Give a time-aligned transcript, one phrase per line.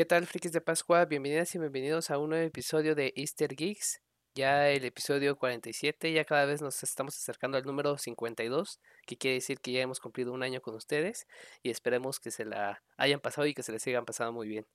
[0.00, 1.04] ¿Qué tal, frikis de Pascua?
[1.04, 4.00] Bienvenidas y bienvenidos a un nuevo episodio de Easter Geeks.
[4.34, 9.34] Ya el episodio 47, ya cada vez nos estamos acercando al número 52, que quiere
[9.34, 11.26] decir que ya hemos cumplido un año con ustedes
[11.62, 14.66] y esperemos que se la hayan pasado y que se les sigan pasando muy bien.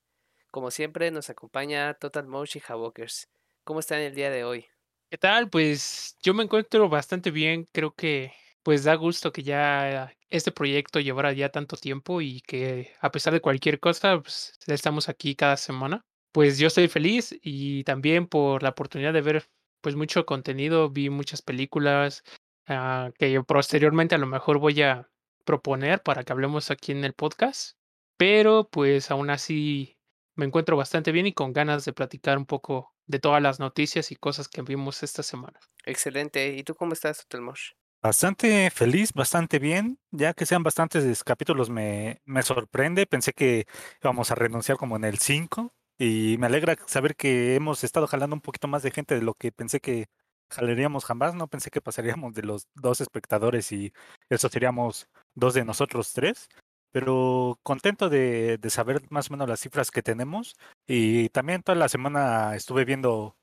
[0.51, 3.27] Como siempre, nos acompaña Total Mosh y Havokers.
[3.63, 4.67] ¿Cómo están el día de hoy?
[5.09, 5.49] ¿Qué tal?
[5.49, 7.67] Pues yo me encuentro bastante bien.
[7.71, 12.93] Creo que pues da gusto que ya este proyecto llevara ya tanto tiempo y que
[12.99, 16.05] a pesar de cualquier cosa, pues estamos aquí cada semana.
[16.31, 19.45] Pues yo estoy feliz y también por la oportunidad de ver
[19.81, 22.23] pues mucho contenido, vi muchas películas
[22.67, 25.09] ah, que yo posteriormente a lo mejor voy a
[25.45, 27.77] proponer para que hablemos aquí en el podcast,
[28.17, 29.97] pero pues aún así
[30.35, 34.11] me encuentro bastante bien y con ganas de platicar un poco de todas las noticias
[34.11, 35.59] y cosas que vimos esta semana.
[35.85, 36.55] Excelente.
[36.55, 37.71] ¿Y tú cómo estás, Telmosh?
[38.05, 43.65] Bastante feliz, bastante bien, ya que sean bastantes capítulos me, me sorprende, pensé que
[43.99, 48.35] íbamos a renunciar como en el 5 y me alegra saber que hemos estado jalando
[48.35, 50.05] un poquito más de gente de lo que pensé que
[50.51, 53.91] jalaríamos jamás, no pensé que pasaríamos de los dos espectadores y
[54.29, 56.47] eso seríamos dos de nosotros tres,
[56.91, 61.75] pero contento de, de saber más o menos las cifras que tenemos y también toda
[61.75, 63.35] la semana estuve viendo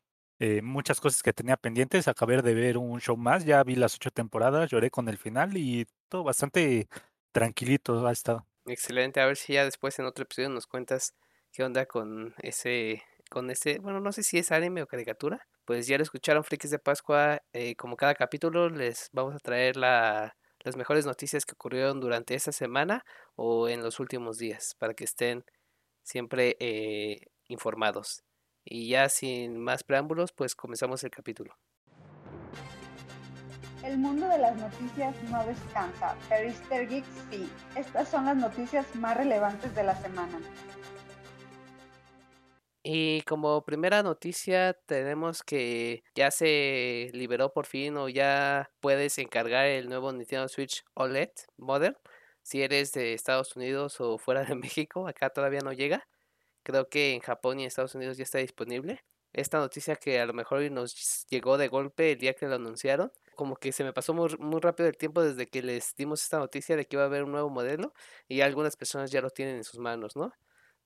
[0.43, 2.09] eh, muchas cosas que tenía pendientes.
[2.09, 5.57] Acabé de ver un show más, ya vi las ocho temporadas, lloré con el final
[5.57, 6.89] y todo bastante
[7.31, 8.45] tranquilito ha estado.
[8.67, 11.15] Excelente, a ver si ya después en otro episodio nos cuentas
[11.53, 15.47] qué onda con ese, con ese, bueno, no sé si es anime o caricatura.
[15.65, 17.41] Pues ya lo escucharon, Frikis de Pascua.
[17.53, 22.35] Eh, como cada capítulo, les vamos a traer la, las mejores noticias que ocurrieron durante
[22.35, 23.05] esta semana
[23.37, 25.45] o en los últimos días, para que estén
[26.03, 28.25] siempre eh, informados.
[28.65, 31.57] Y ya sin más preámbulos, pues comenzamos el capítulo.
[33.85, 37.51] El mundo de las noticias no descansa, pero Easter Geeks sí.
[37.75, 40.39] Estas son las noticias más relevantes de la semana.
[42.85, 49.67] Y como primera noticia tenemos que ya se liberó por fin o ya puedes encargar
[49.67, 51.97] el nuevo Nintendo Switch OLED Model.
[52.43, 56.09] Si eres de Estados Unidos o fuera de México, acá todavía no llega.
[56.63, 59.05] Creo que en Japón y en Estados Unidos ya está disponible.
[59.33, 63.11] Esta noticia que a lo mejor nos llegó de golpe el día que lo anunciaron.
[63.35, 64.29] Como que se me pasó muy,
[64.61, 67.33] rápido el tiempo desde que les dimos esta noticia de que iba a haber un
[67.33, 67.95] nuevo modelo
[68.29, 70.33] y algunas personas ya lo tienen en sus manos, ¿no?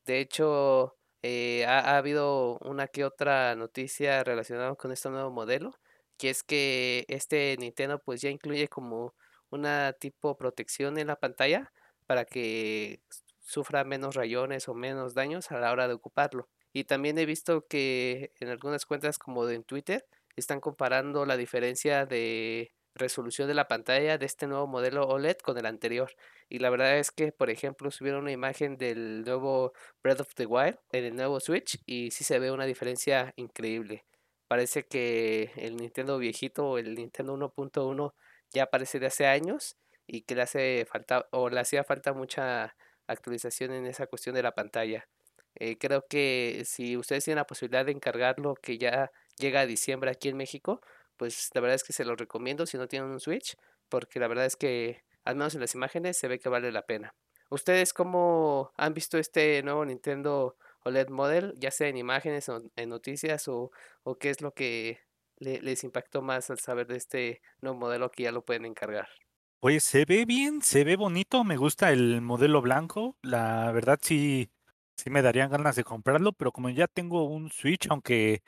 [0.04, 5.74] De hecho, eh, ha, ha, habido una que otra noticia relacionada con este nuevo modelo,
[6.16, 9.14] que es que este Nintendo pues ya incluye como
[9.50, 11.72] una tipo protección en la pantalla
[12.06, 13.00] para que
[13.46, 16.48] sufra menos rayones o menos daños a la hora de ocuparlo.
[16.72, 22.04] Y también he visto que en algunas cuentas como en Twitter están comparando la diferencia
[22.06, 26.10] de resolución de la pantalla de este nuevo modelo OLED con el anterior.
[26.48, 30.46] Y la verdad es que, por ejemplo, subieron una imagen del nuevo Breath of the
[30.46, 34.04] Wild en el nuevo Switch y sí se ve una diferencia increíble.
[34.48, 38.12] Parece que el Nintendo viejito o el Nintendo 1.1
[38.52, 42.76] ya aparece de hace años y que le hace falta o le hacía falta mucha
[43.06, 45.08] actualización en esa cuestión de la pantalla.
[45.54, 50.10] Eh, creo que si ustedes tienen la posibilidad de encargarlo que ya llega a diciembre
[50.10, 50.80] aquí en México,
[51.16, 53.56] pues la verdad es que se lo recomiendo si no tienen un Switch,
[53.88, 56.82] porque la verdad es que al menos en las imágenes se ve que vale la
[56.82, 57.14] pena.
[57.48, 62.88] ¿Ustedes cómo han visto este nuevo Nintendo OLED Model, ya sea en imágenes o en
[62.88, 63.70] noticias, o,
[64.02, 65.00] o qué es lo que
[65.38, 69.08] les impactó más al saber de este nuevo modelo que ya lo pueden encargar?
[69.66, 74.48] Pues se ve bien, se ve bonito, me gusta el modelo blanco, la verdad sí,
[74.96, 78.44] sí me darían ganas de comprarlo, pero como ya tengo un Switch, aunque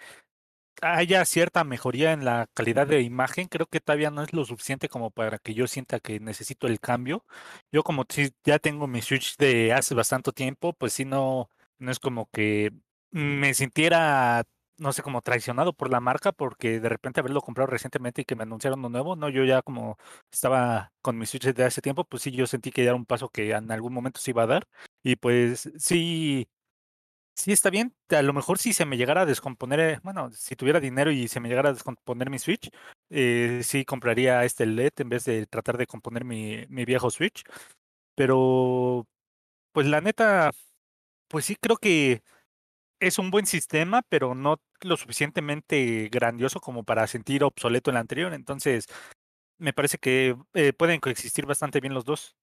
[0.80, 4.88] haya cierta mejoría en la calidad de imagen, creo que todavía no es lo suficiente
[4.88, 7.25] como para que yo sienta que necesito el cambio.
[7.72, 8.06] Yo como
[8.44, 12.72] ya tengo mi Switch de hace bastante tiempo, pues sí no, no es como que
[13.10, 14.44] me sintiera
[14.78, 18.36] no sé, como traicionado por la marca porque de repente haberlo comprado recientemente y que
[18.36, 19.98] me anunciaron uno nuevo, no, yo ya como
[20.32, 23.28] estaba con mi Switch de hace tiempo, pues sí, yo sentí que era un paso
[23.28, 24.69] que en algún momento se iba a dar
[25.02, 26.48] y pues sí,
[27.34, 30.56] sí está bien, a lo mejor si se me llegara a descomponer, eh, bueno, si
[30.56, 32.70] tuviera dinero y se me llegara a descomponer mi Switch,
[33.10, 37.42] eh, sí compraría este LED en vez de tratar de componer mi, mi viejo Switch,
[38.14, 39.06] pero
[39.72, 40.52] pues la neta,
[41.28, 42.22] pues sí creo que
[43.00, 48.32] es un buen sistema, pero no lo suficientemente grandioso como para sentir obsoleto el anterior.
[48.34, 48.86] Entonces,
[49.58, 52.36] me parece que eh, pueden coexistir bastante bien los dos.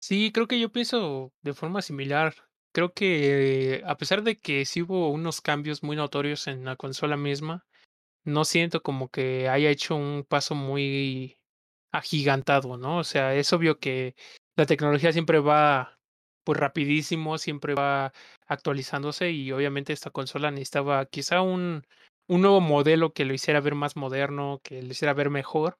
[0.00, 2.34] Sí, creo que yo pienso de forma similar.
[2.72, 7.16] Creo que a pesar de que sí hubo unos cambios muy notorios en la consola
[7.16, 7.66] misma,
[8.24, 11.38] no siento como que haya hecho un paso muy
[11.92, 12.98] agigantado, ¿no?
[12.98, 14.14] O sea, es obvio que
[14.56, 15.98] la tecnología siempre va
[16.44, 18.12] pues rapidísimo, siempre va
[18.48, 21.84] actualizándose y obviamente esta consola necesitaba quizá un,
[22.28, 25.78] un nuevo modelo que lo hiciera ver más moderno, que lo hiciera ver mejor.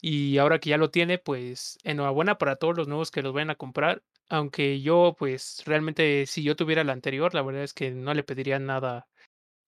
[0.00, 3.50] Y ahora que ya lo tiene, pues enhorabuena para todos los nuevos que los vayan
[3.50, 4.02] a comprar.
[4.28, 8.24] Aunque yo, pues realmente, si yo tuviera la anterior, la verdad es que no le
[8.24, 9.06] pediría nada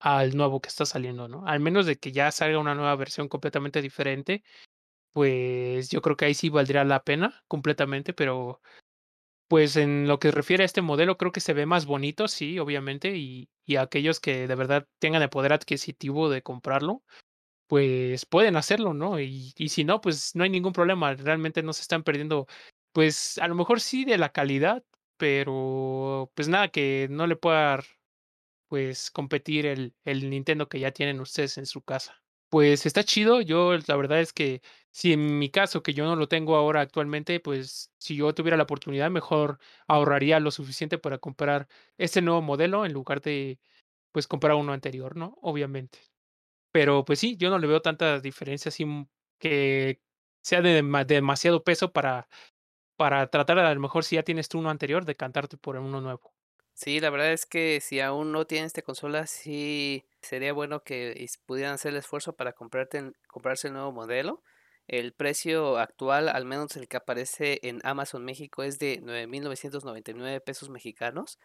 [0.01, 1.47] al nuevo que está saliendo, ¿no?
[1.47, 4.45] Al menos de que ya salga una nueva versión completamente diferente,
[5.13, 8.61] pues yo creo que ahí sí valdría la pena completamente, pero
[9.49, 12.59] pues en lo que refiere a este modelo, creo que se ve más bonito, sí,
[12.59, 17.03] obviamente, y, y aquellos que de verdad tengan el poder adquisitivo de comprarlo,
[17.69, 19.21] pues pueden hacerlo, ¿no?
[19.21, 22.47] Y, y si no, pues no hay ningún problema, realmente no se están perdiendo,
[22.93, 24.85] pues a lo mejor sí de la calidad,
[25.19, 27.83] pero pues nada que no le pueda
[28.69, 32.23] pues competir el, el Nintendo que ya tienen ustedes en su casa.
[32.49, 34.63] Pues está chido, yo la verdad es que
[34.93, 38.57] si en mi caso, que yo no lo tengo ahora actualmente, pues si yo tuviera
[38.57, 39.59] la oportunidad, mejor
[39.89, 41.67] ahorraría lo suficiente para comprar
[41.99, 43.59] este nuevo modelo en lugar de
[44.13, 45.39] pues comprar uno anterior, ¿no?
[45.43, 46.01] Obviamente.
[46.73, 48.87] Pero pues sí, yo no le veo tanta diferencia así
[49.41, 50.01] que
[50.43, 52.29] sea de dema- demasiado peso para,
[52.97, 56.01] para tratar a lo mejor si ya tienes tú uno anterior, de cantarte por uno
[56.03, 56.36] nuevo.
[56.79, 61.27] Sí, la verdad es que si aún no tienes esta consola, sí sería bueno que
[61.47, 64.43] pudieran hacer el esfuerzo para comprarte, comprarse el nuevo modelo.
[64.87, 70.69] El precio actual, al menos el que aparece en Amazon México, es de 9.999 pesos
[70.69, 71.39] mexicanos.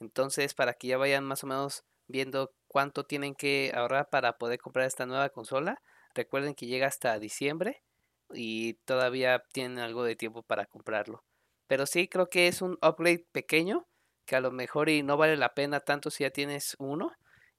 [0.00, 4.60] Entonces, para que ya vayan más o menos viendo cuánto tienen que ahorrar para poder
[4.60, 5.82] comprar esta nueva consola,
[6.14, 7.82] recuerden que llega hasta diciembre
[8.32, 11.24] y todavía tienen algo de tiempo para comprarlo.
[11.66, 13.86] Pero sí, creo que es un upgrade pequeño
[14.30, 17.12] que a lo mejor y no vale la pena tanto si ya tienes uno.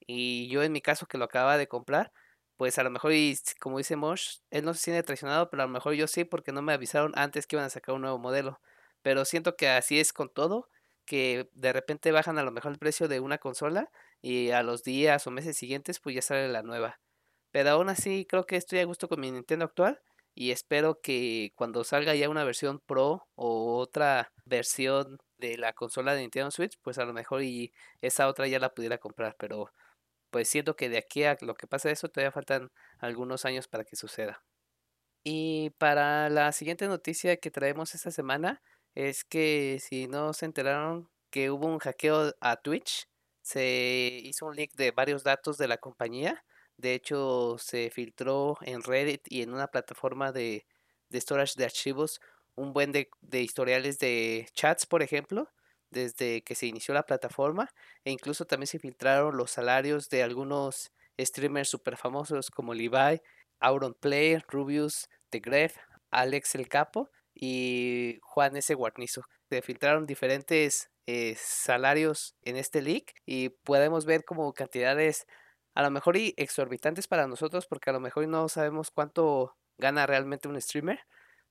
[0.07, 2.13] Y yo en mi caso que lo acaba de comprar,
[2.55, 5.65] pues a lo mejor y como dice Mosh, él no se siente traicionado, pero a
[5.65, 8.19] lo mejor yo sí porque no me avisaron antes que iban a sacar un nuevo
[8.19, 8.61] modelo.
[9.01, 10.69] Pero siento que así es con todo,
[11.05, 13.91] que de repente bajan a lo mejor el precio de una consola
[14.21, 17.01] y a los días o meses siguientes pues ya sale la nueva.
[17.51, 20.01] Pero aún así creo que estoy a gusto con mi Nintendo actual
[20.35, 26.13] y espero que cuando salga ya una versión Pro o otra versión de la consola
[26.15, 29.71] de Nintendo Switch, pues a lo mejor y esa otra ya la pudiera comprar, pero
[30.31, 33.83] pues siento que de aquí a lo que pasa eso todavía faltan algunos años para
[33.83, 34.43] que suceda.
[35.23, 38.61] Y para la siguiente noticia que traemos esta semana
[38.95, 43.07] es que si no se enteraron que hubo un hackeo a Twitch,
[43.41, 46.43] se hizo un leak de varios datos de la compañía.
[46.77, 50.65] De hecho, se filtró en Reddit y en una plataforma de,
[51.09, 52.21] de storage de archivos
[52.55, 55.49] un buen de, de historiales de chats, por ejemplo,
[55.89, 57.69] desde que se inició la plataforma.
[58.03, 63.21] E incluso también se filtraron los salarios de algunos streamers super famosos como Levi,
[63.59, 65.77] Auron Play, Rubius, The Gref,
[66.09, 68.73] Alex el Capo y Juan S.
[68.73, 69.23] Guarnizo.
[69.49, 75.25] Se filtraron diferentes eh, salarios en este leak y podemos ver como cantidades
[75.73, 80.05] a lo mejor y exorbitantes para nosotros porque a lo mejor no sabemos cuánto gana
[80.05, 80.99] realmente un streamer.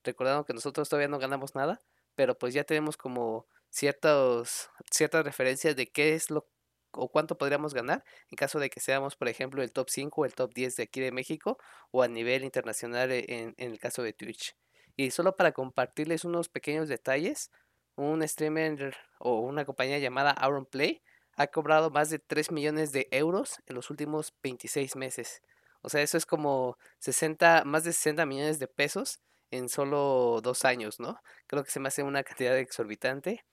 [0.04, 1.80] Recordando que nosotros todavía no ganamos nada,
[2.14, 6.48] pero pues ya tenemos como ciertos, ciertas referencias de qué es lo
[6.92, 10.24] o cuánto podríamos ganar en caso de que seamos, por ejemplo, el top 5 o
[10.24, 11.56] el top 10 de aquí de México
[11.92, 14.56] o a nivel internacional e- en, en el caso de Twitch.
[14.96, 17.50] Y solo para compartirles unos pequeños detalles,
[17.96, 21.02] un streamer o una compañía llamada Auron Play
[21.36, 25.42] ha cobrado más de 3 millones de euros en los últimos 26 meses.
[25.82, 30.64] O sea, eso es como 60, más de 60 millones de pesos en solo dos
[30.64, 31.20] años, ¿no?
[31.46, 33.44] Creo que se me hace una cantidad exorbitante.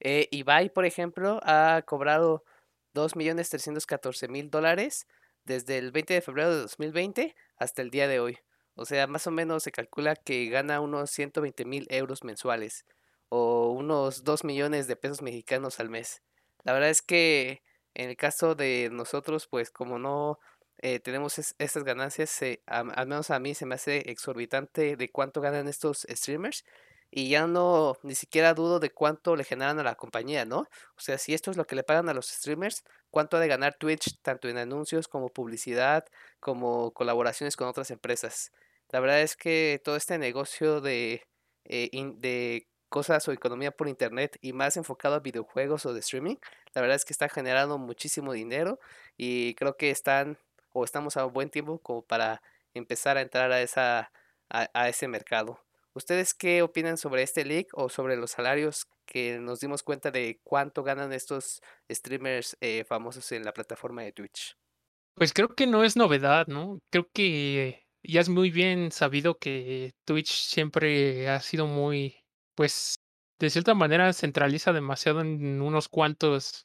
[0.00, 2.44] Eh, Ibai, por ejemplo, ha cobrado
[2.94, 5.06] 2.314.000 dólares
[5.44, 8.38] desde el 20 de febrero de 2020 hasta el día de hoy.
[8.76, 12.84] O sea, más o menos se calcula que gana unos 120 mil euros mensuales
[13.28, 16.22] o unos 2 millones de pesos mexicanos al mes.
[16.64, 17.62] La verdad es que
[17.94, 20.38] en el caso de nosotros, pues como no
[20.84, 25.10] eh, tenemos es- estas ganancias, am- al menos a mí se me hace exorbitante de
[25.10, 26.64] cuánto ganan estos streamers
[27.10, 30.60] y ya no, ni siquiera dudo de cuánto le generan a la compañía, ¿no?
[30.96, 33.48] O sea, si esto es lo que le pagan a los streamers, ¿cuánto ha de
[33.48, 36.04] ganar Twitch tanto en anuncios como publicidad,
[36.40, 38.50] como colaboraciones con otras empresas?
[38.90, 41.22] La verdad es que todo este negocio de,
[41.64, 46.36] eh, de cosas o economía por internet y más enfocado a videojuegos o de streaming,
[46.74, 48.78] la verdad es que está generando muchísimo dinero
[49.16, 50.38] y creo que están
[50.74, 52.42] o estamos a buen tiempo como para
[52.74, 54.12] empezar a entrar a, esa,
[54.50, 55.60] a, ese mercado.
[55.94, 60.40] ¿Ustedes qué opinan sobre este leak o sobre los salarios que nos dimos cuenta de
[60.42, 64.56] cuánto ganan estos streamers eh, famosos en la plataforma de Twitch?
[65.14, 66.80] Pues creo que no es novedad, ¿no?
[66.90, 72.16] Creo que ya es muy bien sabido que Twitch siempre ha sido muy,
[72.56, 72.96] pues,
[73.38, 76.64] de cierta manera centraliza demasiado en unos cuantos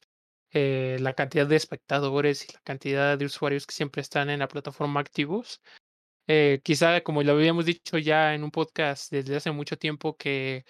[0.54, 4.48] eh, la cantidad de espectadores y la cantidad de usuarios que siempre están en la
[4.48, 5.62] plataforma activos.
[6.28, 10.66] Eh, quizá, como lo habíamos dicho ya en un podcast desde hace mucho tiempo, que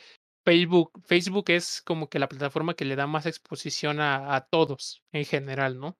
[0.45, 5.03] Facebook, Facebook es como que la plataforma que le da más exposición a, a todos
[5.11, 5.97] en general, ¿no?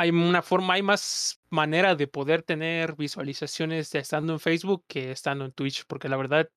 [0.00, 5.44] hay una forma, hay más manera de poder tener visualizaciones estando en Facebook que estando
[5.44, 6.48] en Twitch, porque la verdad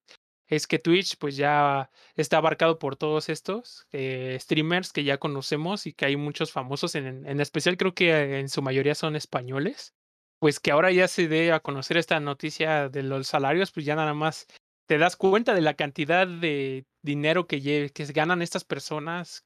[0.55, 5.87] es que Twitch pues ya está abarcado por todos estos eh, streamers que ya conocemos
[5.87, 9.93] y que hay muchos famosos, en, en especial creo que en su mayoría son españoles,
[10.39, 13.95] pues que ahora ya se dé a conocer esta noticia de los salarios, pues ya
[13.95, 14.47] nada más
[14.85, 19.43] te das cuenta de la cantidad de dinero que, que ganan estas personas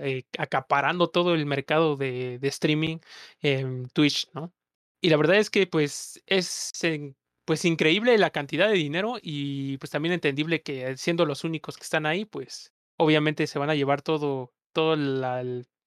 [0.00, 2.98] eh, acaparando todo el mercado de, de, streaming
[3.40, 4.52] en Twitch, ¿no?
[5.00, 6.70] Y la verdad es que pues es
[7.44, 11.84] pues increíble la cantidad de dinero y pues también entendible que siendo los únicos que
[11.84, 14.96] están ahí, pues obviamente se van a llevar todo, todo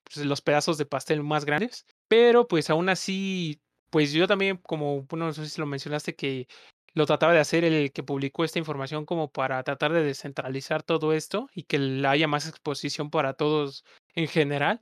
[0.03, 5.03] pues, los pedazos de pastel más grandes, pero pues aún así, pues yo también como,
[5.03, 6.47] bueno, no sé si lo mencionaste que
[6.93, 11.13] lo trataba de hacer el que publicó esta información como para tratar de descentralizar todo
[11.13, 13.83] esto y que haya más exposición para todos
[14.13, 14.81] en general.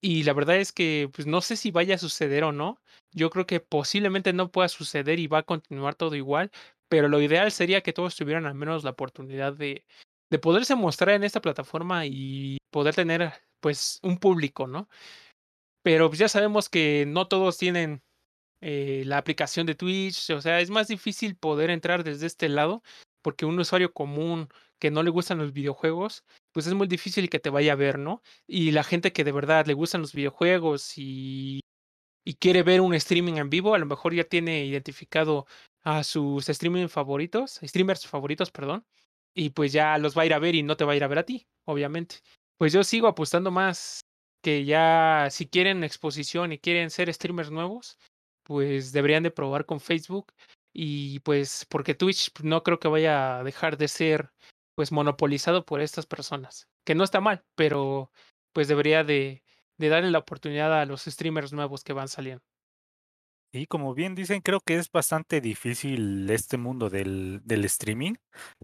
[0.00, 2.80] Y la verdad es que pues no sé si vaya a suceder o no.
[3.12, 6.50] Yo creo que posiblemente no pueda suceder y va a continuar todo igual,
[6.88, 9.84] pero lo ideal sería que todos tuvieran al menos la oportunidad de,
[10.30, 14.88] de poderse mostrar en esta plataforma y poder tener pues un público, ¿no?
[15.82, 18.02] Pero pues, ya sabemos que no todos tienen
[18.60, 22.82] eh, la aplicación de Twitch, o sea, es más difícil poder entrar desde este lado
[23.22, 27.38] porque un usuario común que no le gustan los videojuegos, pues es muy difícil que
[27.38, 28.22] te vaya a ver, ¿no?
[28.46, 31.60] Y la gente que de verdad le gustan los videojuegos y,
[32.24, 35.46] y quiere ver un streaming en vivo, a lo mejor ya tiene identificado
[35.82, 38.84] a sus streaming favoritos, streamers favoritos, perdón,
[39.34, 41.04] y pues ya los va a ir a ver y no te va a ir
[41.04, 42.16] a ver a ti, obviamente.
[42.58, 44.00] Pues yo sigo apostando más
[44.42, 47.98] que ya si quieren exposición y quieren ser streamers nuevos,
[48.42, 50.32] pues deberían de probar con Facebook
[50.72, 54.30] y pues porque Twitch no creo que vaya a dejar de ser
[54.78, 58.12] pues monopolizado por estas personas, que no está mal, pero
[58.52, 59.42] pues debería de,
[59.76, 62.44] darle la oportunidad a los streamers nuevos que van saliendo.
[63.50, 68.14] Y como bien dicen, creo que es bastante difícil este mundo del, del streaming.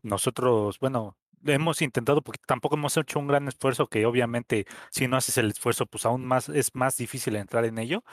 [0.05, 1.17] Nosotros, bueno,
[1.47, 5.51] hemos intentado porque tampoco hemos hecho un gran esfuerzo que obviamente si no haces el
[5.51, 8.05] esfuerzo pues aún más es más difícil entrar en ello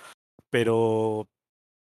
[0.49, 1.29] pero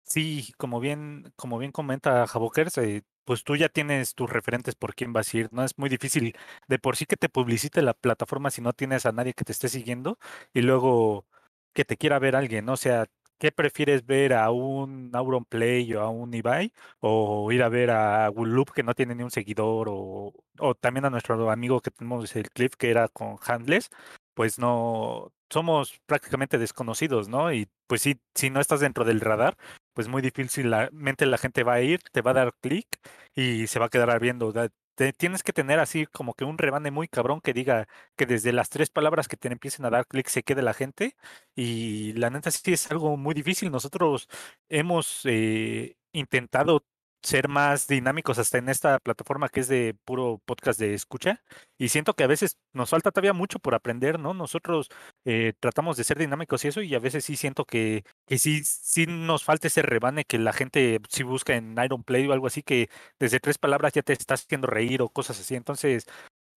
[0.08, 4.94] Sí, como bien, como bien comenta Javokers, eh, pues tú ya tienes tus referentes por
[4.94, 5.64] quién vas a ir, ¿no?
[5.64, 6.36] Es muy difícil
[6.68, 9.50] de por sí que te publicite la plataforma si no tienes a nadie que te
[9.52, 10.18] esté siguiendo
[10.54, 11.26] y luego
[11.72, 12.74] que te quiera ver alguien, ¿no?
[12.74, 13.06] O sea,
[13.38, 18.30] ¿qué prefieres ver a un Auronplay o a un Ibai o ir a ver a
[18.30, 22.34] Loop que no tiene ni un seguidor o, o también a nuestro amigo que tenemos
[22.36, 23.90] el Cliff que era con Handless?
[24.34, 27.52] Pues no, somos prácticamente desconocidos, ¿no?
[27.52, 29.56] Y pues sí, si no estás dentro del radar,
[29.96, 32.86] pues muy difícilmente la gente va a ir, te va a dar clic
[33.34, 34.52] y se va a quedar viendo.
[34.94, 38.52] Te, tienes que tener así como que un rebane muy cabrón que diga que desde
[38.52, 41.16] las tres palabras que te empiecen a dar clic se quede la gente.
[41.54, 43.70] Y la neta sí es algo muy difícil.
[43.70, 44.28] Nosotros
[44.68, 46.84] hemos eh, intentado
[47.22, 51.42] ser más dinámicos hasta en esta plataforma que es de puro podcast de escucha.
[51.78, 54.34] Y siento que a veces nos falta todavía mucho por aprender, ¿no?
[54.34, 54.88] Nosotros
[55.24, 58.62] eh, tratamos de ser dinámicos y eso, y a veces sí siento que, que sí,
[58.64, 62.46] sí nos falta ese rebane que la gente sí busca en Iron Play o algo
[62.46, 65.54] así, que desde tres palabras ya te estás haciendo reír o cosas así.
[65.56, 66.06] Entonces,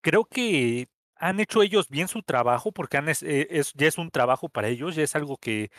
[0.02, 4.48] creo que han hecho ellos bien su trabajo porque han, eh, ya es un trabajo
[4.48, 5.70] para ellos, ya es algo que,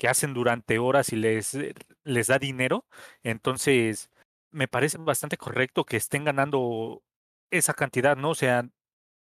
[0.00, 1.56] que hacen durante horas y les,
[2.04, 2.86] les da dinero.
[3.22, 4.10] Entonces,
[4.52, 7.02] me parece bastante correcto que estén ganando
[7.50, 8.30] esa cantidad, ¿no?
[8.30, 8.68] O sea,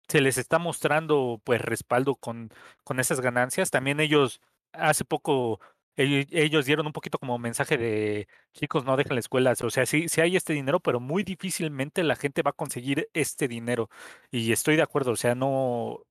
[0.07, 2.49] se les está mostrando pues respaldo con,
[2.83, 3.71] con esas ganancias.
[3.71, 4.41] También ellos,
[4.73, 5.59] hace poco,
[5.95, 9.53] ellos, dieron un poquito como mensaje de chicos, no dejen la escuela.
[9.63, 13.09] O sea, sí, sí hay este dinero, pero muy difícilmente la gente va a conseguir
[13.13, 13.89] este dinero.
[14.31, 16.05] Y estoy de acuerdo, o sea, no,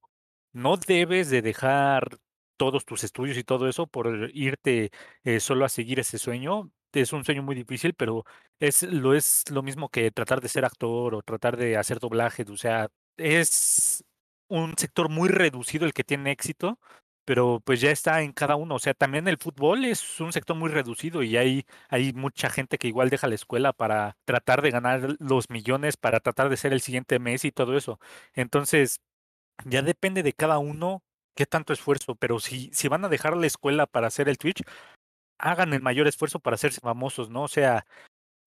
[0.53, 2.19] no debes de dejar
[2.57, 4.93] todos tus estudios y todo eso por irte
[5.25, 8.25] eh, solo a seguir ese sueño es un sueño muy difícil, pero
[8.61, 12.45] es lo es lo mismo que tratar de ser actor o tratar de hacer doblaje,
[12.49, 14.05] o sea, es
[14.49, 16.79] un sector muy reducido el que tiene éxito,
[17.25, 18.75] pero pues ya está en cada uno.
[18.77, 22.79] O sea, también el fútbol es un sector muy reducido y hay, hay mucha gente
[22.79, 26.73] que igual deja la escuela para tratar de ganar los millones, para tratar de ser
[26.73, 27.99] el siguiente mes y todo eso.
[28.35, 29.01] Entonces,
[29.65, 31.03] ya depende de cada uno
[31.35, 34.63] qué tanto esfuerzo, pero si, si van a dejar la escuela para hacer el Twitch,
[35.43, 37.43] hagan el mayor esfuerzo para hacerse famosos, ¿no?
[37.43, 37.85] O sea,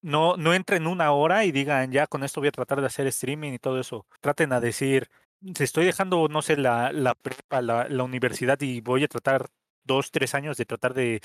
[0.01, 3.07] no, no entren una hora y digan, ya con esto voy a tratar de hacer
[3.07, 4.07] streaming y todo eso.
[4.21, 5.09] Traten a decir,
[5.55, 9.47] se estoy dejando, no sé, la, la prepa, la, la universidad y voy a tratar
[9.83, 11.21] dos, tres años de tratar de,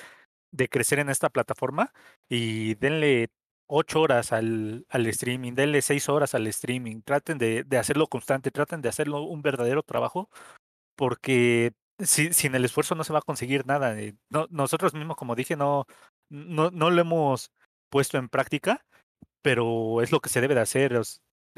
[0.50, 1.92] de crecer en esta plataforma
[2.28, 3.28] y denle
[3.66, 8.50] ocho horas al, al streaming, denle seis horas al streaming, traten de, de hacerlo constante,
[8.50, 10.28] traten de hacerlo un verdadero trabajo,
[10.96, 11.72] porque
[12.04, 13.98] si, sin el esfuerzo no se va a conseguir nada.
[14.00, 15.86] eh, No, nosotros mismos, como dije, no,
[16.28, 17.52] no, no lo hemos
[17.90, 18.84] puesto en práctica,
[19.42, 21.00] pero es lo que se debe de hacer.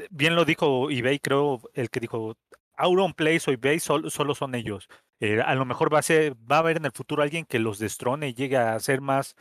[0.09, 2.35] Bien lo dijo eBay, creo, el que dijo,
[2.75, 4.87] Auron Place o eBay sol- solo son ellos.
[5.19, 7.59] Eh, a lo mejor va a ser, va a haber en el futuro alguien que
[7.59, 9.35] los destrone y llegue a hacer más,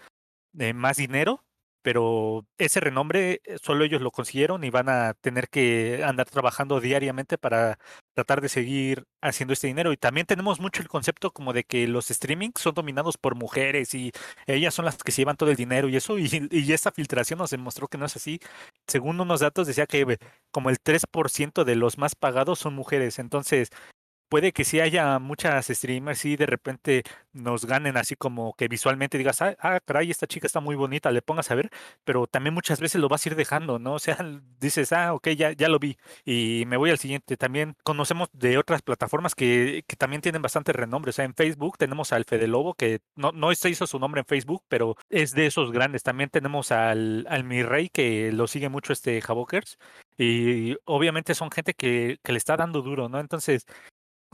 [0.58, 1.44] eh, más dinero,
[1.82, 6.80] pero ese renombre eh, solo ellos lo consiguieron y van a tener que andar trabajando
[6.80, 7.78] diariamente para
[8.14, 9.92] tratar de seguir haciendo este dinero.
[9.92, 13.94] Y también tenemos mucho el concepto como de que los streamings son dominados por mujeres
[13.94, 14.12] y
[14.46, 17.38] ellas son las que se llevan todo el dinero y eso, y, y esta filtración
[17.38, 18.40] nos demostró que no es así.
[18.86, 20.18] Según unos datos decía que
[20.50, 23.70] como el 3% de los más pagados son mujeres, entonces
[24.32, 27.02] puede que sí haya muchas streamers y de repente
[27.34, 31.10] nos ganen así como que visualmente digas, ah, ah, caray, esta chica está muy bonita,
[31.10, 31.68] le pongas a ver,
[32.02, 33.92] pero también muchas veces lo vas a ir dejando, ¿no?
[33.92, 34.16] O sea,
[34.58, 37.36] dices, ah, ok, ya, ya lo vi y me voy al siguiente.
[37.36, 41.76] También conocemos de otras plataformas que, que también tienen bastante renombre, o sea, en Facebook
[41.76, 45.32] tenemos al Fede Lobo, que no, no se hizo su nombre en Facebook, pero es
[45.32, 46.04] de esos grandes.
[46.04, 49.78] También tenemos al, al Mi Rey, que lo sigue mucho este Javokers,
[50.16, 53.20] y obviamente son gente que, que le está dando duro, ¿no?
[53.20, 53.66] Entonces,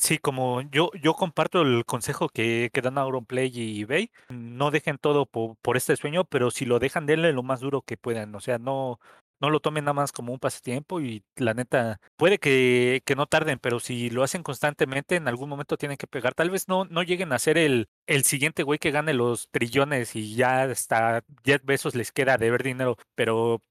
[0.00, 4.96] Sí, como yo, yo comparto el consejo que, que dan Auronplay y eBay, no dejen
[4.96, 8.32] todo po- por, este sueño, pero si lo dejan, denle lo más duro que puedan.
[8.36, 9.00] O sea, no,
[9.40, 13.26] no lo tomen nada más como un pasatiempo y la neta, puede que, que no
[13.26, 16.32] tarden, pero si lo hacen constantemente, en algún momento tienen que pegar.
[16.34, 20.14] Tal vez no, no lleguen a ser el, el siguiente güey que gane los trillones
[20.14, 23.62] y ya hasta 10 besos les queda de ver dinero, pero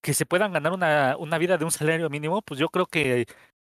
[0.00, 3.26] que se puedan ganar una, una vida de un salario mínimo, pues yo creo que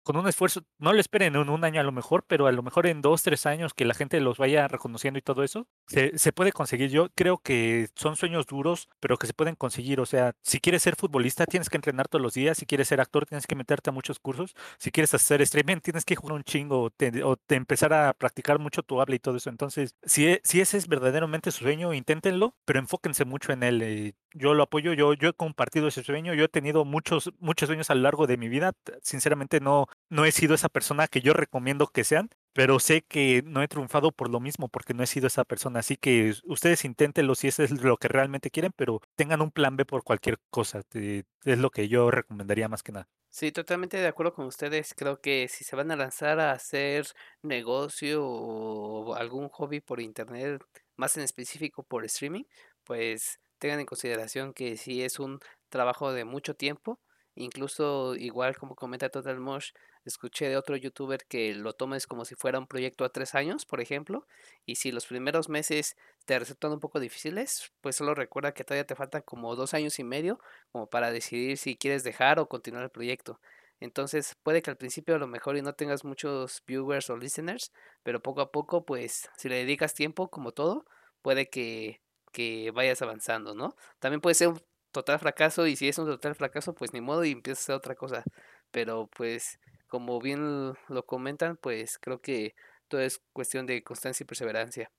[0.04, 2.62] con un esfuerzo, no lo esperen en un año a lo mejor, pero a lo
[2.62, 6.16] mejor en dos, tres años que la gente los vaya reconociendo y todo eso, se,
[6.18, 6.90] se puede conseguir.
[6.90, 10.00] Yo creo que son sueños duros, pero que se pueden conseguir.
[10.00, 12.58] O sea, si quieres ser futbolista, tienes que entrenar todos los días.
[12.58, 14.54] Si quieres ser actor, tienes que meterte a muchos cursos.
[14.78, 18.12] Si quieres hacer streaming, tienes que jugar un chingo o, te- o te empezar a
[18.14, 19.50] practicar mucho tu habla y todo eso.
[19.50, 23.82] Entonces, si, e- si ese es verdaderamente su sueño, inténtenlo, pero enfóquense mucho en él.
[23.82, 27.68] eh, yo lo apoyo, yo, yo he compartido ese sueño, yo he tenido muchos, muchos
[27.68, 28.72] sueños a lo largo de mi vida.
[29.02, 33.42] Sinceramente no, no he sido esa persona que yo recomiendo que sean, pero sé que
[33.44, 35.80] no he triunfado por lo mismo, porque no he sido esa persona.
[35.80, 39.76] Así que ustedes inténtenlo si eso es lo que realmente quieren, pero tengan un plan
[39.76, 40.82] B por cualquier cosa.
[40.92, 43.08] es lo que yo recomendaría más que nada.
[43.30, 44.94] Sí, totalmente de acuerdo con ustedes.
[44.94, 47.06] Creo que si se van a lanzar a hacer
[47.42, 50.62] negocio o algún hobby por internet,
[50.96, 52.44] más en específico por streaming,
[52.84, 57.00] pues tengan en consideración que sí es un trabajo de mucho tiempo.
[57.36, 59.72] Incluso, igual como comenta Total Mosh,
[60.04, 63.66] escuché de otro youtuber que lo tomes como si fuera un proyecto a tres años,
[63.66, 64.26] por ejemplo,
[64.66, 68.86] y si los primeros meses te resultan un poco difíciles, pues solo recuerda que todavía
[68.86, 70.38] te faltan como dos años y medio
[70.70, 73.40] como para decidir si quieres dejar o continuar el proyecto.
[73.80, 77.72] Entonces puede que al principio a lo mejor y no tengas muchos viewers o listeners,
[78.02, 80.84] pero poco a poco, pues si le dedicas tiempo, como todo,
[81.22, 82.00] puede que,
[82.32, 83.74] que vayas avanzando, ¿no?
[83.98, 84.62] También puede ser un
[84.94, 87.76] total fracaso y si es un total fracaso, pues ni modo y empiezas a hacer
[87.76, 88.24] otra cosa.
[88.70, 92.54] Pero pues como bien lo comentan, pues creo que
[92.88, 94.90] todo es cuestión de constancia y perseverancia.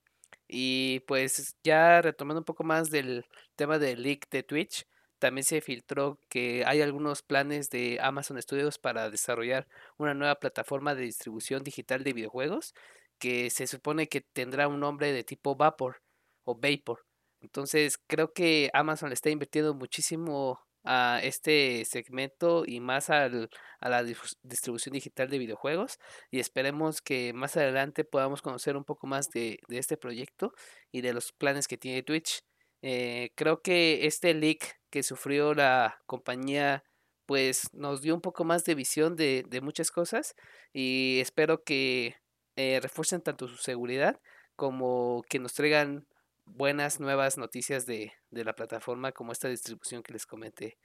[0.48, 4.86] Y pues ya retomando un poco más del tema del leak de Twitch,
[5.20, 10.94] también se filtró que hay algunos planes de Amazon Studios para desarrollar una nueva plataforma
[10.96, 12.74] de distribución digital de videojuegos
[13.18, 16.02] que se supone que tendrá un nombre de tipo Vapor
[16.44, 17.06] o Vapor.
[17.46, 23.90] Entonces creo que Amazon le está invirtiendo muchísimo a este segmento y más al- a
[23.90, 24.04] la
[24.44, 25.98] distribución digital de videojuegos
[26.32, 30.54] y esperemos que más adelante podamos conocer un poco más de, de este proyecto
[30.92, 32.42] y de los planes que tiene Twitch.
[32.82, 36.84] Eh, creo que este leak que sufrió la compañía
[37.26, 40.36] pues nos dio un poco más de visión de, de muchas cosas
[40.74, 42.16] y espero que
[42.56, 44.20] eh, refuercen tanto su seguridad
[44.56, 46.08] como que nos traigan
[46.46, 50.78] buenas nuevas noticias de, de la plataforma como esta distribución que les comenté.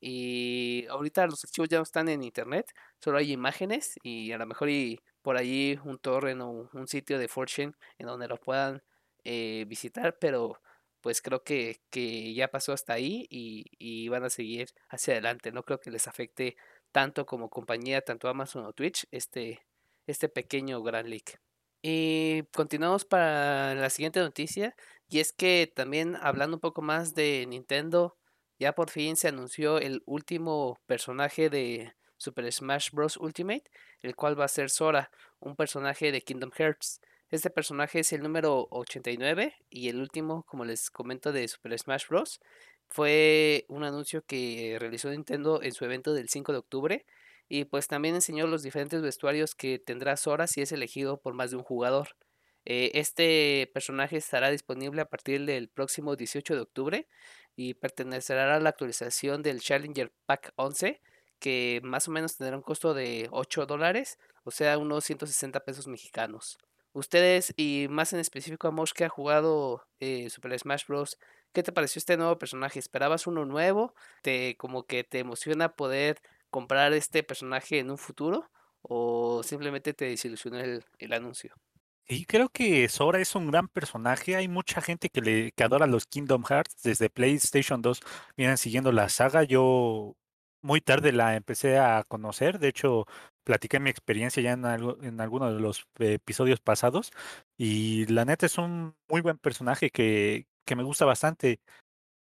[0.00, 2.66] Y ahorita los archivos ya no están en internet,
[3.00, 7.18] solo hay imágenes y a lo mejor y por allí un torrent o un sitio
[7.18, 8.82] de Fortune en donde lo puedan
[9.24, 10.60] eh, visitar, pero
[11.00, 15.52] pues creo que, que ya pasó hasta ahí y, y, van a seguir hacia adelante.
[15.52, 16.56] No creo que les afecte
[16.92, 19.66] tanto como compañía, tanto Amazon o Twitch, este,
[20.06, 21.40] este pequeño gran leak.
[21.86, 24.74] Y continuamos para la siguiente noticia.
[25.10, 28.16] Y es que también hablando un poco más de Nintendo,
[28.58, 33.18] ya por fin se anunció el último personaje de Super Smash Bros.
[33.18, 33.64] Ultimate,
[34.00, 37.02] el cual va a ser Sora, un personaje de Kingdom Hearts.
[37.30, 42.06] Este personaje es el número 89 y el último, como les comento, de Super Smash
[42.08, 42.40] Bros.
[42.88, 47.06] Fue un anuncio que realizó Nintendo en su evento del 5 de octubre
[47.54, 51.52] y pues también enseñó los diferentes vestuarios que tendrá Sora si es elegido por más
[51.52, 52.16] de un jugador.
[52.64, 57.08] Eh, este personaje estará disponible a partir del próximo 18 de octubre
[57.54, 61.00] y pertenecerá a la actualización del Challenger Pack 11
[61.38, 65.86] que más o menos tendrá un costo de 8 dólares, o sea, unos 160 pesos
[65.86, 66.58] mexicanos.
[66.92, 71.18] Ustedes, y más en específico a Mosh que ha jugado eh, Super Smash Bros.,
[71.52, 72.80] ¿qué te pareció este nuevo personaje?
[72.80, 73.94] ¿Esperabas uno nuevo?
[74.22, 76.20] ¿Te como que te emociona poder
[76.54, 78.48] comprar este personaje en un futuro?
[78.82, 81.52] ¿O simplemente te desilusionó el, el anuncio?
[82.06, 84.36] Y creo que Sora es un gran personaje.
[84.36, 86.80] Hay mucha gente que le que adora los Kingdom Hearts.
[86.84, 88.00] Desde PlayStation 2
[88.36, 89.42] vienen siguiendo la saga.
[89.42, 90.14] Yo
[90.62, 92.60] muy tarde la empecé a conocer.
[92.60, 93.06] De hecho,
[93.42, 97.10] platiqué mi experiencia ya en, algo, en alguno de los episodios pasados.
[97.56, 101.58] Y la neta es un muy buen personaje que, que me gusta bastante.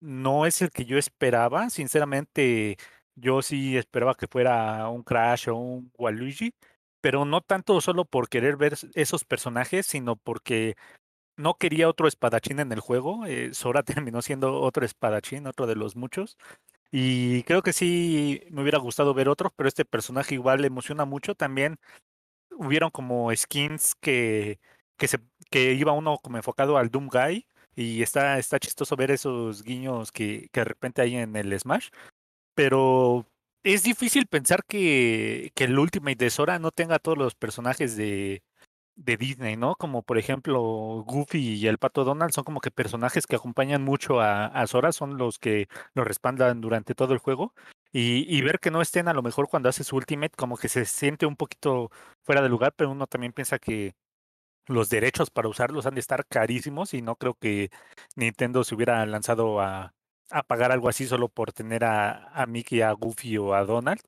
[0.01, 1.69] No es el que yo esperaba.
[1.69, 2.77] Sinceramente,
[3.19, 6.53] yo sí esperaba que fuera un Crash o un Waluigi.
[7.01, 10.75] Pero no tanto solo por querer ver esos personajes, sino porque
[11.37, 13.25] no quería otro espadachín en el juego.
[13.25, 16.37] Eh, Sora terminó siendo otro espadachín, otro de los muchos.
[16.91, 21.05] Y creo que sí me hubiera gustado ver otros, pero este personaje igual le emociona
[21.05, 21.35] mucho.
[21.35, 21.77] También
[22.51, 24.59] hubieron como skins que,
[24.97, 25.19] que, se,
[25.51, 27.47] que iba uno como enfocado al Doom Guy.
[27.75, 31.89] Y está, está chistoso ver esos guiños que, que de repente hay en el Smash.
[32.59, 33.25] Pero
[33.63, 38.43] es difícil pensar que, que el Ultimate de Sora no tenga todos los personajes de,
[38.97, 39.75] de Disney, ¿no?
[39.75, 40.59] Como por ejemplo
[41.07, 44.91] Goofy y el Pato Donald son como que personajes que acompañan mucho a, a Sora,
[44.91, 47.53] son los que lo respaldan durante todo el juego.
[47.93, 50.67] Y, y, ver que no estén a lo mejor cuando hace su Ultimate, como que
[50.67, 51.91] se siente un poquito
[52.25, 53.95] fuera de lugar, pero uno también piensa que
[54.67, 57.71] los derechos para usarlos han de estar carísimos y no creo que
[58.17, 59.93] Nintendo se hubiera lanzado a,
[60.31, 64.01] a pagar algo así solo por tener a, a Mickey, a Goofy o a Donald.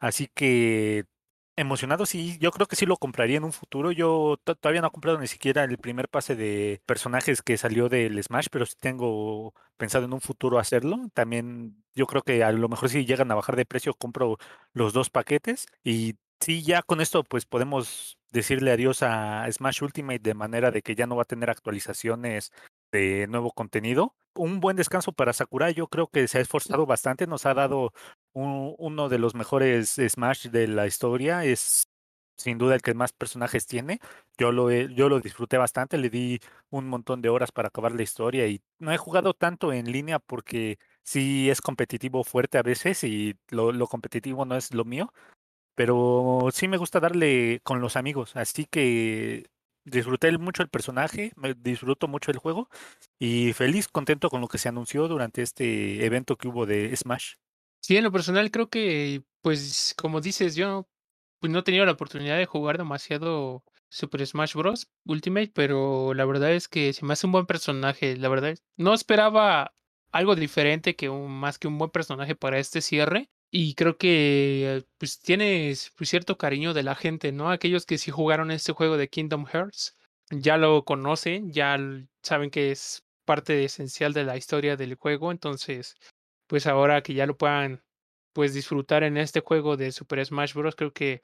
[0.00, 1.06] Así que
[1.54, 3.92] Emocionado, sí, yo creo que sí lo compraría en un futuro.
[3.92, 8.22] Yo todavía no he comprado ni siquiera el primer pase de personajes que salió del
[8.22, 11.10] Smash, pero sí tengo pensado en un futuro hacerlo.
[11.12, 14.38] También yo creo que a lo mejor si llegan a bajar de precio, compro
[14.72, 15.66] los dos paquetes.
[15.84, 20.80] Y sí, ya con esto pues podemos decirle adiós a Smash Ultimate de manera de
[20.80, 22.50] que ya no va a tener actualizaciones
[22.92, 24.14] de nuevo contenido.
[24.34, 27.92] Un buen descanso para Sakurai, yo creo que se ha esforzado bastante, nos ha dado
[28.32, 31.88] un, uno de los mejores Smash de la historia, es
[32.36, 34.00] sin duda el que más personajes tiene.
[34.38, 38.02] Yo lo, yo lo disfruté bastante, le di un montón de horas para acabar la
[38.02, 43.04] historia y no he jugado tanto en línea porque sí es competitivo fuerte a veces
[43.04, 45.12] y lo, lo competitivo no es lo mío,
[45.74, 49.46] pero sí me gusta darle con los amigos, así que
[49.84, 52.68] disfruté mucho el personaje, me disfruto mucho el juego
[53.18, 57.34] y feliz, contento con lo que se anunció durante este evento que hubo de Smash.
[57.80, 60.88] Sí, en lo personal creo que, pues, como dices, yo
[61.40, 64.88] pues, no he tenido la oportunidad de jugar demasiado Super Smash Bros.
[65.04, 68.16] Ultimate, pero la verdad es que se me hace un buen personaje.
[68.16, 69.74] La verdad, no esperaba
[70.12, 73.28] algo diferente que un, más que un buen personaje para este cierre.
[73.54, 77.50] Y creo que pues tienes pues, cierto cariño de la gente, ¿no?
[77.50, 79.96] Aquellos que sí jugaron este juego de Kingdom Hearts
[80.30, 81.78] ya lo conocen, ya
[82.22, 85.94] saben que es parte esencial de la historia del juego, entonces
[86.46, 87.82] pues ahora que ya lo puedan
[88.32, 90.74] pues disfrutar en este juego de Super Smash Bros.
[90.74, 91.22] creo que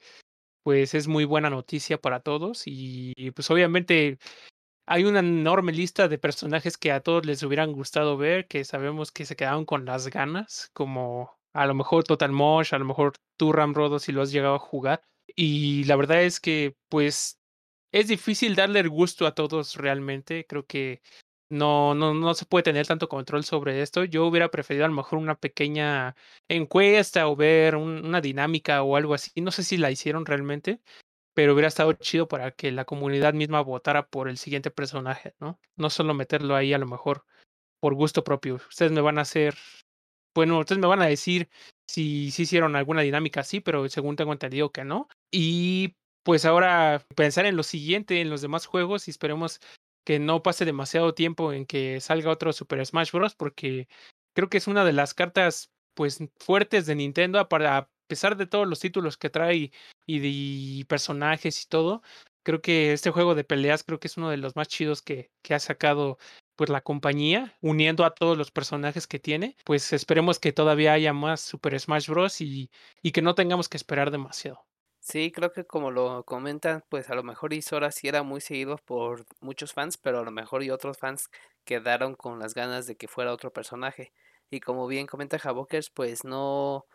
[0.63, 4.19] pues es muy buena noticia para todos y pues obviamente
[4.87, 9.11] hay una enorme lista de personajes que a todos les hubieran gustado ver, que sabemos
[9.11, 13.13] que se quedaron con las ganas, como a lo mejor Total Mosh, a lo mejor
[13.37, 15.01] tú Ramrodo si lo has llegado a jugar.
[15.35, 17.39] Y la verdad es que pues
[17.91, 20.45] es difícil darle el gusto a todos realmente.
[20.47, 21.01] Creo que
[21.49, 24.03] no, no, no se puede tener tanto control sobre esto.
[24.03, 26.15] Yo hubiera preferido a lo mejor una pequeña
[26.47, 29.31] encuesta o ver una dinámica o algo así.
[29.41, 30.81] No sé si la hicieron realmente,
[31.33, 35.59] pero hubiera estado chido para que la comunidad misma votara por el siguiente personaje, ¿no?
[35.77, 37.25] No solo meterlo ahí a lo mejor
[37.79, 38.55] por gusto propio.
[38.55, 39.55] Ustedes me van a hacer
[40.35, 41.49] bueno, ustedes me van a decir
[41.87, 45.07] si, si hicieron alguna dinámica así, pero según tengo entendido que no.
[45.31, 49.59] Y pues ahora pensar en lo siguiente, en los demás juegos y esperemos
[50.05, 53.35] que no pase demasiado tiempo en que salga otro Super Smash Bros.
[53.35, 53.87] porque
[54.33, 58.47] creo que es una de las cartas pues fuertes de Nintendo para a pesar de
[58.47, 59.71] todos los títulos que trae
[60.07, 60.19] y
[60.79, 62.01] de personajes y todo,
[62.43, 65.29] creo que este juego de peleas creo que es uno de los más chidos que,
[65.43, 66.17] que ha sacado
[66.59, 71.13] pues la compañía, uniendo a todos los personajes que tiene, pues esperemos que todavía haya
[71.13, 72.41] más Super Smash Bros.
[72.41, 72.69] y,
[73.01, 74.65] y que no tengamos que esperar demasiado.
[74.99, 78.75] Sí, creo que como lo comentan, pues a lo mejor Isora sí era muy seguido
[78.75, 81.29] por muchos fans, pero a lo mejor y otros fans
[81.63, 84.11] quedaron con las ganas de que fuera otro personaje.
[84.49, 86.87] Y como bien comenta Javokers, pues no,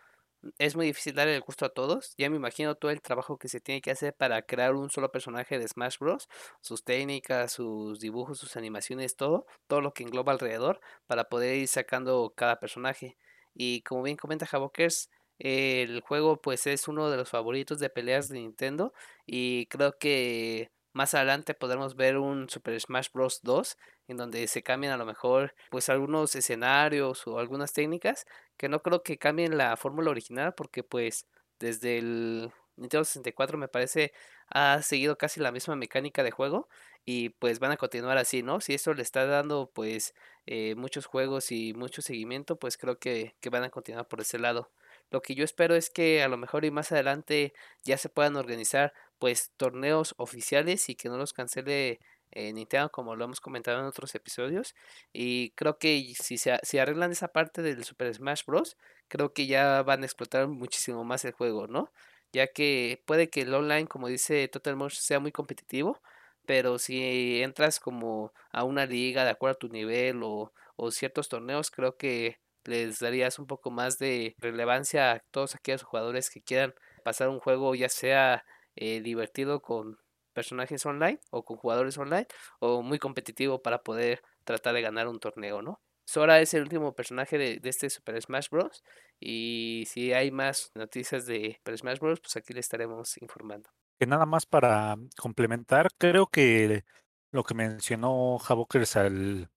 [0.58, 2.14] es muy difícil darle el gusto a todos.
[2.18, 5.10] Ya me imagino todo el trabajo que se tiene que hacer para crear un solo
[5.10, 6.28] personaje de Smash Bros.
[6.60, 11.68] Sus técnicas, sus dibujos, sus animaciones, todo, todo lo que engloba alrededor para poder ir
[11.68, 13.16] sacando cada personaje.
[13.54, 18.28] Y como bien comenta Javokers, el juego pues es uno de los favoritos de peleas
[18.28, 18.92] de Nintendo
[19.26, 23.40] y creo que más adelante podremos ver un Super Smash Bros.
[23.42, 23.76] 2
[24.08, 28.82] en donde se cambian a lo mejor pues algunos escenarios o algunas técnicas que no
[28.82, 31.26] creo que cambien la fórmula original porque pues
[31.58, 34.12] desde el Nintendo 64 me parece
[34.48, 36.68] ha seguido casi la misma mecánica de juego
[37.04, 38.60] y pues van a continuar así, ¿no?
[38.60, 40.14] Si esto le está dando pues
[40.46, 44.38] eh, muchos juegos y mucho seguimiento pues creo que, que van a continuar por ese
[44.38, 44.70] lado.
[45.10, 47.52] Lo que yo espero es que a lo mejor y más adelante
[47.84, 52.00] ya se puedan organizar pues torneos oficiales y que no los cancele
[52.34, 54.74] eh, Nintendo como lo hemos comentado en otros episodios
[55.12, 58.76] y creo que si se si arreglan esa parte del Super Smash Bros
[59.08, 61.92] creo que ya van a explotar muchísimo más el juego no
[62.32, 66.00] ya que puede que el online como dice Total Motion sea muy competitivo
[66.46, 71.28] pero si entras como a una liga de acuerdo a tu nivel o, o ciertos
[71.28, 76.42] torneos creo que les darías un poco más de relevancia a todos aquellos jugadores que
[76.42, 78.44] quieran pasar un juego ya sea
[78.76, 79.98] eh, divertido con
[80.34, 82.26] personajes online o con jugadores online
[82.58, 85.80] o muy competitivo para poder tratar de ganar un torneo, ¿no?
[86.06, 88.84] Sora es el último personaje de, de, este Super Smash Bros.
[89.18, 93.70] Y si hay más noticias de Super Smash Bros., pues aquí le estaremos informando.
[93.98, 96.84] Que nada más para complementar, creo que
[97.30, 99.48] lo que mencionó Javokers al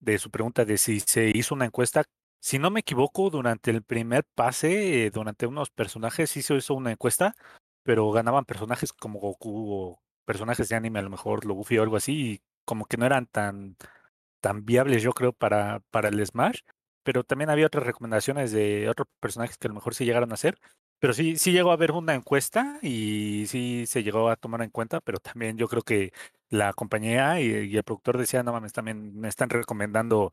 [0.00, 2.04] de su pregunta de si se hizo una encuesta,
[2.40, 6.74] si no me equivoco, durante el primer pase, eh, durante unos personajes sí se hizo
[6.74, 7.34] una encuesta,
[7.82, 11.82] pero ganaban personajes como Goku o personajes de anime, a lo mejor lo Goofy o
[11.82, 13.76] algo así, y como que no eran tan,
[14.40, 16.60] tan viables, yo creo, para, para el Smash.
[17.04, 20.34] Pero también había otras recomendaciones de otros personajes que a lo mejor sí llegaron a
[20.34, 20.58] hacer.
[20.98, 24.70] Pero sí, sí llegó a haber una encuesta y sí se llegó a tomar en
[24.70, 26.12] cuenta, pero también yo creo que
[26.48, 30.30] la compañía y, y el productor decía, no mames, también me están recomendando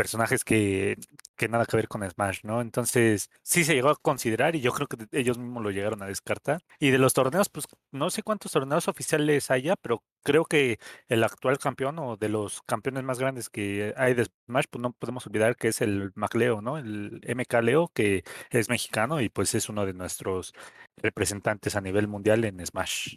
[0.00, 0.96] personajes que,
[1.36, 2.62] que nada que ver con Smash, ¿no?
[2.62, 6.06] Entonces, sí se llegó a considerar y yo creo que ellos mismos lo llegaron a
[6.06, 6.62] descartar.
[6.78, 11.22] Y de los torneos, pues no sé cuántos torneos oficiales haya, pero creo que el
[11.22, 15.26] actual campeón o de los campeones más grandes que hay de Smash, pues no podemos
[15.26, 16.78] olvidar que es el MacLeo, ¿no?
[16.78, 20.54] El MK Leo, que es mexicano y pues es uno de nuestros
[20.96, 23.16] representantes a nivel mundial en Smash.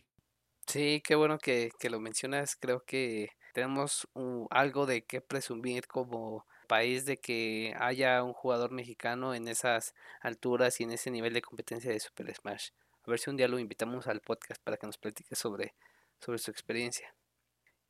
[0.67, 2.57] Sí, qué bueno que, que lo mencionas.
[2.57, 4.05] Creo que tenemos
[4.49, 10.79] algo de qué presumir como país de que haya un jugador mexicano en esas alturas
[10.79, 12.69] y en ese nivel de competencia de Super Smash.
[13.05, 15.75] A ver si un día lo invitamos al podcast para que nos platique sobre,
[16.19, 17.13] sobre su experiencia.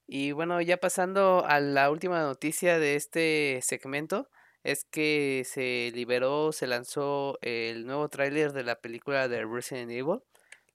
[0.08, 4.30] Y bueno, ya pasando a la última noticia de este segmento,
[4.64, 10.22] es que se liberó, se lanzó el nuevo tráiler de la película de Resident Evil.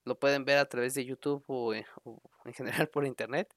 [0.04, 3.54] Lo pueden ver a través de YouTube o, o en general por internet.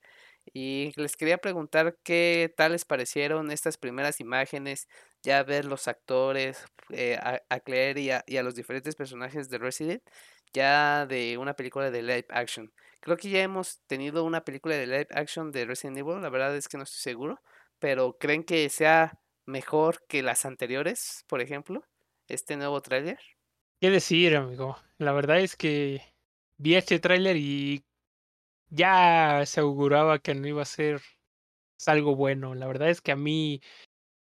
[0.54, 4.88] Y les quería preguntar qué tal les parecieron estas primeras imágenes,
[5.24, 9.50] ya ver los actores, eh, a, a, Claire y a, y a, los diferentes personajes
[9.50, 10.04] de Resident,
[10.54, 12.74] ya de una película de live action.
[13.00, 16.56] Creo que ya hemos tenido una película de live action de Resident Evil, la verdad
[16.56, 17.42] es que no estoy seguro,
[17.80, 21.84] pero ¿creen que sea mejor que las anteriores, por ejemplo,
[22.28, 23.20] este nuevo tráiler?
[23.80, 24.78] ¿Qué decir, amigo?
[24.98, 26.02] La verdad es que
[26.58, 27.84] vi este tráiler y
[28.72, 31.02] ya se auguraba que no iba a ser
[31.86, 32.56] algo bueno.
[32.56, 33.62] La verdad es que a mí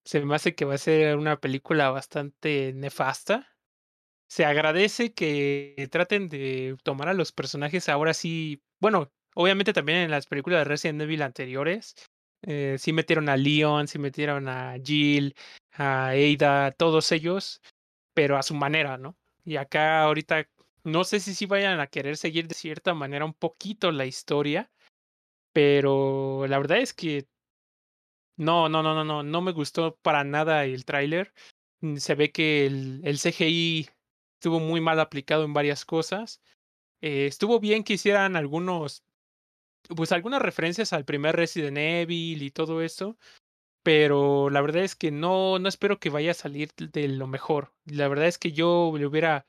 [0.05, 3.49] se me hace que va a ser una película bastante nefasta.
[4.29, 8.63] Se agradece que traten de tomar a los personajes ahora sí.
[8.81, 11.95] Bueno, obviamente también en las películas de Resident Evil anteriores.
[12.45, 15.35] Eh, sí metieron a Leon, sí metieron a Jill,
[15.73, 17.61] a Ada, todos ellos,
[18.15, 19.17] pero a su manera, ¿no?
[19.45, 20.49] Y acá ahorita
[20.85, 24.71] no sé si sí vayan a querer seguir de cierta manera un poquito la historia,
[25.53, 27.29] pero la verdad es que
[28.37, 31.33] no, no, no, no, no, no me gustó para nada el tráiler.
[31.81, 33.89] mm, se ve que el, el CGI
[34.41, 36.43] estuvo muy mal aplicado en varias cosas.
[37.03, 39.05] Eh, estuvo bien que hicieran algunos,
[39.97, 43.19] pues algunas referencias al primer Resident Evil y todo eso,
[43.83, 47.75] pero la verdad es que no, no espero que vaya a salir de lo mejor.
[47.85, 49.47] La verdad es que yo le hubiera,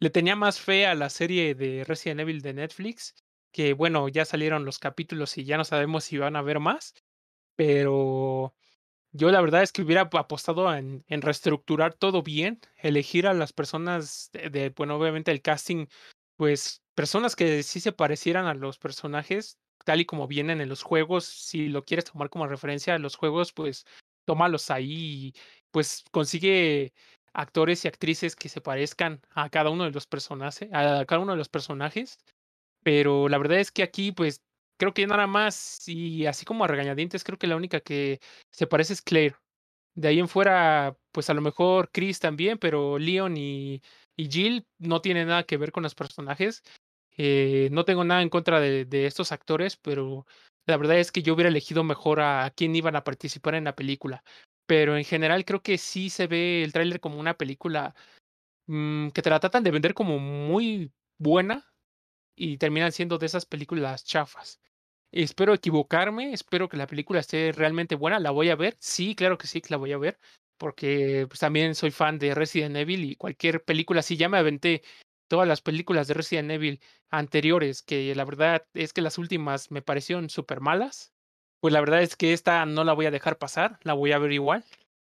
[0.00, 3.14] le tenía más fe a la serie de Resident Evil de Netflix,
[3.52, 6.94] que bueno, ya salieron los capítulos y ya no sabemos si van a ver más,
[7.56, 8.54] pero
[9.12, 14.30] yo la verdad es que hubiera apostado en, reestructurar todo bien, elegir a las personas
[14.32, 15.86] de, de, bueno, obviamente el casting,
[16.36, 20.82] pues personas que sí se parecieran a los personajes, tal y como vienen en los
[20.82, 23.84] juegos, si lo quieres tomar como referencia a los juegos, pues
[24.24, 25.34] tómalos ahí y
[25.70, 26.92] pues consigue
[27.32, 31.32] actores y actrices que se parezcan a cada uno de los personajes, a cada uno
[31.32, 32.18] de los personajes.
[32.82, 34.42] Pero la verdad es que aquí, pues,
[34.78, 38.66] creo que nada más, y así como a regañadientes, creo que la única que se
[38.66, 39.36] parece es Claire.
[39.94, 43.82] De ahí en fuera, pues a lo mejor Chris también, pero Leon y,
[44.16, 46.62] y Jill no tienen nada que ver con los personajes.
[47.16, 50.26] Eh, no tengo nada en contra de, de, estos actores, pero
[50.66, 53.74] la verdad es que yo hubiera elegido mejor a quién iban a participar en la
[53.74, 54.22] película.
[54.70, 57.92] Pero en general creo que sí se ve el tráiler como una película
[58.68, 61.74] mmm, que te la tratan de vender como muy buena
[62.36, 64.60] y terminan siendo de esas películas chafas.
[65.10, 68.20] Espero equivocarme, espero que la película esté realmente buena.
[68.20, 68.76] ¿La voy a ver?
[68.78, 70.20] Sí, claro que sí, que la voy a ver,
[70.56, 74.82] porque pues, también soy fan de Resident Evil y cualquier película, si ya me aventé
[75.28, 76.80] todas las películas de Resident Evil
[77.10, 81.12] anteriores, que la verdad es que las últimas me parecieron súper malas,
[81.60, 84.18] pues la verdad es que esta no la voy a dejar pasar, la voy a
[84.18, 84.64] ver igual,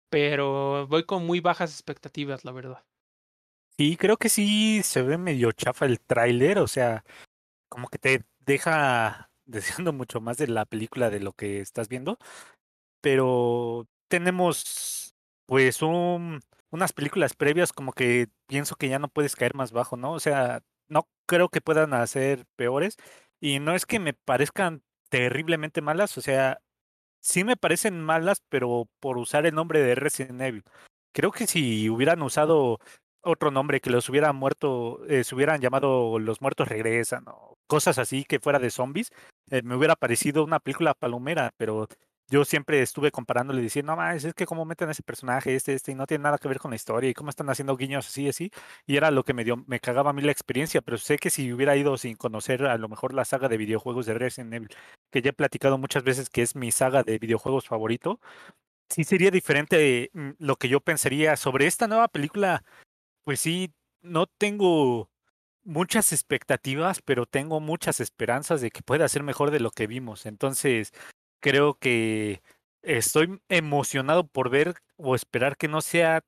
[0.09, 2.83] pero voy con muy bajas expectativas, la verdad.
[3.77, 7.03] Sí, creo que sí se ve medio chafa el tráiler, o sea,
[7.69, 12.19] como que te deja deseando mucho más de la película de lo que estás viendo,
[13.01, 15.15] pero tenemos
[15.47, 16.39] pues un,
[16.71, 20.13] unas películas previas como que pienso que ya no puedes caer más bajo, ¿no?
[20.13, 22.97] O sea, no creo que puedan hacer peores
[23.41, 24.83] y no es que me parezcan
[25.13, 26.57] terriblemente malas, o sea,
[27.21, 30.63] sí me parecen malas, pero por usar el nombre de Resident Evil.
[31.13, 32.79] Creo que si hubieran usado
[33.21, 37.99] otro nombre, que los hubiera muerto, eh, se hubieran llamado Los Muertos Regresan o cosas
[37.99, 39.11] así que fuera de zombies,
[39.51, 41.87] eh, me hubiera parecido una película palomera, pero
[42.33, 45.73] yo siempre estuve comparándole diciendo, no más, es que cómo meten a ese personaje, este,
[45.73, 48.07] este, y no tiene nada que ver con la historia, y cómo están haciendo guiños
[48.07, 48.51] así, así,
[48.87, 51.29] y era lo que me dio, me cagaba a mí la experiencia, pero sé que
[51.29, 54.69] si hubiera ido sin conocer a lo mejor la saga de videojuegos de Resident Evil,
[55.11, 58.19] que ya he platicado muchas veces que es mi saga de videojuegos favorito,
[58.89, 62.63] sí sería diferente mm, lo que yo pensaría sobre esta nueva película
[63.23, 65.09] pues sí, no tengo
[65.63, 70.25] muchas expectativas, pero tengo muchas esperanzas de que pueda ser mejor de lo que vimos.
[70.25, 70.91] Entonces,
[71.43, 72.41] creo que
[72.83, 76.23] estoy emocionado por ver o esperar que no sea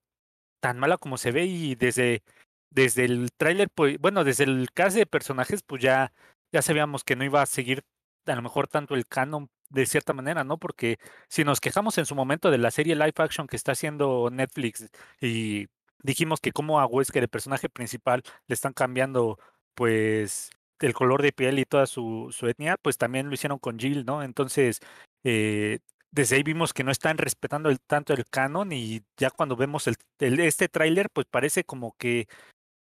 [0.61, 2.23] tan mala como se ve y desde
[2.71, 6.13] desde el tráiler, pues, bueno, desde el cast de personajes, pues ya
[6.53, 7.83] ya sabíamos que no iba a seguir
[8.25, 10.57] a lo mejor tanto el canon de cierta manera, ¿no?
[10.59, 10.97] Porque
[11.29, 14.89] si nos quejamos en su momento de la serie live action que está haciendo Netflix
[15.21, 15.67] y
[16.03, 19.39] dijimos que como a Wesker, el personaje principal, le están cambiando
[19.75, 24.05] pues el color de piel y toda su, etnia, pues también lo hicieron con Jill,
[24.05, 24.23] ¿no?
[24.23, 24.79] Entonces,
[25.23, 25.79] eh,
[26.11, 30.39] desde ahí vimos que no están respetando tanto el canon y ya cuando vemos el
[30.39, 32.27] este tráiler, pues parece como que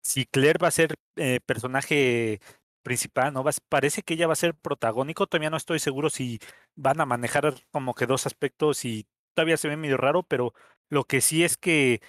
[0.02, 2.40] si Claire va a ser eh, personaje
[2.82, 3.44] principal, ¿no?
[3.44, 6.40] Va, parece que ella va a ser protagónico, todavía no estoy seguro si
[6.76, 10.54] van a manejar como que dos aspectos y todavía se ve medio raro, pero
[10.88, 12.00] lo que sí es que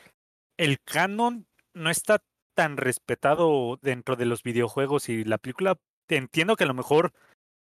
[0.57, 2.23] el canon no está
[2.61, 5.79] tan respetado dentro de los videojuegos y la película.
[6.07, 7.11] Entiendo que a lo mejor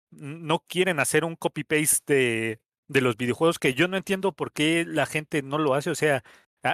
[0.10, 4.86] no quieren hacer un copy-paste de, de los videojuegos, que yo no entiendo por qué
[4.88, 5.92] la gente no lo hace.
[5.92, 6.24] O sea,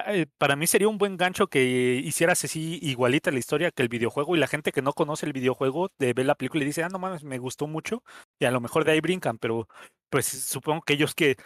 [0.06, 3.90] eh, para mí sería un buen gancho que hicieras así igualita la historia que el
[3.90, 6.82] videojuego y la gente que no conoce el videojuego de ver la película y dice,
[6.82, 8.02] ah, no mames, me gustó mucho
[8.38, 9.68] y a lo mejor de ahí brincan, pero
[10.08, 11.36] pues supongo que ellos que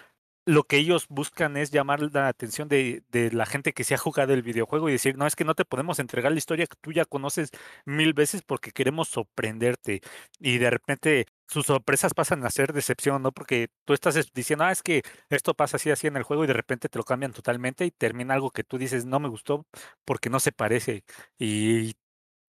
[0.48, 4.32] lo que ellos buscan es llamar la atención de, la gente que se ha jugado
[4.32, 6.90] el videojuego y decir, no, es que no te podemos entregar la historia que tú
[6.90, 7.50] ya conoces
[7.84, 10.00] mil veces porque queremos sorprenderte.
[10.40, 13.31] Y de repente sus sorpresas pasan a ser decepción, ¿no?
[13.33, 16.46] Porque tú estás diciendo, ah, es que esto pasa así, así en el juego y
[16.46, 19.66] de repente te lo cambian totalmente y termina algo que tú dices, no me gustó
[20.06, 21.04] porque no se parece.
[21.38, 21.94] Y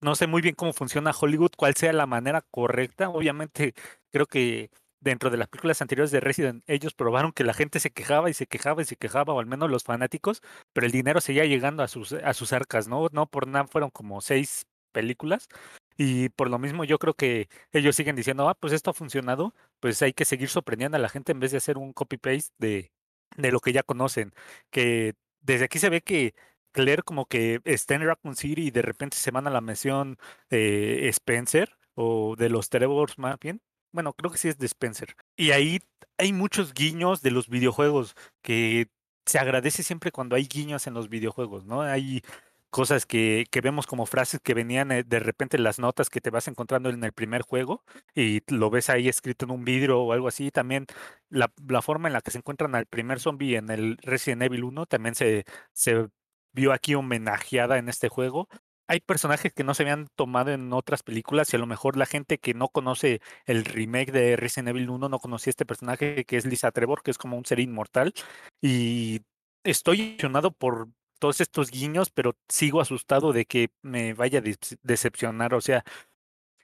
[0.00, 3.10] no sé muy bien cómo funciona Hollywood, cuál sea la manera correcta.
[3.10, 3.74] Obviamente
[4.10, 4.70] creo que
[5.00, 8.34] dentro de las películas anteriores de Resident, ellos probaron que la gente se quejaba y
[8.34, 10.42] se quejaba y se quejaba, o al menos los fanáticos,
[10.72, 13.08] pero el dinero seguía llegando a sus, a sus arcas, ¿no?
[13.12, 15.48] No por nada fueron como seis películas.
[15.96, 19.54] Y por lo mismo yo creo que ellos siguen diciendo, ah, pues esto ha funcionado,
[19.80, 22.92] pues hay que seguir sorprendiendo a la gente en vez de hacer un copy-paste de,
[23.36, 24.32] de lo que ya conocen.
[24.70, 26.34] Que desde aquí se ve que
[26.72, 30.18] Claire como que está en Raccoon City y de repente se van a la misión
[30.50, 33.60] de Spencer o de los Trevors más bien.
[33.92, 35.16] Bueno, creo que sí es de Spencer.
[35.36, 35.80] Y ahí
[36.18, 38.88] hay muchos guiños de los videojuegos que
[39.26, 41.82] se agradece siempre cuando hay guiños en los videojuegos, ¿no?
[41.82, 42.22] Hay
[42.70, 46.20] cosas que, que vemos como frases que venían eh, de repente en las notas que
[46.20, 47.84] te vas encontrando en el primer juego
[48.14, 50.50] y lo ves ahí escrito en un vidrio o algo así.
[50.52, 50.86] También
[51.28, 54.64] la, la forma en la que se encuentran al primer zombie en el Resident Evil
[54.64, 56.08] 1 también se, se
[56.52, 58.48] vio aquí homenajeada en este juego.
[58.90, 62.06] Hay personajes que no se habían tomado en otras películas y a lo mejor la
[62.06, 66.36] gente que no conoce el remake de Resident Evil 1 no conocía este personaje que
[66.36, 68.12] es Lisa Trevor, que es como un ser inmortal.
[68.60, 69.20] Y
[69.62, 70.88] estoy emocionado por
[71.20, 75.54] todos estos guiños, pero sigo asustado de que me vaya a decepcionar.
[75.54, 75.84] O sea,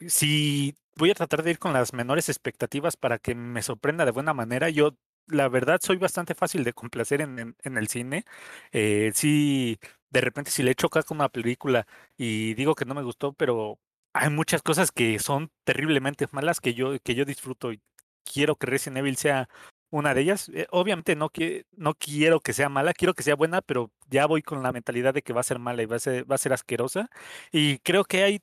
[0.09, 4.11] si voy a tratar de ir con las menores expectativas para que me sorprenda de
[4.11, 4.97] buena manera, yo
[5.29, 8.25] la verdad soy bastante fácil de complacer en, el cine.
[8.73, 9.79] Eh, sí,
[10.11, 11.87] de repente si le echo caso a una película
[12.17, 13.79] y digo que no me gustó, pero
[14.13, 17.81] hay muchas cosas que son terriblemente malas que yo, que yo disfruto y
[18.25, 19.49] quiero que Resident Evil sea
[19.91, 20.51] una de ellas.
[20.55, 21.31] Eh, obviamente no,
[21.77, 25.15] no quiero que sea mala, quiero que sea buena, pero ya voy con la mentalidad
[25.15, 27.11] de que va a ser mala y va a ser, va a ser asquerosa.
[27.53, 28.41] Y creo que hay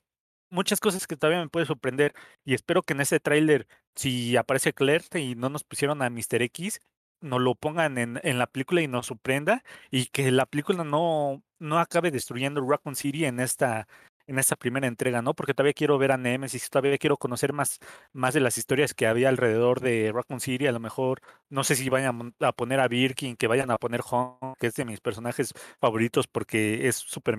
[0.49, 2.14] muchas cosas que todavía me puede sorprender
[2.45, 6.41] y espero que en ese tráiler, si aparece Claire y no nos pusieron a Mr.
[6.43, 6.80] X,
[7.24, 11.43] nos lo pongan en, en, la película y nos sorprenda y que la película no,
[11.59, 13.88] no acabe destruyendo Raccoon City en esta,
[14.28, 15.34] en esta primera entrega, ¿no?
[15.34, 17.80] Porque todavía quiero ver a Nemesis, todavía quiero conocer más,
[18.13, 20.67] más de las historias que había alrededor de Raccoon City.
[20.67, 24.01] A lo mejor, no sé si vayan a poner a Birkin, que vayan a poner
[24.01, 27.38] Hong, que es de mis personajes favoritos porque es súper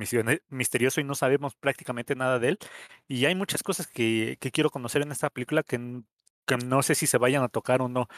[0.51, 2.59] misterioso y no sabemos prácticamente nada de él.
[3.09, 6.03] Y hay muchas cosas que, que quiero conocer en esta película que,
[6.47, 8.09] que no sé si se vayan a tocar o no.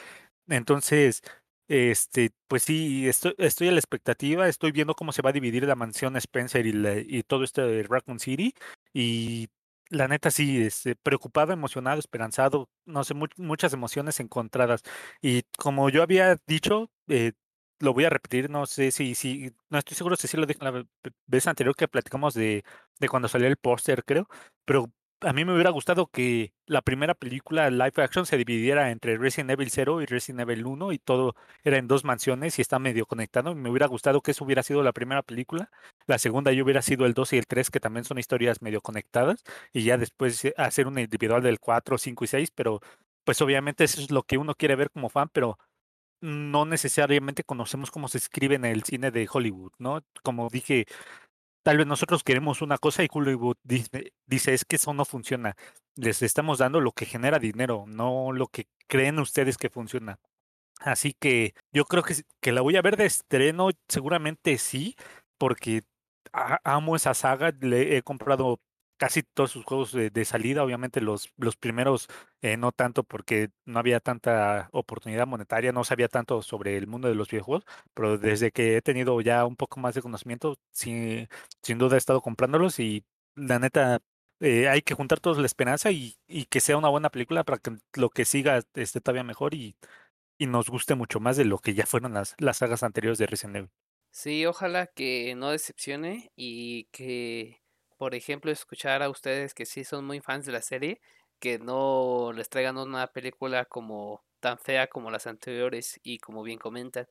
[0.49, 1.23] Entonces,
[1.69, 5.65] este, pues sí, estoy, estoy a la expectativa, estoy viendo cómo se va a dividir
[5.65, 6.73] la mansión Spencer y,
[7.19, 8.55] y todo este de Raccoon City.
[8.93, 9.49] Y
[9.91, 14.83] la neta sí, este, preocupado, emocionado, esperanzado, no sé, muchas emociones encontradas.
[15.23, 17.33] Y como yo había dicho, eh,
[17.81, 20.65] lo voy a repetir, no sé si, si, no estoy seguro si sí lo dije
[20.65, 20.85] la
[21.27, 22.65] vez anterior que platicamos de,
[22.99, 24.29] de cuando salió el póster, creo,
[24.65, 24.91] pero
[25.21, 29.51] a mí me hubiera gustado que la primera película live action se dividiera entre Resident
[29.51, 33.07] Evil 0 y Resident Evil 1 y todo era en dos mansiones y está medio
[33.07, 33.55] conectado.
[33.55, 35.71] Me hubiera gustado que eso hubiera sido la primera película.
[36.07, 38.81] La segunda yo hubiera sido el 2 y el 3, que también son historias medio
[38.83, 39.43] conectadas.
[39.73, 42.51] Y ya después eh, hacer un individual del 4, 5 y 6.
[42.55, 42.81] Pero
[43.25, 45.59] pues obviamente eso es lo que uno quiere ver como fan, pero
[46.21, 50.03] no necesariamente conocemos cómo se escribe en el cine de Hollywood, ¿no?
[50.23, 50.87] Como dije,
[51.67, 55.57] Tal vez nosotros queremos una cosa y Hollywood dice, dice, es que eso no funciona.
[55.97, 60.21] Les estamos dando lo que genera dinero, no lo que creen ustedes que funciona.
[60.79, 64.95] Así que yo creo que, que la voy a ver de estreno, seguramente sí,
[65.39, 65.83] porque
[66.63, 68.61] amo esa saga, le he comprado
[68.97, 72.09] casi todos sus juegos de, salida, obviamente los, los primeros
[72.43, 77.09] eh, no tanto porque no había tanta oportunidad monetaria, no sabía tanto sobre el mundo
[77.09, 81.29] de los videojuegos, pero desde que he tenido ya un poco más de conocimiento, sin
[81.79, 84.01] duda he estado comprándolos y la neta
[84.41, 87.59] eh, hay que juntar todos la esperanza y, y, que sea una buena película para
[87.59, 89.77] que lo que siga esté todavía mejor y,
[90.39, 93.27] y nos guste mucho más de lo que ya fueron las, las sagas anteriores de
[93.27, 93.71] Resident Evil.
[94.11, 97.63] Sí, ojalá que no decepcione y que
[97.97, 101.01] por ejemplo, escuchar a ustedes que sí son muy fans de la serie,
[101.41, 106.59] que no les traigan una película como tan fea como las anteriores y como bien
[106.59, 107.07] comentan.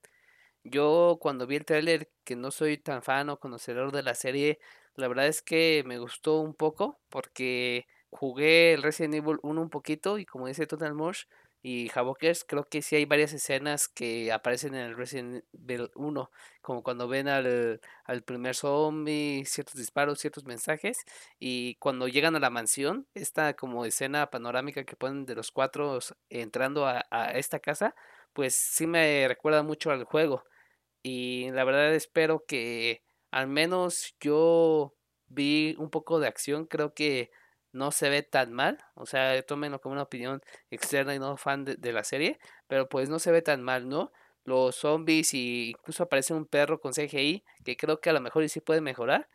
[0.64, 4.60] Yo cuando vi el tráiler, que no soy tan fan o conocedor de la serie,
[4.96, 9.70] la verdad es que me gustó un poco porque jugué el Resident Evil 1 un
[9.70, 11.26] poquito y como dice Total Mosh,
[11.68, 16.30] y Havokers, creo que sí hay varias escenas que aparecen en el Resident Evil 1,
[16.62, 21.00] como cuando ven al, al, primer zombie, ciertos disparos, ciertos mensajes,
[21.40, 25.98] y cuando llegan a la mansión, esta como escena panorámica que ponen de los cuatro
[26.30, 27.96] entrando a, a esta casa,
[28.34, 30.44] pues sí me recuerda mucho al juego,
[31.02, 33.02] y la verdad espero que
[33.32, 34.94] al menos yo
[35.30, 37.32] vi un poco de acción, creo que
[37.76, 41.66] no se ve tan mal, o sea, tómenlo como una opinión externa y no fan
[41.66, 44.12] de, la serie, pero pues no se ve tan mal, ¿no?
[44.46, 48.48] Los zombies y incluso aparece un perro con CGI, que creo que a lo mejor
[48.50, 49.28] sí puede mejorar,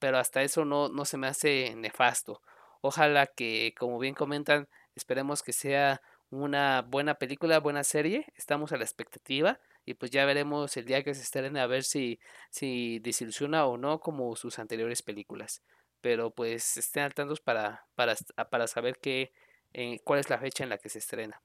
[0.00, 2.42] pero hasta eso no, no se me hace nefasto.
[2.80, 8.78] Ojalá que, como bien comentan, esperemos que sea una buena película, buena serie, estamos a
[8.78, 12.18] la expectativa y pues ya veremos el día que se estrene a ver si,
[12.50, 15.62] si desilusiona o no como sus anteriores películas
[16.04, 18.14] pero pues estén al tanto para, para,
[18.50, 19.32] para saber qué,
[19.72, 21.42] eh, cuál es la fecha en la que se estrena.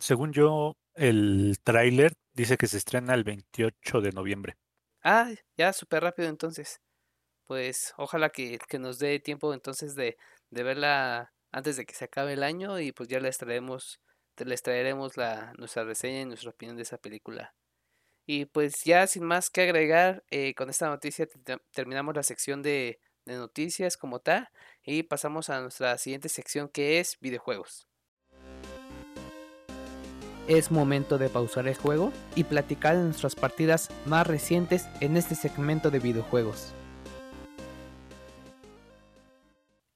[0.00, 4.56] Según yo, el tráiler dice que se estrena el 28 de noviembre.
[5.02, 6.80] Ah, ya súper rápido entonces.
[7.46, 10.18] Pues ojalá que, que nos dé tiempo entonces de,
[10.50, 14.00] de verla antes de que se acabe el año y pues ya les traeremos,
[14.36, 17.54] te les traeremos la, nuestra reseña y nuestra opinión de esa película.
[18.26, 22.62] Y pues ya sin más que agregar, eh, con esta noticia te- terminamos la sección
[22.62, 24.48] de, de noticias como tal
[24.82, 27.86] y pasamos a nuestra siguiente sección que es videojuegos.
[30.48, 35.34] Es momento de pausar el juego y platicar de nuestras partidas más recientes en este
[35.34, 36.72] segmento de videojuegos.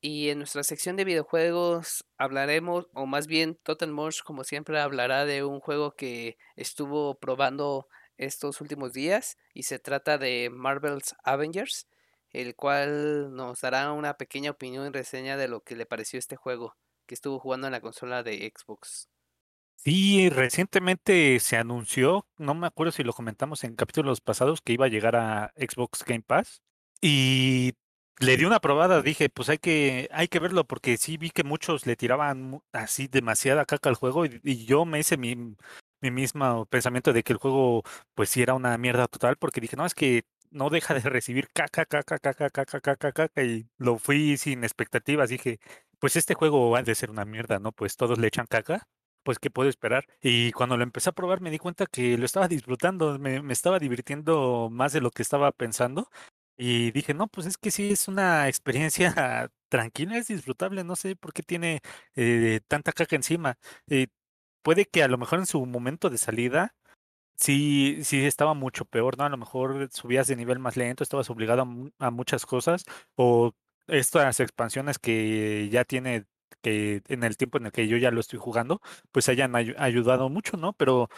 [0.03, 5.25] Y en nuestra sección de videojuegos hablaremos, o más bien Total Mosh como siempre hablará
[5.25, 11.87] de un juego que estuvo probando estos últimos días y se trata de Marvel's Avengers,
[12.33, 16.37] el cual nos dará una pequeña opinión y reseña de lo que le pareció este
[16.37, 16.77] juego
[17.07, 19.09] que estuvo jugando en la consola de Xbox.
[19.77, 24.85] Sí, recientemente se anunció, no me acuerdo si lo comentamos en capítulos pasados, que iba
[24.85, 26.63] a llegar a Xbox Game Pass.
[27.01, 27.73] Y
[28.19, 31.45] le di una probada, dije, pues hay que, hay que verlo, porque sí vi que
[31.45, 35.35] muchos le tiraban así demasiada caca al juego, y, y yo me hice mi,
[36.03, 37.83] mi mismo pensamiento de que el juego,
[38.15, 41.49] pues sí era una mierda total, porque dije, no, es que no deja de recibir
[41.53, 45.61] caca, caca, caca, caca, caca, caca, y lo fui sin expectativas, dije,
[45.99, 47.73] pues este juego ha de ser una mierda, ¿no?
[47.73, 48.89] Pues todos le echan caca
[49.23, 50.07] pues qué puedo esperar.
[50.23, 53.53] Y cuando lo empecé a probar me di cuenta que lo estaba disfrutando, me, me
[53.53, 56.09] estaba divirtiendo más de lo que estaba pensando.
[56.57, 61.17] Y dije, no, pues es que sí es una experiencia tranquila, es disfrutable, no sé
[61.17, 61.81] por qué tiene
[62.17, 63.59] eh, tanta caca encima.
[63.89, 64.09] Eh,
[64.63, 66.75] puede que a lo mejor en su momento de salida
[67.41, 69.25] sí, sí estaba mucho peor, ¿no?
[69.25, 71.63] A lo mejor subías de nivel más lento, estabas obligado
[71.99, 72.85] a, a muchas cosas,
[73.17, 73.53] o
[73.89, 76.27] estas expansiones que ya tiene,
[76.63, 78.81] que en el tiempo en el que yo ya lo estoy jugando,
[79.13, 80.73] pues hayan ayu- ayudado mucho, ¿no?
[80.75, 81.09] Pero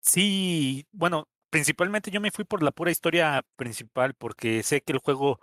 [0.00, 4.98] sí, bueno, principalmente yo me fui por la pura historia principal, porque sé que el
[5.00, 5.40] juego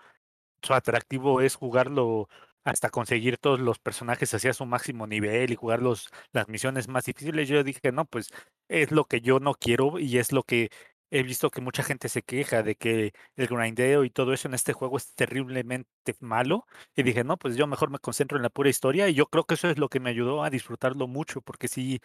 [0.62, 2.30] su atractivo es jugarlo
[2.64, 7.06] hasta conseguir todos los personajes hacia su máximo nivel y jugar los, las misiones más
[7.06, 7.48] difíciles.
[7.50, 8.30] Yo dije, no, pues
[8.68, 10.70] es lo que yo no quiero y es lo que
[11.12, 14.56] he visto que mucha gente se queja de que el grindeo y todo eso en
[14.56, 16.66] este juego es terriblemente malo.
[16.96, 19.44] Y dije, no, pues yo mejor me concentro en la pura historia y yo creo
[19.46, 22.02] que eso es lo que me ayudó a disfrutarlo mucho, porque sí,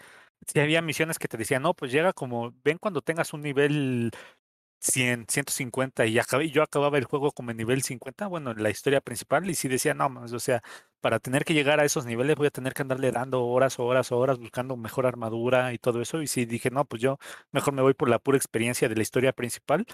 [0.47, 4.11] sí había misiones que te decían, no, pues llega como, ven cuando tengas un nivel
[4.81, 6.13] 100, 150 y
[6.51, 9.69] yo acababa el juego como en nivel 50, bueno, en la historia principal, y sí
[9.69, 10.63] decía, no más, o sea,
[11.01, 14.13] para tener que llegar a esos niveles voy a tener que andarle dando horas, horas,
[14.13, 17.19] horas, buscando mejor armadura y todo eso, y sí dije, no, pues yo
[17.53, 19.87] mejor me voy por la pura experiencia de la historia principal,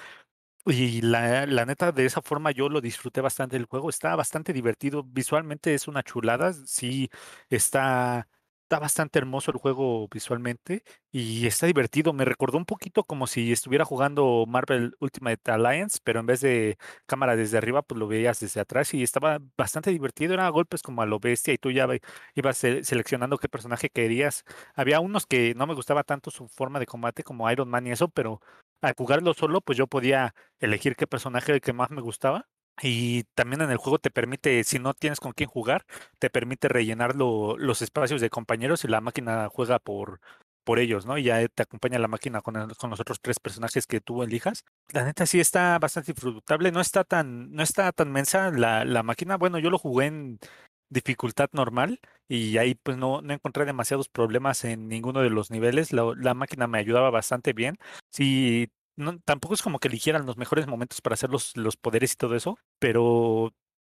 [0.66, 4.52] y la, la neta, de esa forma yo lo disfruté bastante el juego, está bastante
[4.54, 7.10] divertido, visualmente es una chulada, sí,
[7.50, 8.28] está...
[8.64, 12.12] Está bastante hermoso el juego visualmente y está divertido.
[12.14, 16.78] Me recordó un poquito como si estuviera jugando Marvel Ultimate Alliance, pero en vez de
[17.06, 20.32] cámara desde arriba, pues lo veías desde atrás y estaba bastante divertido.
[20.34, 21.86] Era golpes como a lo bestia y tú ya
[22.34, 24.44] ibas se- seleccionando qué personaje querías.
[24.74, 27.92] Había unos que no me gustaba tanto su forma de combate como Iron Man y
[27.92, 28.40] eso, pero
[28.80, 32.48] al jugarlo solo, pues yo podía elegir qué personaje el que más me gustaba.
[32.82, 35.86] Y también en el juego te permite, si no tienes con quién jugar,
[36.18, 40.20] te permite rellenar lo- los espacios de compañeros y la máquina juega por,
[40.64, 41.16] por ellos, ¿no?
[41.18, 44.64] Y ya te acompaña la máquina con, con los otros tres personajes que tú elijas.
[44.92, 49.02] La neta sí está bastante disfrutable, no está tan, no está tan mensa la, la
[49.02, 49.36] máquina.
[49.36, 50.38] Bueno, yo lo jugué en
[50.88, 55.92] dificultad normal y ahí pues no, no encontré demasiados problemas en ninguno de los niveles.
[55.92, 57.76] La, la máquina me ayudaba bastante bien.
[58.10, 62.12] Sí, no, tampoco es como que eligieran los mejores momentos para hacer los, los poderes
[62.14, 63.52] y todo eso, pero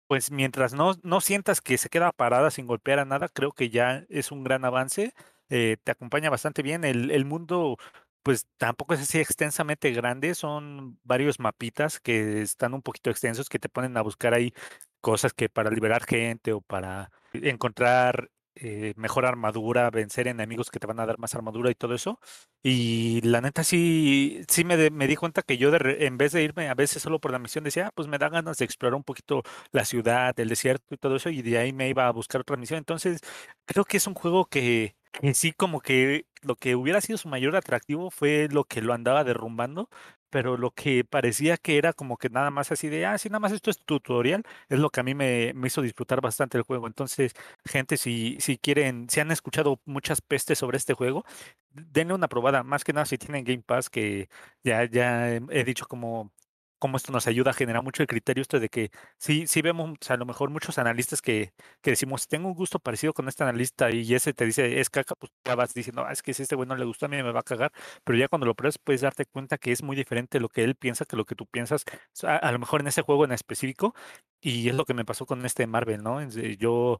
[0.07, 3.69] pues mientras no, no sientas que se queda parada sin golpear a nada, creo que
[3.69, 5.13] ya es un gran avance.
[5.49, 6.83] eh, te acompaña bastante bien.
[6.83, 7.77] El, el mundo,
[8.23, 13.59] pues tampoco es así extensamente grande, son varios mapitas que están un poquito extensos que
[13.59, 14.53] te ponen a buscar ahí
[15.01, 18.29] cosas que para liberar gente o para encontrar
[18.61, 22.19] eh, mejor armadura, vencer enemigos que te van a dar más armadura y todo eso.
[22.61, 26.33] Y la neta sí, sí me, de- me di cuenta que yo de en vez
[26.33, 28.65] de irme a veces solo por la misión decía, "Ah, pues me da ganas de
[28.65, 32.07] explorar un poquito la ciudad, el desierto y todo eso, y de ahí me iba
[32.07, 32.77] a buscar otra misión.
[32.79, 33.21] Entonces,
[33.65, 37.27] creo que es un juego que, que sí, como que lo que hubiera sido su
[37.29, 39.89] mayor atractivo fue lo que lo andaba derrumbando,
[40.29, 43.39] pero lo que parecía que era como que nada más así de, ah, sí, nada
[43.39, 46.63] más esto es tutorial, es lo que a mí me, me hizo disfrutar bastante el
[46.63, 46.87] juego.
[46.87, 47.33] Entonces,
[47.65, 51.25] gente, si, si quieren, si han escuchado muchas pestes sobre este juego,
[51.71, 54.29] denle una probada, más que nada si tienen Game Pass, que
[54.63, 56.31] ya, ya he he dicho como
[56.79, 59.97] cómo esto nos ayuda a generar mucho el criterio esto de que sí, sí vemos
[60.09, 63.91] a lo mejor muchos analistas que, que decimos, tengo un gusto parecido con este analista
[63.91, 66.55] y ese te dice es caca, pues ya vas diciendo, "Ah, es que si este
[66.55, 67.71] güey no le gusta a mí me va a cagar,
[68.03, 70.75] pero ya cuando lo pruebas puedes darte cuenta que es muy diferente lo que él
[70.75, 71.83] piensa que lo que tú piensas,
[72.23, 73.93] a, lo mejor en ese juego en específico,
[74.41, 76.21] y es lo que me pasó con este Marvel, ¿no?
[76.57, 76.99] Yo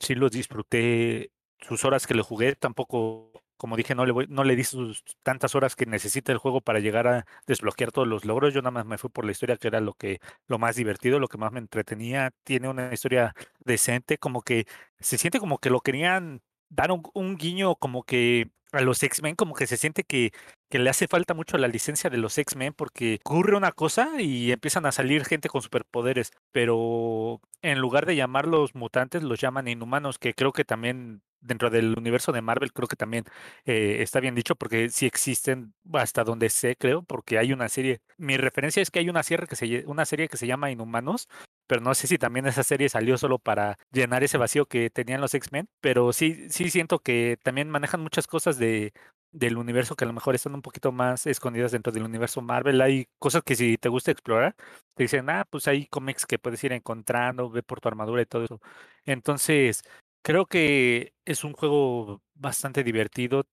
[0.00, 4.44] sí lo disfruté sus horas que le jugué, tampoco, como dije, no le voy, no
[4.44, 8.24] le di sus tantas horas que necesita el juego para llegar a desbloquear todos los
[8.24, 8.54] logros.
[8.54, 11.18] Yo nada más me fui por la historia que era lo que, lo más divertido,
[11.18, 12.32] lo que más me entretenía.
[12.44, 13.34] Tiene una historia
[13.64, 14.66] decente, como que
[15.00, 19.36] se siente como que lo querían dar un, un guiño como que a los X-Men,
[19.36, 20.32] como que se siente que,
[20.68, 24.52] que le hace falta mucho la licencia de los X-Men porque ocurre una cosa y
[24.52, 30.18] empiezan a salir gente con superpoderes, pero en lugar de llamarlos mutantes, los llaman inhumanos,
[30.18, 33.24] que creo que también dentro del universo de Marvel creo que también
[33.64, 38.00] eh, está bien dicho porque sí existen hasta donde sé, creo, porque hay una serie.
[38.16, 41.28] Mi referencia es que hay una serie que se, una serie que se llama Inhumanos,
[41.66, 45.20] pero no sé si también esa serie salió solo para llenar ese vacío que tenían
[45.20, 48.92] los X-Men, pero sí, sí siento que también manejan muchas cosas de,
[49.38, 52.80] del universo que a lo mejor están un poquito más escondidas dentro del universo Marvel.
[52.80, 54.54] Hay cosas que si te gusta explorar,
[54.94, 58.26] te dicen, ah, pues hay cómics que puedes ir encontrando, ve por tu armadura y
[58.26, 58.60] todo eso.
[59.04, 59.82] Entonces,
[60.22, 63.44] creo que es un juego bastante divertido,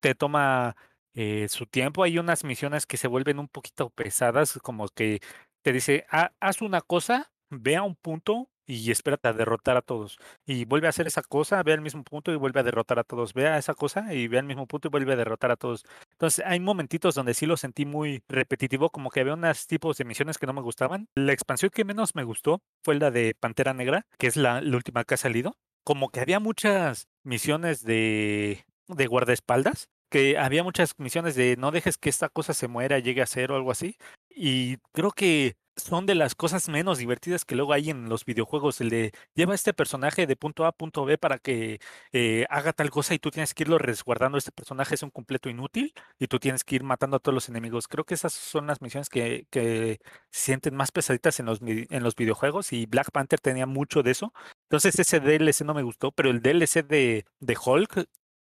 [0.00, 0.76] te toma
[1.14, 2.02] eh, su tiempo.
[2.02, 5.20] Hay unas misiones que se vuelven un poquito pesadas, como que
[5.62, 9.82] te dice, "Ha- haz una cosa, ve a un punto y espérate a derrotar a
[9.82, 10.18] todos.
[10.44, 13.04] Y vuelve a hacer esa cosa, ve al mismo punto y vuelve a derrotar a
[13.04, 13.32] todos.
[13.32, 15.84] Ve a esa cosa y ve al mismo punto y vuelve a derrotar a todos.
[16.12, 20.04] Entonces, hay momentitos donde sí lo sentí muy repetitivo, como que había unos tipos de
[20.04, 21.08] misiones que no me gustaban.
[21.14, 25.04] La expansión que menos me gustó fue la de Pantera Negra, que es la, última
[25.04, 25.56] que ha salido.
[25.84, 31.98] Como que había muchas misiones de, de guardaespaldas, que había muchas misiones de no dejes
[31.98, 33.96] que esta cosa se muera, llegue a ser o algo así.
[34.30, 38.80] Y creo que son de las cosas menos divertidas que luego hay en los videojuegos,
[38.80, 41.80] el de lleva este personaje de punto A a punto B para que
[42.12, 44.38] eh, haga tal cosa y tú tienes que irlo resguardando.
[44.38, 47.48] Este personaje es un completo inútil y tú tienes que ir matando a todos los
[47.48, 47.88] enemigos.
[47.88, 50.00] Creo que esas son las misiones que, que
[50.30, 54.12] se sienten más pesaditas en los, en los videojuegos y Black Panther tenía mucho de
[54.12, 54.32] eso.
[54.64, 58.08] Entonces ese DLC no me gustó, pero el DLC de, de Hulk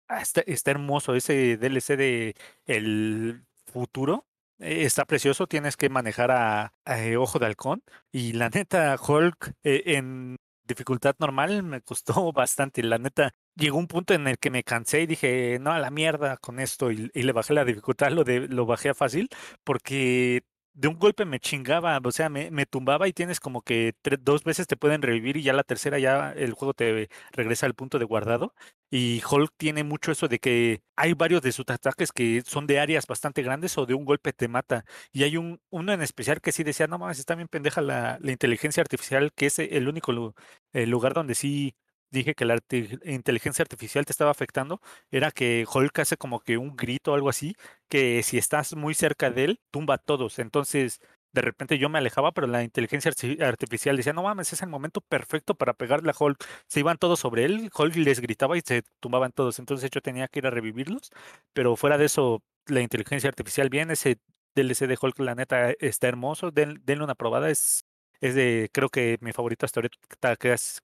[0.09, 1.15] ah, está, está hermoso.
[1.15, 2.35] Ese DLC de
[2.67, 4.27] el futuro
[4.59, 5.47] está precioso.
[5.47, 7.83] Tienes que manejar a, a, eh, Ojo de Halcón
[8.13, 12.83] y la neta Hulk eh, en dificultad normal me costó bastante.
[12.83, 15.91] La neta llegó un punto en el que me cansé y dije, no, a la
[15.91, 19.29] mierda con esto y, y le bajé la dificultad, lo, de, lo bajé a fácil
[19.65, 20.43] porque
[20.75, 24.19] de un golpe me chingaba, o sea, me, me tumbaba y tienes como que tres,
[24.23, 27.75] dos veces te pueden revivir y ya la tercera ya el juego te regresa al
[27.75, 28.55] punto de guardado.
[28.91, 32.79] Y Hulk tiene mucho eso de que hay varios de sus ataques que son de
[32.81, 34.85] áreas bastante grandes o de un golpe te mata.
[35.13, 38.19] Y hay un uno en especial que sí decía, no mames, está bien pendeja la,
[38.21, 40.35] la inteligencia artificial, que es el único
[40.73, 41.75] el lugar donde sí
[42.15, 42.59] dije que la
[43.05, 47.29] inteligencia artificial te estaba afectando, era que Hulk hace como que un grito o algo
[47.29, 47.55] así,
[47.89, 50.39] que si estás muy cerca de él, tumba a todos.
[50.39, 51.01] Entonces,
[51.33, 54.69] de repente yo me alejaba, pero la inteligencia arti- artificial decía, no mames, es el
[54.69, 56.45] momento perfecto para pegarle a Hulk.
[56.69, 59.59] Se iban todos sobre él, Hulk les gritaba y se tumbaban todos.
[59.59, 61.11] Entonces yo tenía que ir a revivirlos,
[61.53, 64.19] pero fuera de eso, la inteligencia artificial bien, ese
[64.55, 66.51] DLC de Hulk, la neta, está hermoso.
[66.51, 67.85] Den- denle una probada, es
[68.25, 70.37] es de, creo que mi favorito hasta ahorita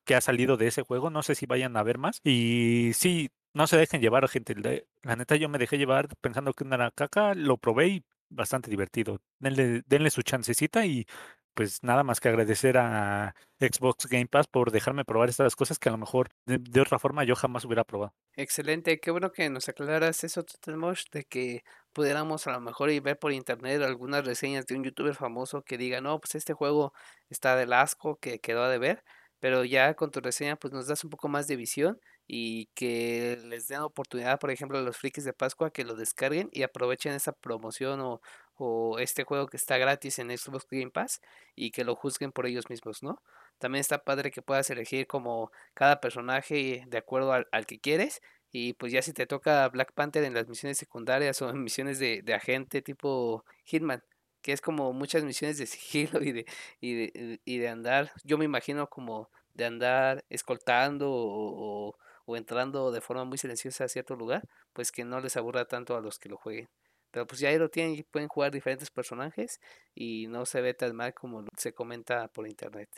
[0.05, 1.09] que, ha salido de ese juego.
[1.09, 2.21] No sé si vayan a ver más.
[2.23, 4.55] Y sí, no se dejen llevar, gente.
[5.03, 7.35] La neta, yo me dejé llevar pensando que era caca.
[7.35, 9.23] Lo probé y bastante divertido.
[9.39, 11.07] Denle, su chancecita y
[11.55, 15.89] pues nada más que agradecer a Xbox Game Pass por dejarme probar estas cosas que
[15.89, 18.15] a lo mejor de, de otra forma yo jamás hubiera probado.
[18.37, 23.03] Excelente, qué bueno que nos aclaras eso, Totalmosh, de que pudiéramos a lo mejor ir
[23.03, 26.93] ver por internet algunas reseñas de un youtuber famoso que diga, no, pues este juego
[27.29, 29.05] está del asco, que quedó de ver,
[29.41, 33.39] pero ya con tu reseña pues nos das un poco más de visión y que
[33.47, 37.13] les den oportunidad, por ejemplo, a los frikis de Pascua que lo descarguen y aprovechen
[37.13, 38.21] esa promoción o,
[38.55, 41.21] o este juego que está gratis en Xbox Game Pass
[41.57, 43.23] y que lo juzguen por ellos mismos, ¿no?
[43.59, 48.21] También está padre que puedas elegir como cada personaje de acuerdo al, al que quieres
[48.53, 51.99] y pues ya si te toca Black Panther en las misiones secundarias o en misiones
[51.99, 54.03] de, de agente tipo Hitman,
[54.43, 56.47] que es como muchas misiones de sigilo y de,
[56.81, 61.97] y de, y de andar, yo me imagino como de andar escoltando o, o,
[62.27, 64.43] o entrando de forma muy silenciosa a cierto lugar,
[64.73, 66.69] pues que no les aburra tanto a los que lo jueguen.
[67.11, 69.61] Pero pues ya ahí lo tienen y pueden jugar diferentes personajes
[69.95, 72.89] y no se ve tan mal como se comenta por internet.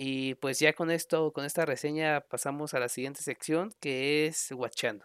[0.00, 4.52] Y pues ya con esto, con esta reseña pasamos a la siguiente sección que es
[4.52, 5.04] Watchando.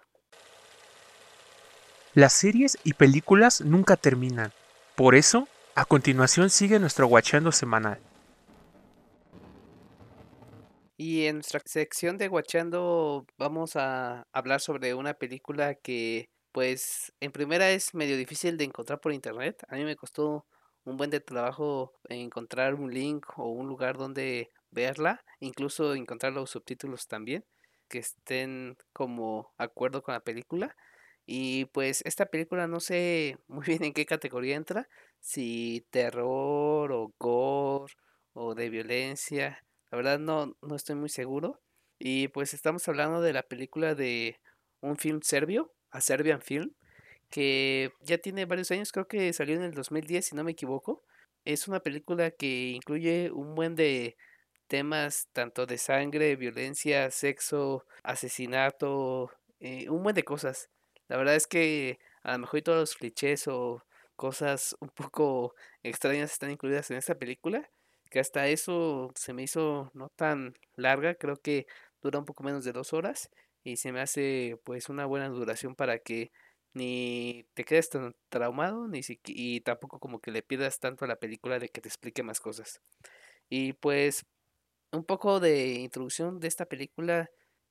[2.13, 4.53] Las series y películas nunca terminan.
[4.95, 7.99] Por eso, A continuación sigue nuestro Guachando semanal.
[10.97, 17.31] Y en nuestra sección de Guachando vamos a hablar sobre una película que, pues, en
[17.31, 19.63] primera es medio difícil de encontrar por internet.
[19.67, 20.45] A mí me costó
[20.83, 26.51] un buen de trabajo encontrar un link o un lugar donde verla, incluso encontrar los
[26.51, 27.45] subtítulos también,
[27.87, 30.75] que estén como acuerdo con la película.
[31.25, 37.13] Y pues esta película no sé muy bien en qué categoría entra, si terror o
[37.19, 37.93] gore
[38.33, 39.65] o de violencia.
[39.91, 41.61] La verdad no, no estoy muy seguro.
[41.99, 44.39] Y pues estamos hablando de la película de
[44.81, 46.73] un film serbio, a Serbian Film,
[47.29, 51.03] que ya tiene varios años, creo que salió en el 2010 si no me equivoco.
[51.45, 54.17] Es una película que incluye un buen de
[54.67, 60.69] temas tanto de sangre, violencia, sexo, asesinato, eh, un buen de cosas.
[61.07, 63.83] La verdad es que a lo mejor todos los clichés o
[64.15, 67.69] cosas un poco extrañas están incluidas en esta película,
[68.09, 71.67] que hasta eso se me hizo no tan larga, creo que
[72.01, 73.29] dura un poco menos de dos horas
[73.63, 76.31] y se me hace pues una buena duración para que
[76.73, 81.07] ni te quedes tan traumado ni si, y tampoco como que le pierdas tanto a
[81.07, 82.81] la película de que te explique más cosas.
[83.49, 84.25] Y pues
[84.93, 87.29] un poco de introducción de esta película,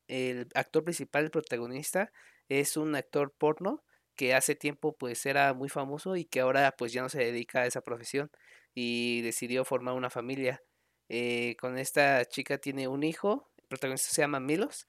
[0.09, 2.13] el actor principal, el protagonista,
[2.49, 3.85] es un actor porno
[4.17, 7.63] que hace tiempo pues era muy famoso y que ahora pues ya no se dedica
[7.63, 8.31] a esa profesión
[8.75, 10.63] y decidió formar una familia.
[11.09, 14.89] Eh, con esta chica tiene un hijo, el protagonista se llama Milos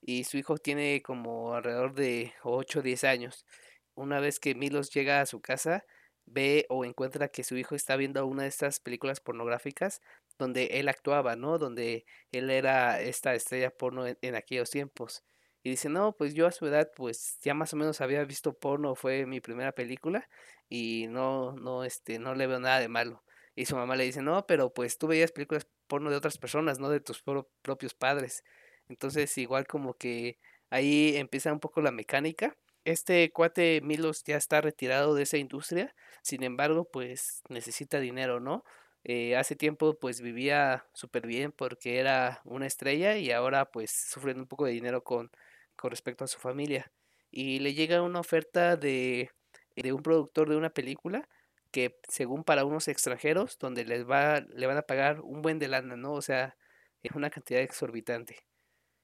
[0.00, 3.46] y su hijo tiene como alrededor de 8 o 10 años.
[3.94, 5.84] Una vez que Milos llega a su casa,
[6.26, 10.00] ve o encuentra que su hijo está viendo una de estas películas pornográficas
[10.40, 11.58] donde él actuaba, ¿no?
[11.58, 15.22] Donde él era esta estrella porno en aquellos tiempos.
[15.62, 18.54] Y dice, no, pues yo a su edad, pues ya más o menos había visto
[18.54, 20.28] porno, fue mi primera película
[20.68, 23.22] y no, no, este, no le veo nada de malo.
[23.54, 26.78] Y su mamá le dice, no, pero pues tú veías películas porno de otras personas,
[26.78, 27.22] no de tus
[27.62, 28.42] propios padres.
[28.88, 30.38] Entonces igual como que
[30.70, 32.56] ahí empieza un poco la mecánica.
[32.84, 38.64] Este cuate Milos ya está retirado de esa industria, sin embargo, pues necesita dinero, ¿no?
[39.04, 44.42] Eh, hace tiempo pues vivía súper bien porque era una estrella y ahora pues sufriendo
[44.42, 45.30] un poco de dinero con
[45.76, 46.92] con respecto a su familia.
[47.30, 49.30] Y le llega una oferta de,
[49.76, 51.28] de un productor de una película
[51.70, 55.68] que según para unos extranjeros, donde les va, le van a pagar un buen de
[55.68, 56.12] lana, ¿no?
[56.12, 56.56] O sea,
[57.02, 58.44] es una cantidad exorbitante.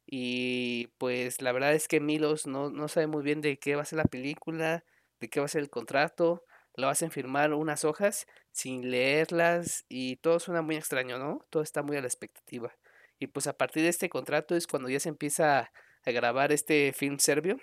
[0.07, 3.83] Y pues la verdad es que Milos no, no sabe muy bien de qué va
[3.83, 4.85] a ser la película,
[5.21, 6.45] de qué va a ser el contrato,
[6.77, 11.45] lo hacen firmar unas hojas sin leerlas y todo suena muy extraño, ¿no?
[11.51, 12.77] Todo está muy a la expectativa.
[13.19, 15.73] Y pues a partir de este contrato es cuando ya se empieza
[16.05, 17.59] a grabar este film serbio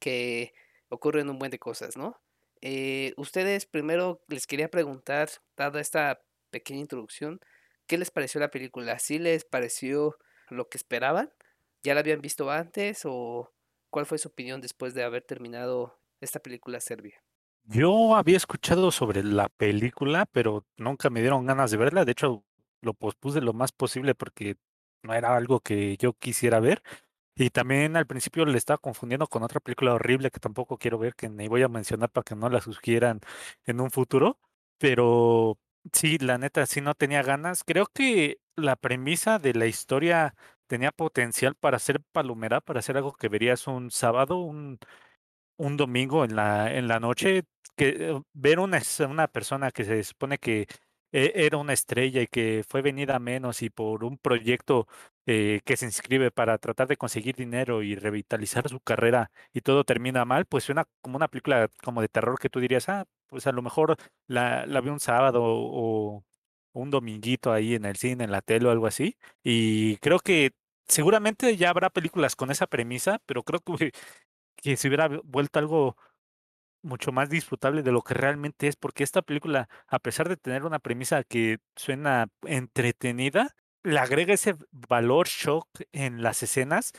[0.00, 0.52] que
[0.88, 2.20] ocurren un buen de cosas, ¿no?
[2.60, 7.40] Eh, ustedes primero les quería preguntar, dada esta pequeña introducción,
[7.86, 8.98] ¿qué les pareció la película?
[8.98, 10.16] ¿Sí les pareció
[10.48, 11.32] lo que esperaban?
[11.82, 13.52] ¿Ya la habían visto antes o
[13.90, 17.22] cuál fue su opinión después de haber terminado esta película serbia?
[17.68, 22.04] Yo había escuchado sobre la película, pero nunca me dieron ganas de verla.
[22.04, 22.44] De hecho,
[22.80, 24.56] lo pospuse lo más posible porque
[25.02, 26.82] no era algo que yo quisiera ver.
[27.36, 31.14] Y también al principio le estaba confundiendo con otra película horrible que tampoco quiero ver,
[31.14, 33.20] que ni voy a mencionar para que no la sugieran
[33.66, 34.38] en un futuro.
[34.78, 35.58] Pero
[35.92, 37.64] sí, la neta, sí no tenía ganas.
[37.64, 40.34] Creo que la premisa de la historia
[40.66, 44.78] tenía potencial para ser palomera, para hacer algo que verías un sábado, un,
[45.56, 47.44] un domingo en la, en la noche.
[47.76, 50.66] Que eh, ver una, una persona que se supone que
[51.12, 54.86] e, era una estrella y que fue venida menos y por un proyecto
[55.26, 59.84] eh, que se inscribe para tratar de conseguir dinero y revitalizar su carrera y todo
[59.84, 63.46] termina mal, pues suena como una película como de terror que tú dirías, ah, pues
[63.46, 63.96] a lo mejor
[64.26, 66.24] la, la vi un sábado o,
[66.72, 69.16] un dominguito ahí en el cine, en la tele o algo así.
[69.42, 70.52] Y creo que
[70.88, 73.92] seguramente ya habrá películas con esa premisa, pero creo que,
[74.56, 75.96] que se hubiera vuelto algo
[76.82, 80.64] mucho más disfrutable de lo que realmente es, porque esta película, a pesar de tener
[80.64, 86.92] una premisa que suena entretenida, le agrega ese valor shock en las escenas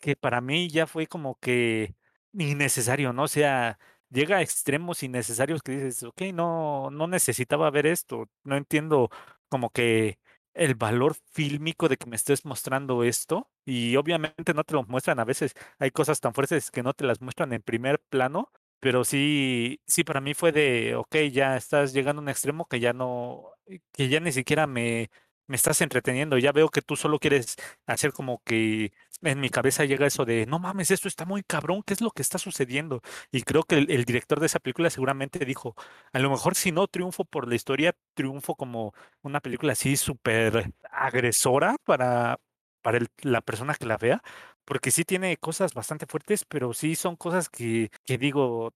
[0.00, 1.94] que para mí ya fue como que
[2.32, 3.24] innecesario, ¿no?
[3.24, 3.78] O sea,
[4.10, 9.10] llega a extremos innecesarios que dices, ok, no, no necesitaba ver esto, no entiendo
[9.48, 10.18] como que
[10.54, 15.18] el valor fílmico de que me estés mostrando esto y obviamente no te lo muestran
[15.20, 18.50] a veces, hay cosas tan fuertes que no te las muestran en primer plano
[18.80, 22.80] pero sí, sí, para mí fue de, ok, ya estás llegando a un extremo que
[22.80, 23.52] ya no,
[23.92, 25.08] que ya ni siquiera me,
[25.52, 26.38] me estás entreteniendo.
[26.38, 30.46] Ya veo que tú solo quieres hacer como que en mi cabeza llega eso de,
[30.46, 33.02] no mames, esto está muy cabrón, ¿qué es lo que está sucediendo?
[33.30, 35.74] Y creo que el, director de esa película seguramente dijo,
[36.12, 40.72] a lo mejor si no triunfo por la historia, triunfo como una película así súper
[40.90, 42.40] agresora para,
[42.80, 44.22] para la persona que la vea,
[44.64, 48.72] porque sí tiene cosas bastante fuertes, pero sí son cosas que, que digo,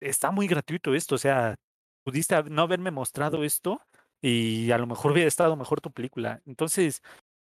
[0.00, 1.56] está muy gratuito esto, o sea,
[2.04, 3.80] pudiste no haberme mostrado esto
[4.20, 6.42] y a lo mejor hubiera estado mejor tu película.
[6.46, 7.02] Entonces,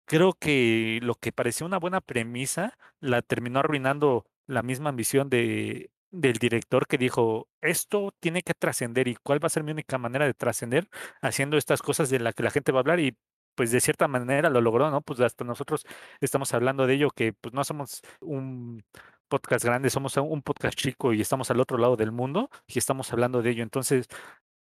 [0.05, 5.91] creo que lo que parecía una buena premisa la terminó arruinando la misma ambición de,
[6.11, 9.97] del director que dijo, esto tiene que trascender y cuál va a ser mi única
[9.97, 10.89] manera de trascender
[11.21, 13.17] haciendo estas cosas de las que la gente va a hablar y
[13.55, 15.01] pues de cierta manera lo logró, ¿no?
[15.01, 15.85] Pues hasta nosotros
[16.21, 18.83] estamos hablando de ello, que pues no somos un
[19.27, 23.11] podcast grande, somos un podcast chico y estamos al otro lado del mundo y estamos
[23.13, 23.63] hablando de ello.
[23.63, 24.07] Entonces,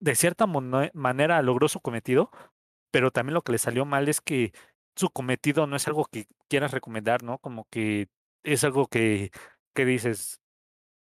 [0.02, 2.30] de cierta manera logró su cometido,
[2.90, 4.52] pero también lo que le salió mal es que
[4.96, 7.38] su cometido no es algo que quieras recomendar, ¿no?
[7.38, 8.08] Como que
[8.42, 9.30] es algo que,
[9.74, 10.40] que dices,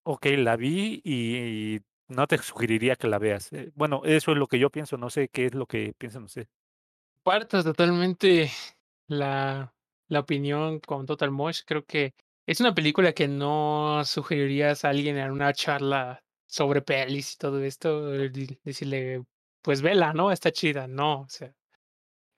[0.04, 3.52] ok, la vi y, y no te sugeriría que la veas.
[3.54, 6.24] Eh, Bueno, eso es lo que yo pienso, no sé qué es lo que piensan
[6.26, 6.50] ustedes.
[7.24, 8.52] Parto totalmente
[9.08, 9.74] la,
[10.08, 11.62] la opinión con Total Mosh.
[11.66, 12.14] Creo que
[12.48, 17.64] es una película que no sugerirías a alguien en una charla sobre pelis y todo
[17.64, 18.30] esto, eh,
[18.64, 19.24] decirle,
[19.62, 20.32] pues vela, ¿no?
[20.32, 20.88] Está chida.
[20.88, 21.56] No, o sea,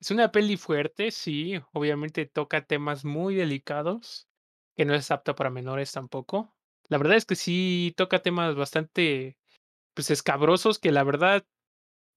[0.01, 4.27] es una peli fuerte, sí, obviamente toca temas muy delicados,
[4.77, 6.55] que no es apta para menores tampoco.
[6.89, 9.37] La verdad es que sí toca temas bastante,
[9.95, 11.45] pues, escabrosos, que la verdad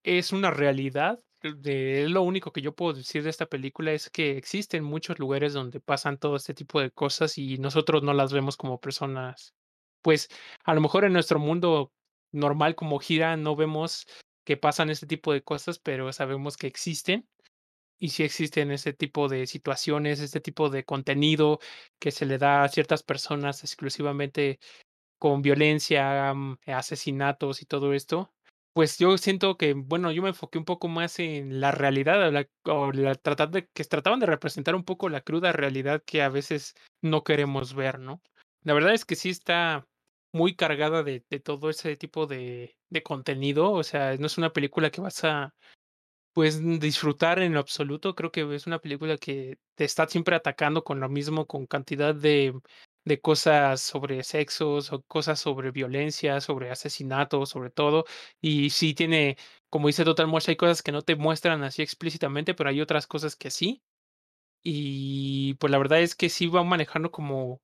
[0.03, 1.19] es una realidad.
[1.43, 5.53] De, lo único que yo puedo decir de esta película es que existen muchos lugares
[5.53, 9.55] donde pasan todo este tipo de cosas y nosotros no las vemos como personas.
[10.03, 10.29] Pues
[10.63, 11.91] a lo mejor en nuestro mundo
[12.31, 14.05] normal como gira no vemos
[14.45, 17.27] que pasan este tipo de cosas, pero sabemos que existen
[17.99, 21.59] y sí existen ese tipo de situaciones, este tipo de contenido
[21.99, 24.59] que se le da a ciertas personas exclusivamente
[25.19, 28.33] con violencia, mm, asesinatos y todo esto,
[28.73, 32.31] pues yo siento que, bueno, yo me enfoqué un poco más en la realidad,
[32.65, 36.29] o la tratar de que trataban de representar un poco la cruda realidad que a
[36.29, 38.21] veces no queremos ver, ¿no?
[38.67, 39.87] La verdad es que sí está
[40.33, 44.99] muy cargada de, todo ese tipo de, contenido, o sea, no es una película que
[44.99, 45.55] vas a
[46.33, 50.99] pues, disfrutar en absoluto, creo que es una película que te está siempre atacando con
[50.99, 52.53] lo mismo, con cantidad de
[53.05, 58.05] de cosas sobre sexos, o cosas sobre violencia, sobre asesinatos, sobre todo.
[58.41, 59.37] Y sí tiene,
[59.69, 63.07] como dice Total Mosh, hay cosas que no te muestran así explícitamente, pero hay otras
[63.07, 63.81] cosas que sí.
[64.63, 67.61] Y, pues, la verdad es que sí va manejando como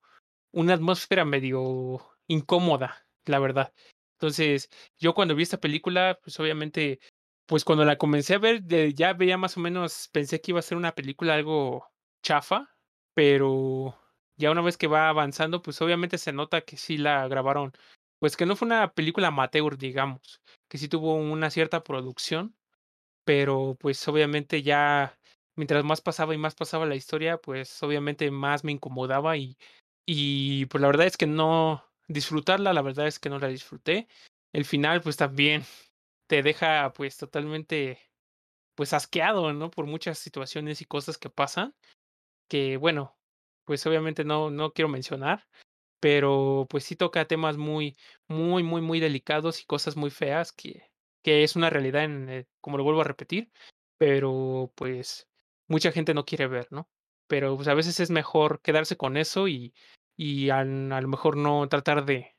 [0.54, 3.74] una atmósfera medio incómoda, la verdad.
[4.20, 7.00] Entonces, yo cuando vi esta película, pues, obviamente,
[7.48, 8.64] pues, cuando la comencé a ver,
[8.96, 11.88] ya veía más o menos pensé que iba a ser una película algo
[12.24, 12.70] chafa,
[13.14, 13.98] pero
[14.38, 17.74] ya una vez que va avanzando, pues, obviamente se nota que sí la grabaron,
[18.20, 22.56] pues, que no fue una película amateur, digamos, que sí tuvo una cierta producción,
[23.26, 25.18] pero, pues, obviamente ya
[25.56, 29.58] mientras más pasaba y más pasaba la historia, pues, obviamente más me incomodaba y
[30.06, 34.08] y, pues, la verdad es que no disfrutarla, la verdad es que no la disfruté.
[34.54, 35.64] El final, pues, también
[36.28, 38.00] te deja, pues, totalmente,
[38.76, 39.72] pues, asqueado, ¿no?
[39.72, 41.76] Por muchas situaciones y cosas que pasan,
[42.50, 43.18] que, bueno,
[43.66, 45.48] pues, obviamente no no quiero mencionar,
[46.02, 47.98] pero, pues, sí toca temas muy,
[48.28, 50.92] muy, muy, muy delicados y cosas muy feas que
[51.24, 53.52] que es una realidad en, eh, como lo vuelvo a repetir,
[53.98, 55.30] pero, pues,
[55.70, 56.90] mucha gente no quiere ver, ¿no?
[57.34, 59.74] Pero, pues, a veces es mejor quedarse con eso y
[60.16, 62.36] y al a lo mejor no tratar de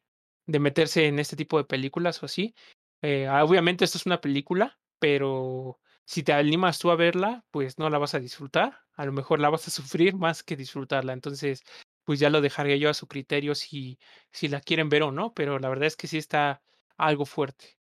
[0.46, 2.54] de meterse en este tipo de películas o así.
[3.02, 7.76] Eh, ah, obviamente, esto es una película, pero si te animas tú a verla, pues,
[7.76, 11.12] no la vas a disfrutar, a lo mejor la vas a sufrir más que disfrutarla.
[11.12, 11.64] Entonces,
[12.04, 13.98] pues, ya lo dejaría yo a su criterio si
[14.30, 16.62] si la quieren ver o no, pero la verdad es que sí está
[16.96, 17.76] algo fuerte.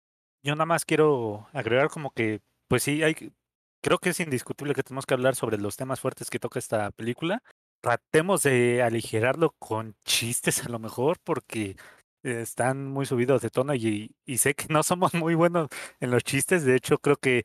[0.43, 2.39] Yo nada más quiero agregar como que,
[2.69, 3.33] pues sí, hay
[3.81, 6.91] creo que es indiscutible que tenemos que hablar sobre los temas fuertes que toca esta
[6.91, 7.43] película.
[7.81, 11.75] Tratemos de aligerarlo con chistes a lo mejor, porque
[12.23, 15.69] están muy subidos de tono y, sé que no somos muy buenos
[15.99, 16.63] en los chistes.
[16.65, 17.43] De hecho, creo que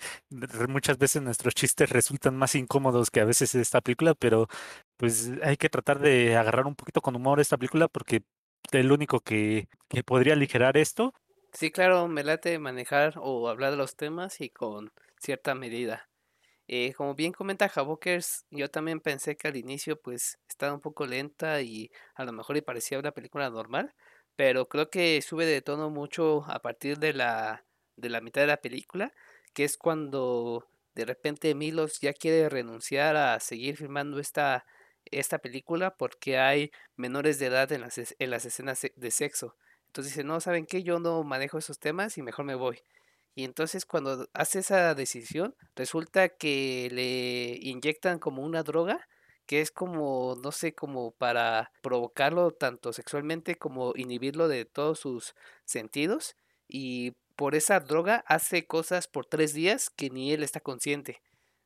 [0.68, 4.48] muchas veces nuestros chistes resultan más incómodos que a veces esta película, pero
[4.96, 8.22] pues hay que tratar de agarrar un poquito con humor esta película porque
[8.72, 11.14] el único que, que podría aligerar esto
[11.56, 16.06] Sí, claro, me late manejar o hablar de los temas y con cierta medida.
[16.68, 21.06] Eh, como bien comenta Havokers, yo también pensé que al inicio pues estaba un poco
[21.06, 23.94] lenta y a lo mejor y parecía una película normal,
[24.34, 27.64] pero creo que sube de tono mucho a partir de la,
[27.96, 29.12] de la mitad de la película,
[29.54, 34.66] que es cuando de repente Milos ya quiere renunciar a seguir filmando esta,
[35.04, 39.54] esta película porque hay menores de edad en las, en las escenas de sexo.
[39.86, 40.82] Entonces dice, no, ¿saben qué?
[40.82, 42.82] Yo no manejo esos temas y mejor me voy.
[43.36, 49.06] Y entonces cuando hace esa decisión, resulta que le inyectan como una droga
[49.44, 55.34] que es como, no sé, como para provocarlo tanto sexualmente como inhibirlo de todos sus
[55.66, 56.34] sentidos.
[56.66, 61.20] Y por esa droga hace cosas por tres días que ni él está consciente.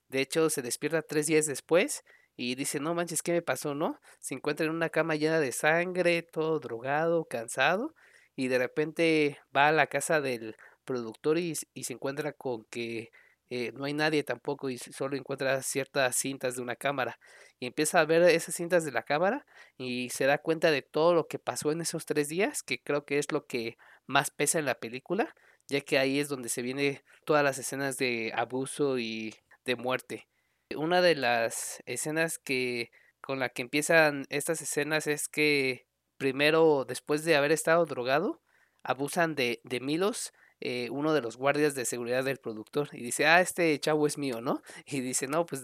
[0.09, 2.03] De hecho, se despierta tres días después
[2.37, 3.77] y dice, no manches, ¿qué me pasó?
[3.77, 4.01] ¿No?
[4.19, 7.95] Se encuentra en una cama llena de sangre, todo drogado, cansado,
[8.35, 10.57] y de repente va a la casa del
[10.91, 13.13] productor y, se encuentra con que
[13.49, 17.19] eh, no hay nadie tampoco y solo encuentra ciertas cintas de una cámara
[17.61, 19.47] y empieza a ver esas cintas de la cámara
[19.79, 23.05] y se da cuenta de todo lo que pasó en esos tres días, que creo
[23.05, 23.77] que es lo que
[24.07, 25.35] más pesa en la película,
[25.69, 30.29] ya que ahí es donde se viene todas las escenas de abuso y de muerte.
[30.77, 35.87] Una de las escenas que con la que empiezan estas escenas es que
[36.17, 38.43] primero, después de haber estado drogado,
[38.83, 43.27] abusan de, de Milos, eh, uno de los guardias de seguridad del productor, y dice,
[43.27, 44.63] ah, este chavo es mío, ¿no?
[44.87, 45.63] Y dice, no, pues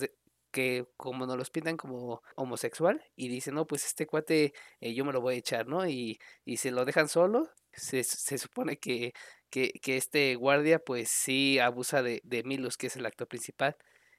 [0.50, 5.04] que como nos los pintan como homosexual, y dice, no, pues este cuate eh, yo
[5.04, 5.86] me lo voy a echar, ¿no?
[5.86, 9.12] Y, y se lo dejan solo, se, se supone que,
[9.50, 13.76] que, que, este guardia pues sí abusa de, de Milos, que es el actor principal,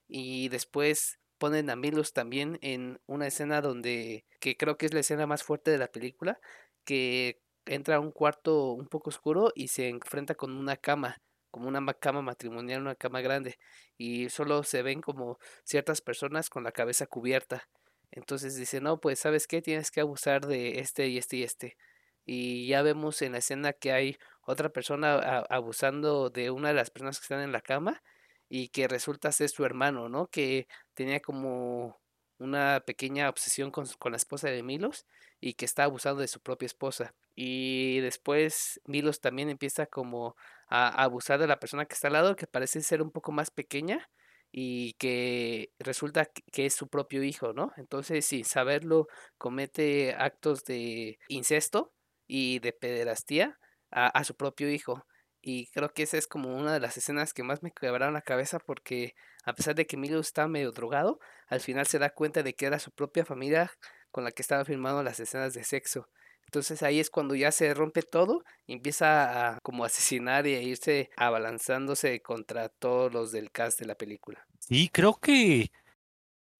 [0.07, 4.99] y después ponen a Milos también en una escena donde, que creo que es la
[5.01, 6.39] escena más fuerte de la película,
[6.86, 11.68] que entra a un cuarto un poco oscuro y se enfrenta con una cama, como
[11.68, 13.57] una cama matrimonial, una cama grande,
[13.97, 17.68] y solo se ven como ciertas personas con la cabeza cubierta.
[18.11, 21.78] Entonces dice, no, pues sabes qué, tienes que abusar de este y este y este.
[22.26, 26.89] Y ya vemos en la escena que hay otra persona abusando de una de las
[26.89, 28.01] personas que están en la cama
[28.49, 30.28] y que resulta ser su hermano, ¿no?
[30.28, 31.99] Que tenía como
[32.39, 35.05] una pequeña obsesión con, con, la esposa de Milos
[35.40, 37.14] y que está abusando de su propia esposa.
[37.36, 40.36] Y después Milos también empieza como
[40.70, 43.52] a, abusar de la persona que está al lado, que parece ser un poco más
[43.52, 44.10] pequeña
[44.52, 47.74] y que resulta que es su propio hijo, ¿no?
[47.78, 49.08] Entonces, sin saberlo,
[49.38, 51.94] comete actos de incesto
[52.28, 53.60] y de pederastía
[53.92, 55.06] a, a su propio hijo.
[55.42, 58.22] Y creo que esa es como una de las escenas que más me quebraron la
[58.22, 59.14] cabeza porque
[59.46, 62.66] a pesar de que Milo está medio drogado, al final se da cuenta de que
[62.66, 63.72] era su propia familia
[64.12, 66.08] con la que estaba filmando las escenas de sexo.
[66.45, 70.62] Entonces ahí es cuando ya se rompe todo y empieza a como asesinar y a
[70.62, 74.45] irse abalanzándose contra todos los del cast de la película.
[74.60, 75.72] Sí, creo que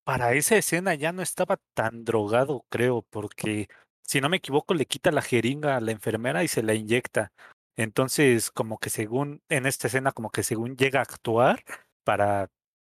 [0.04, 3.68] para esa escena ya no estaba tan drogado, creo, porque
[4.02, 7.32] si no me equivoco le quita la jeringa a la enfermera y se la inyecta.
[7.76, 11.62] Entonces, como que según, en esta escena, como que según llega a actuar
[12.04, 12.48] para,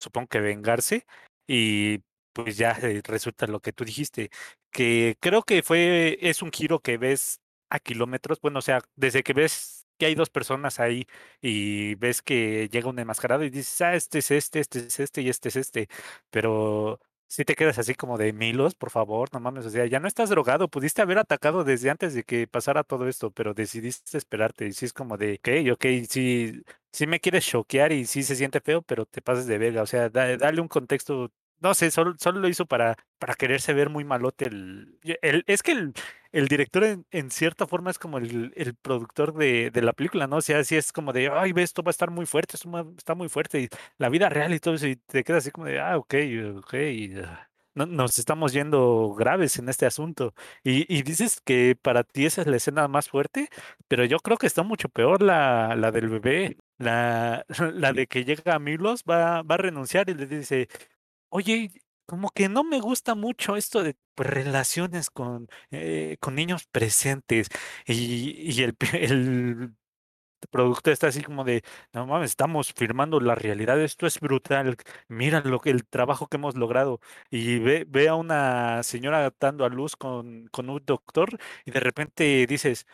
[0.01, 1.05] supongo que vengarse,
[1.49, 2.01] y
[2.33, 4.31] pues ya eh, resulta lo que tú dijiste,
[4.71, 9.23] que creo que fue, es un giro que ves a kilómetros, bueno, o sea, desde
[9.23, 11.07] que ves que hay dos personas ahí
[11.41, 15.23] y ves que llega un enmascarado y dices, ah, este es este, este es este
[15.23, 15.89] y este es este,
[16.31, 20.01] pero si te quedas así como de Milos, por favor, no mames, o sea, ya
[20.01, 24.17] no estás drogado, pudiste haber atacado desde antes de que pasara todo esto, pero decidiste
[24.17, 26.63] esperarte y sí es como de, ok, ok, sí,
[26.93, 29.87] sí me quieres choquear y sí se siente feo, pero te pases de verga, o
[29.87, 34.05] sea, dale un contexto no sé, solo, solo lo hizo para, para quererse ver muy
[34.05, 34.47] malote.
[34.47, 35.93] El, el es que el,
[36.33, 40.37] el director en, cierta forma es como el, el productor de, de, la película, ¿no?
[40.37, 42.95] O sea, así es como de, ay, ve, esto va a estar muy fuerte, esto
[42.97, 45.67] está muy fuerte, y la vida real y todo eso, y te quedas así como
[45.67, 46.15] de, ah, ok,
[46.59, 46.75] ok,
[47.25, 50.35] ah, no, nos estamos yendo graves en este asunto.
[50.65, 53.49] Y, y, dices que para ti esa es la escena más fuerte,
[53.89, 56.57] pero yo creo que está mucho peor la, la del bebé.
[56.79, 57.45] La,
[57.75, 60.69] la de que llega a Milos, va, va a renunciar y le dice,
[61.31, 61.71] Oye,
[62.07, 67.49] como que no me gusta mucho esto de pues, relaciones con, eh, con niños presentes
[67.87, 69.75] y, y el, el
[70.51, 71.63] producto está así como de,
[71.93, 74.77] no mames, estamos firmando la realidad, esto es brutal,
[75.09, 77.01] mira lo que el trabajo que hemos logrado
[77.31, 81.81] y ve, ve a una señora dando a luz con, con un doctor y de
[81.81, 82.87] repente dices,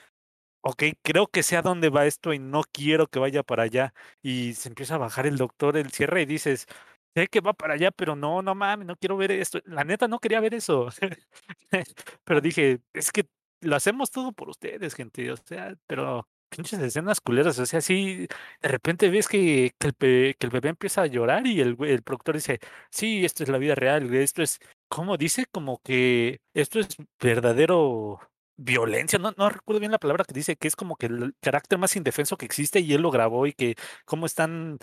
[0.62, 3.95] ok, creo que sé a dónde va esto y no quiero que vaya para allá
[4.22, 6.66] y se empieza a bajar el doctor el cierre y dices,
[7.14, 9.60] sé que va para allá, pero no, no mames, no quiero ver esto.
[9.66, 10.88] La neta no quería ver eso.
[12.24, 13.26] pero dije, es que
[13.60, 15.30] lo hacemos todo por ustedes, gente.
[15.32, 17.58] O sea, pero pinches escenas culeras.
[17.58, 18.26] O sea, sí,
[18.62, 19.94] de repente ves que, que, el,
[20.36, 22.60] que el bebé empieza a llorar y el, el productor dice,
[22.90, 24.58] sí, esto es la vida real, esto es,
[24.88, 25.46] ¿cómo dice?
[25.50, 26.88] Como que esto es
[27.20, 28.20] verdadero
[28.56, 31.76] violencia, no, no recuerdo bien la palabra que dice, que es como que el carácter
[31.78, 34.78] más indefenso que existe y él lo grabó y que cómo están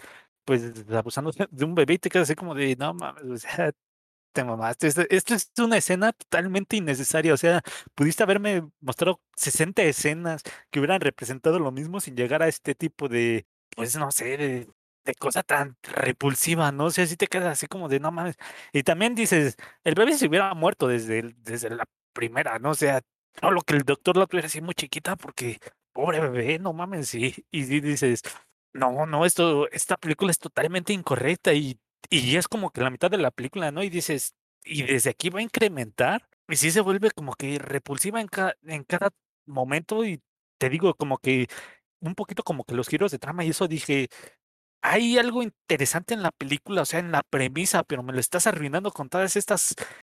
[0.60, 3.72] pues abusando de un bebé y te quedas así como de, no mames, o sea,
[4.34, 4.88] te mamaste.
[4.88, 7.34] Esto, esto es una escena totalmente innecesaria.
[7.34, 7.62] O sea,
[7.96, 13.10] pudiste haberme mostrado 60 escenas que hubieran representado lo mismo sin llegar a este tipo
[13.10, 13.46] de,
[13.76, 14.70] pues no sé, de,
[15.06, 16.86] de cosa tan repulsiva, ¿no?
[16.86, 18.36] O sea, si te quedas así como de, no mames.
[18.74, 22.72] Y también dices, el bebé se hubiera muerto desde, el- desde la primera, ¿no?
[22.72, 23.02] O sea,
[23.42, 25.60] no lo que el doctor la tuviera así muy chiquita porque,
[25.94, 27.14] pobre bebé, no mames.
[27.16, 28.22] Y, y sí dices,
[28.74, 33.12] no, no, esto, esta película es totalmente incorrecta y, y es como que la mitad
[33.12, 33.84] de la película, ¿no?
[33.84, 38.22] Y dices, y desde aquí va a incrementar, y sí se vuelve como que repulsiva
[38.22, 39.10] en, ca- en cada
[39.46, 40.22] momento y
[40.58, 41.48] te digo como que
[42.02, 44.10] un poquito como que los giros de trama y eso dije,
[44.82, 48.48] hay algo interesante en la película, o sea, en la premisa, pero me lo estás
[48.48, 49.76] arruinando con todas estas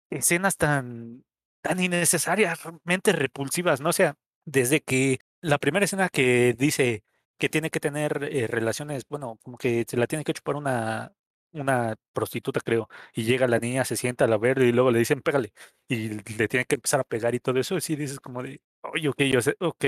[0.10, 1.24] escenas tan,
[1.62, 3.90] tan innecesariamente repulsivas, ¿no?
[3.90, 7.04] O sea, desde que la primera escena que dice
[7.38, 11.14] que tiene que tener eh, relaciones, bueno, como que se la tiene que chupar una,
[11.52, 15.00] una prostituta, creo, y llega la niña, se sienta a la verde y luego le
[15.00, 15.54] dicen, pégale,
[15.88, 18.62] y le tiene que empezar a pegar y todo eso, y sí dices como de,
[18.82, 19.86] oye, ok, yo sé, ok,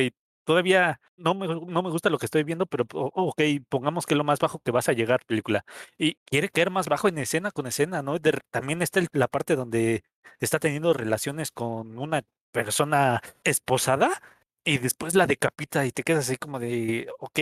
[0.48, 4.24] todavía no me, no me gusta lo que estoy viendo, pero ok, pongamos que lo
[4.24, 5.66] más bajo que vas a llegar, película.
[5.98, 8.18] Y quiere caer más bajo en escena con escena, ¿no?
[8.50, 10.04] También está la parte donde
[10.40, 14.22] está teniendo relaciones con una persona esposada
[14.68, 17.40] y después la decapita y te quedas así como de, ok,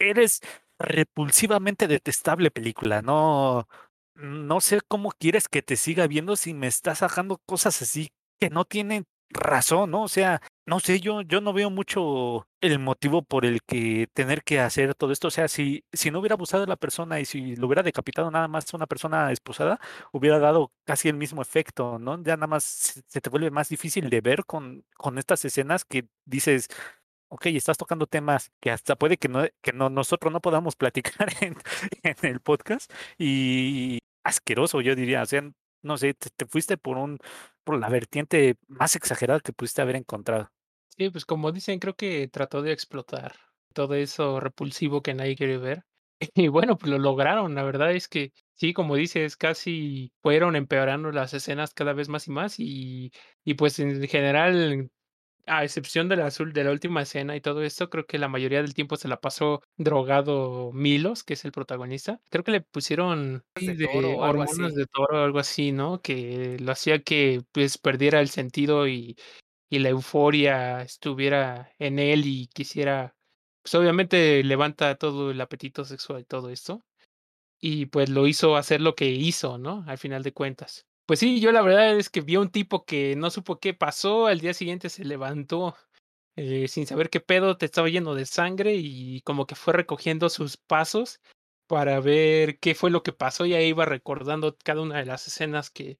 [0.00, 0.40] eres
[0.80, 3.68] repulsivamente detestable película, no,
[4.14, 8.10] no sé cómo quieres que te siga viendo si me estás sacando cosas así
[8.40, 10.02] que no tienen razón, ¿no?
[10.04, 14.42] O sea, no sé, yo, yo no veo mucho el motivo por el que tener
[14.44, 15.28] que hacer todo esto.
[15.28, 18.30] O sea, si, si no hubiera abusado de la persona y si lo hubiera decapitado
[18.30, 19.80] nada más una persona esposada,
[20.12, 22.22] hubiera dado casi el mismo efecto, ¿no?
[22.22, 22.64] Ya nada más
[23.08, 26.68] se te vuelve más difícil de ver con, con estas escenas que dices,
[27.28, 31.28] ok, estás tocando temas que hasta puede que no, que no, nosotros no podamos platicar
[31.40, 31.56] en,
[32.02, 35.22] en el podcast y asqueroso, yo diría.
[35.22, 35.42] O sea,
[35.82, 37.18] no sé, te, te fuiste por un,
[37.66, 40.50] por la vertiente más exagerada que pudiste haber encontrado.
[40.96, 43.34] Sí, pues como dicen, creo que trató de explotar
[43.74, 45.84] todo eso repulsivo que nadie quiere ver.
[46.34, 47.54] Y bueno, pues lo lograron.
[47.54, 52.26] La verdad es que sí, como dices, casi fueron empeorando las escenas cada vez más
[52.28, 52.58] y más.
[52.58, 53.10] Y,
[53.44, 54.90] y pues en general,
[55.46, 58.62] a excepción del azul de la última escena y todo esto, creo que la mayoría
[58.62, 62.20] del tiempo se la pasó drogado Milos, que es el protagonista.
[62.30, 64.74] Creo que le pusieron De de toro hormonas así.
[64.74, 66.00] de toro o algo así, ¿no?
[66.02, 69.16] Que lo hacía que pues perdiera el sentido y
[69.70, 73.14] y la euforia estuviera en él y quisiera,
[73.62, 76.84] pues obviamente levanta todo el apetito sexual y todo esto,
[77.60, 79.84] y pues lo hizo hacer lo que hizo, ¿no?
[79.88, 80.84] Al final de cuentas.
[81.06, 83.74] Pues sí, yo la verdad es que vi a un tipo que no supo qué
[83.74, 85.76] pasó, al día siguiente se levantó
[86.36, 90.28] eh, sin saber qué pedo, te estaba lleno de sangre y como que fue recogiendo
[90.28, 91.20] sus pasos
[91.68, 95.28] para ver qué fue lo que pasó y ahí iba recordando cada una de las
[95.28, 95.98] escenas que,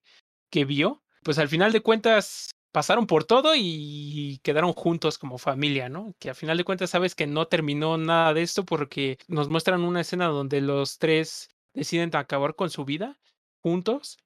[0.50, 1.04] que vio.
[1.22, 6.14] Pues al final de cuentas pasaron por todo y quedaron juntos como familia, ¿no?
[6.18, 9.82] Que al final de cuentas sabes que no terminó nada de esto porque nos muestran
[9.82, 13.18] una escena donde los tres deciden acabar con su vida
[13.62, 14.18] juntos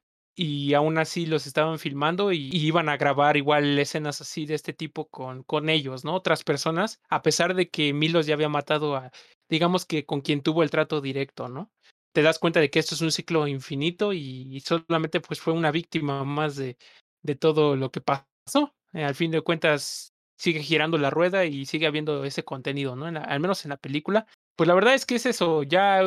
[0.43, 4.55] y aún así los estaban filmando y, y iban a grabar igual escenas así de
[4.55, 6.15] este tipo con, con ellos, ¿no?
[6.15, 9.11] Otras personas, a pesar de que Milos ya había matado a,
[9.51, 11.71] digamos que con quien tuvo el trato directo, ¿no?
[12.15, 15.71] Te das cuenta de que esto es un ciclo infinito y, solamente pues fue una
[15.71, 16.79] víctima más de,
[17.23, 18.75] de todo lo que pasó.
[18.95, 23.11] Eh, al fin de cuentas sigue girando la rueda y sigue habiendo ese contenido, ¿no?
[23.11, 24.27] La- al menos en la película.
[24.57, 26.03] Pues la verdad es que es eso, ya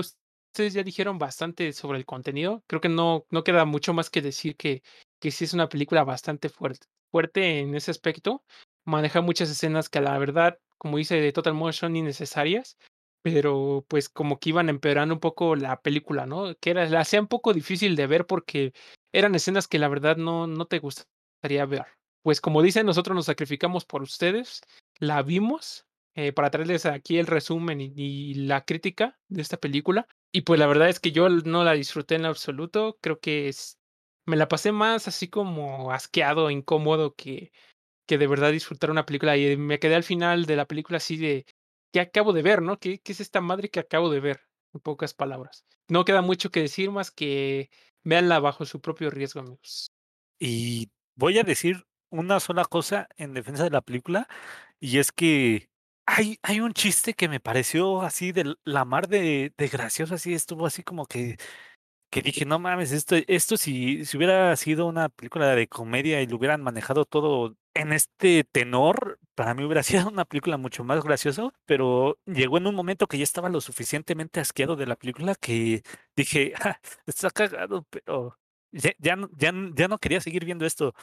[0.54, 2.64] ustedes ya dijeron bastante sobre el contenido.
[2.68, 4.84] Creo que no, no queda mucho más que decir que,
[5.20, 8.44] que sí es una película bastante fuerte, fuerte en ese aspecto.
[8.86, 12.78] Maneja muchas escenas que la verdad, como dice de Total Motion, innecesarias,
[13.24, 16.54] pero pues como que iban empeorando un poco la película, ¿no?
[16.60, 18.74] Que la hacía un poco difícil de ver porque
[19.12, 21.88] eran escenas que la verdad no, no te gustaría ver.
[22.22, 24.62] Pues como dicen, nosotros nos sacrificamos por ustedes,
[25.00, 30.08] la vimos eh, para traerles aquí el resumen y, la crítica de esta película.
[30.32, 32.98] Y pues la verdad es que yo no la disfruté en absoluto.
[33.02, 33.80] Creo que es,
[34.26, 37.52] me la pasé más así como asqueado, incómodo que,
[38.08, 39.38] que de verdad disfrutar una película.
[39.38, 41.46] Y me quedé al final de la película así de,
[41.92, 42.80] ¿qué acabo de ver, no?
[42.80, 44.42] ¿Qué, qué es esta madre que acabo de ver?
[44.74, 45.66] En pocas palabras.
[45.88, 47.70] No queda mucho que decir más que
[48.04, 49.92] véanla bajo su propio riesgo, amigos.
[50.40, 54.28] Y voy a decir una sola cosa en defensa de la película,
[54.80, 55.70] y es que
[56.06, 60.66] hay, hay un chiste que me pareció así de la mar de, gracioso, así estuvo
[60.66, 61.38] así como que,
[62.12, 66.28] que dije, no mames, esto, esto si, si hubiera sido una película de comedia y
[66.28, 71.04] lo hubieran manejado todo en este tenor, para mí hubiera sido una película mucho más
[71.04, 75.36] graciosa, pero llegó en un momento que ya estaba lo suficientemente asqueado de la película
[75.36, 75.84] que
[76.16, 78.38] dije, "Ah, está cagado, pero
[78.72, 80.94] ya, ya, ya, ya no quería seguir viendo esto.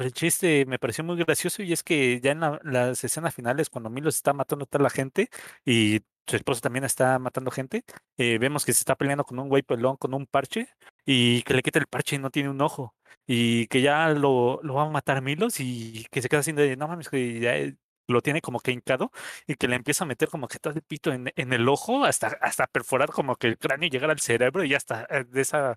[0.00, 3.68] El chiste me pareció muy gracioso y es que ya en la- las escenas finales,
[3.68, 5.28] cuando Milo se está matando a toda la gente
[5.64, 7.84] y su esposa también está matando gente,
[8.16, 10.68] eh, vemos que se está peleando con un güey pelón con un parche
[11.04, 12.94] y que le quita el parche y no tiene un ojo
[13.26, 16.76] y que ya lo, lo va a matar Milos y que se queda haciendo de,
[16.76, 17.76] no mames, que ya eh,
[18.08, 19.10] lo tiene como que hincado
[19.46, 22.04] y que le empieza a meter como que todo el pito en, en el ojo
[22.04, 25.40] hasta, hasta perforar como que el cráneo y llegar al cerebro y hasta eh, de
[25.42, 25.74] esa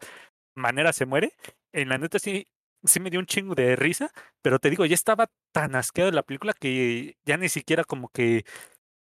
[0.55, 1.33] manera se muere.
[1.71, 2.47] En la neta sí,
[2.83, 4.11] sí me dio un chingo de risa,
[4.41, 8.09] pero te digo, ya estaba tan asqueado de la película que ya ni siquiera como
[8.09, 8.45] que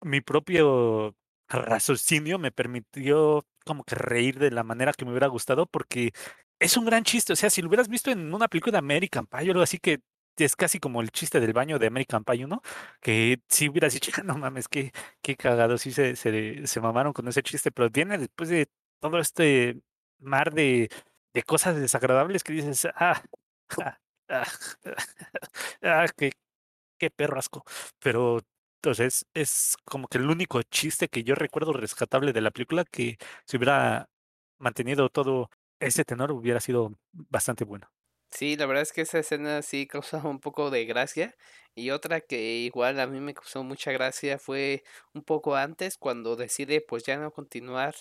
[0.02, 1.16] mi propio
[1.48, 6.12] raciocinio me permitió como que reír de la manera que me hubiera gustado porque
[6.58, 7.32] es un gran chiste.
[7.32, 9.78] O sea, si lo hubieras visto en una película de American Pie o algo así
[9.78, 10.00] que
[10.36, 12.62] es casi como el chiste del baño de American Pie, ¿no?
[13.00, 14.92] Que si hubieras dicho, no mames, qué,
[15.22, 18.68] qué cagado, sí se, se, se mamaron con ese chiste, pero viene después de
[19.00, 19.80] todo este
[20.18, 20.90] mar de,
[21.34, 23.22] de cosas desagradables que dices, ah,
[25.82, 27.64] ah, qué, perro asco.
[27.98, 28.40] Pero
[28.76, 33.18] entonces es como que el único chiste que yo recuerdo rescatable de la película que
[33.46, 34.08] si hubiera
[34.58, 37.90] mantenido todo ese tenor hubiera sido bastante bueno.
[38.30, 41.34] Sí, la verdad es que esa escena sí causa un poco de gracia.
[41.74, 44.84] Y otra que igual a mí me causó mucha gracia fue
[45.14, 47.94] un poco antes cuando decide pues ya no continuar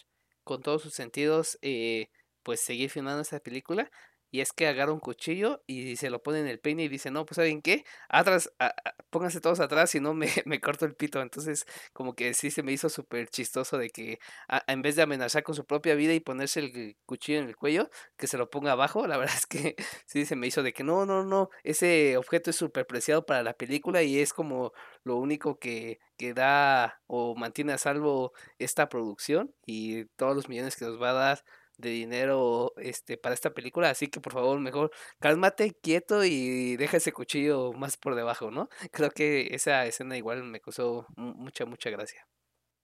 [0.43, 2.09] con todos sus sentidos, eh,
[2.43, 3.91] pues seguir filmando esa película.
[4.31, 7.11] Y es que agarra un cuchillo y se lo pone en el peine y dice,
[7.11, 7.83] no, pues ¿saben qué?
[8.09, 8.73] Atrás, a-
[9.09, 11.21] pónganse todos atrás si no me, me corto el pito.
[11.21, 14.19] Entonces como que sí se me hizo súper chistoso de que
[14.67, 17.89] en vez de amenazar con su propia vida y ponerse el cuchillo en el cuello,
[18.17, 19.07] que se lo ponga abajo.
[19.07, 19.75] La verdad es que
[20.05, 23.43] sí se me hizo de que no, no, no, ese objeto es súper preciado para
[23.43, 24.73] la película y es como
[25.03, 30.75] lo único que, que da o mantiene a salvo esta producción y todos los millones
[30.75, 31.43] que nos va a dar
[31.79, 36.97] de dinero este para esta película, así que por favor mejor cálmate, quieto y deja
[36.97, 38.69] ese cuchillo más por debajo, ¿no?
[38.91, 42.27] Creo que esa escena igual me causó mu- mucha, mucha gracia.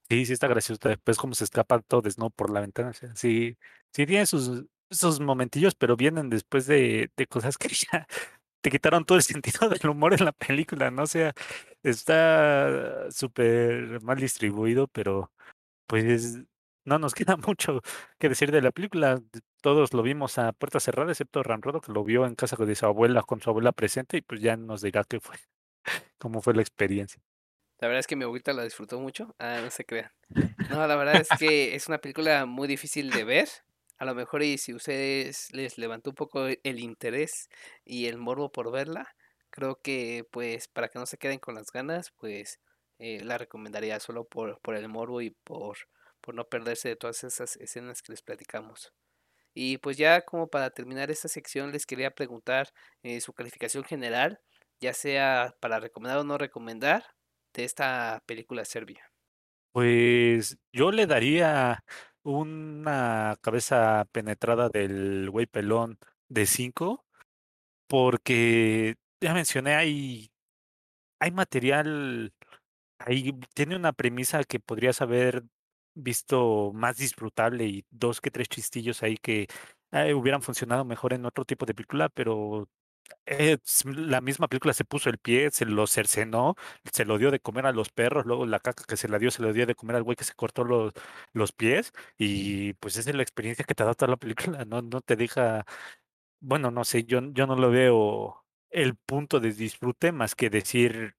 [0.10, 0.80] Sí, sí está gracioso.
[0.88, 2.94] Después como se escapa todo desnudo por la ventana.
[3.16, 3.58] sí,
[3.92, 8.06] sí tiene sus, sus momentillos, pero vienen después de, de cosas que ya
[8.62, 11.04] te quitaron todo el sentido del humor en la película, ¿no?
[11.04, 11.34] O sea,
[11.84, 15.32] está súper mal distribuido, pero
[15.88, 16.40] pues
[16.86, 17.82] no nos queda mucho
[18.20, 19.22] que decir de la película.
[19.62, 22.86] Todos lo vimos a puerta cerrada, excepto Ramrodo, que lo vio en casa de su
[22.86, 25.38] abuela, con su abuela presente, y pues ya nos dirá qué fue,
[26.20, 27.22] cómo fue la experiencia.
[27.80, 29.36] La verdad es que mi abuelita la disfrutó mucho.
[29.40, 30.12] Ah, no se crean.
[30.68, 33.50] No, la verdad es que es una película muy difícil de ver.
[33.98, 37.50] A lo mejor y si ustedes les levantó un poco e- el interés
[37.86, 39.16] y el morbo por verla,
[39.52, 42.60] creo que pues para que no se queden con las ganas, pues
[43.00, 45.78] eh, la recomendaría solo por, por el morbo y por,
[46.26, 48.94] por no perderse de todas esas escenas que les platicamos.
[49.54, 52.74] Y pues ya como para terminar esta sección les quería preguntar
[53.04, 54.42] eh, su calificación general,
[54.82, 57.06] ya sea para recomendar o no recomendar,
[57.54, 59.12] de esta película serbia.
[59.72, 61.84] Pues yo le daría
[62.24, 67.06] una cabeza penetrada del güey pelón de 5,
[67.88, 70.32] porque ya mencioné, hay,
[71.20, 72.34] hay material,
[73.00, 75.44] ahí tiene una premisa que podrías haber
[75.96, 79.48] visto más disfrutable y dos que tres chistillos ahí que
[79.92, 82.70] eh, hubieran funcionado mejor en otro tipo de película, pero
[83.26, 86.56] eh, la misma película se puso el pie, se lo cercenó,
[86.92, 89.32] se lo dio de comer a los perros, luego la caca que se la dio
[89.32, 90.94] se lo dio de comer al güey que se cortó los,
[91.34, 94.82] los pies y pues esa es la experiencia que te da toda la película, no,
[94.82, 95.66] no te deja,
[96.42, 101.16] bueno, no sé, yo, yo no lo veo el punto de disfrute más que decir,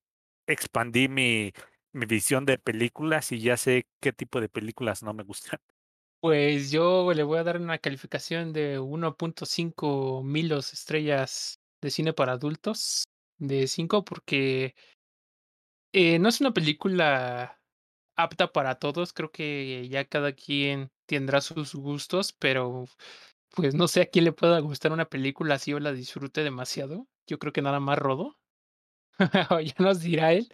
[0.47, 1.53] expandí mi,
[1.97, 5.59] mi visión de películas y ya sé qué tipo de películas no me gustan.
[6.21, 12.33] Pues yo le voy a dar una calificación de 1.5 milos estrellas de cine para
[12.33, 13.05] adultos
[13.39, 14.75] de 5 porque
[15.93, 17.61] eh, no es una película
[18.17, 19.13] apta para todos.
[19.13, 22.87] Creo que ya cada quien tendrá sus gustos, pero
[23.51, 27.07] pues no sé a quién le pueda gustar una película así o la disfrute demasiado.
[27.27, 28.37] Yo creo que nada más Rodo.
[29.65, 30.53] ya nos dirá él.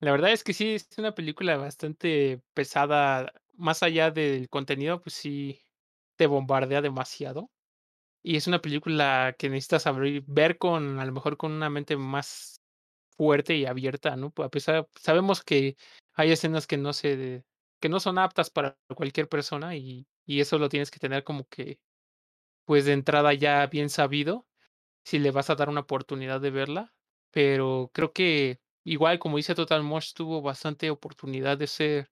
[0.00, 3.32] La verdad es que sí, es una película bastante pesada.
[3.54, 5.60] Más allá del contenido, pues sí
[6.16, 7.50] te bombardea demasiado.
[8.22, 11.96] Y es una película que necesitas abrir, ver con, a lo mejor con una mente
[11.96, 12.62] más
[13.16, 14.32] fuerte y abierta, ¿no?
[14.38, 15.76] A pesar, sabemos que
[16.14, 17.44] hay escenas que no se,
[17.80, 21.46] que no son aptas para cualquier persona y, y eso lo tienes que tener como
[21.48, 21.80] que,
[22.64, 24.46] pues de entrada ya bien sabido,
[25.04, 26.94] si le vas a dar una oportunidad de verla.
[27.32, 28.60] Pero creo que
[28.92, 32.10] igual, como dice Total Mosh, tuvo bastante oportunidad de ser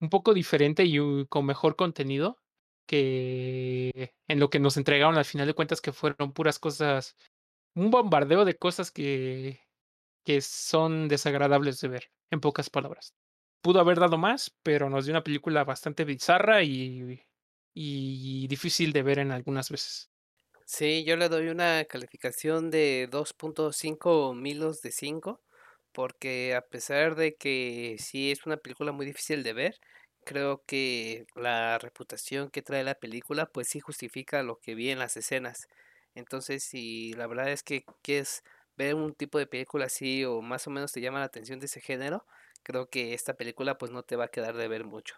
[0.00, 2.38] un poco diferente y con mejor contenido
[2.86, 7.16] que en lo que nos entregaron al final de cuentas que fueron puras cosas,
[7.74, 9.60] un bombardeo de cosas que,
[10.24, 13.14] que son desagradables de ver, en pocas palabras.
[13.62, 17.22] Pudo haber dado más, pero nos dio una película bastante bizarra y,
[17.74, 20.10] y difícil de ver en algunas veces.
[20.64, 25.40] Sí, yo le doy una calificación de 2.5 milos de 5,
[25.92, 29.80] porque a pesar de que sí es una película muy difícil de ver,
[30.24, 34.98] creo que la reputación que trae la película pues sí justifica lo que vi en
[34.98, 35.68] las escenas.
[36.14, 38.42] Entonces, si la verdad es que quieres
[38.76, 41.66] ver un tipo de película así o más o menos te llama la atención de
[41.66, 42.26] ese género,
[42.62, 45.16] creo que esta película pues no te va a quedar de ver mucho.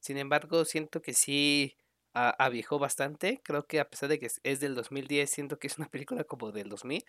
[0.00, 1.76] Sin embargo, siento que sí
[2.14, 3.40] aviejó bastante.
[3.44, 6.52] Creo que a pesar de que es del 2010, siento que es una película como
[6.52, 7.04] del 2000.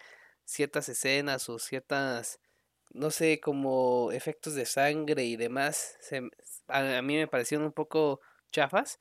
[0.46, 2.40] Ciertas escenas o ciertas,
[2.92, 6.22] no sé, como efectos de sangre y demás, se
[6.68, 9.00] a, a mí me parecieron un poco chafas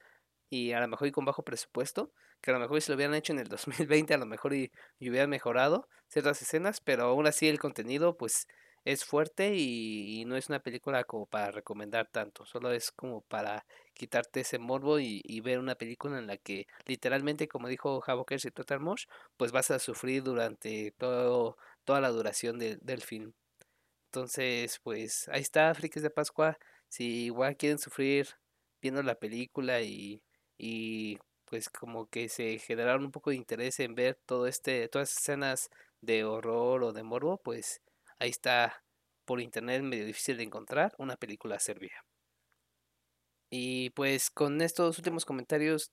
[0.50, 3.14] y a lo mejor y con bajo presupuesto, que a lo mejor si lo hubieran
[3.14, 7.26] hecho en el 2020, a lo mejor y, y hubieran mejorado ciertas escenas, pero aún
[7.26, 8.46] así el contenido pues
[8.84, 13.22] es fuerte y, y no es una película como para recomendar tanto, solo es como
[13.22, 18.02] para quitarte ese morbo y, y ver una película en la que literalmente, como dijo
[18.06, 19.06] Havokers y Total Mosh,
[19.36, 23.32] pues vas a sufrir durante todo, toda la duración de- del film.
[24.16, 26.56] Entonces, pues ahí está, Frikis de Pascua.
[26.88, 28.28] Si igual quieren sufrir
[28.80, 30.22] viendo la película y,
[30.56, 35.10] y pues como que se generaron un poco de interés en ver todo este, todas
[35.10, 35.68] esas escenas
[36.00, 37.82] de horror o de morbo, pues
[38.18, 38.82] ahí está
[39.26, 42.02] por internet medio difícil de encontrar una película serbia.
[43.50, 45.92] Y pues con estos últimos comentarios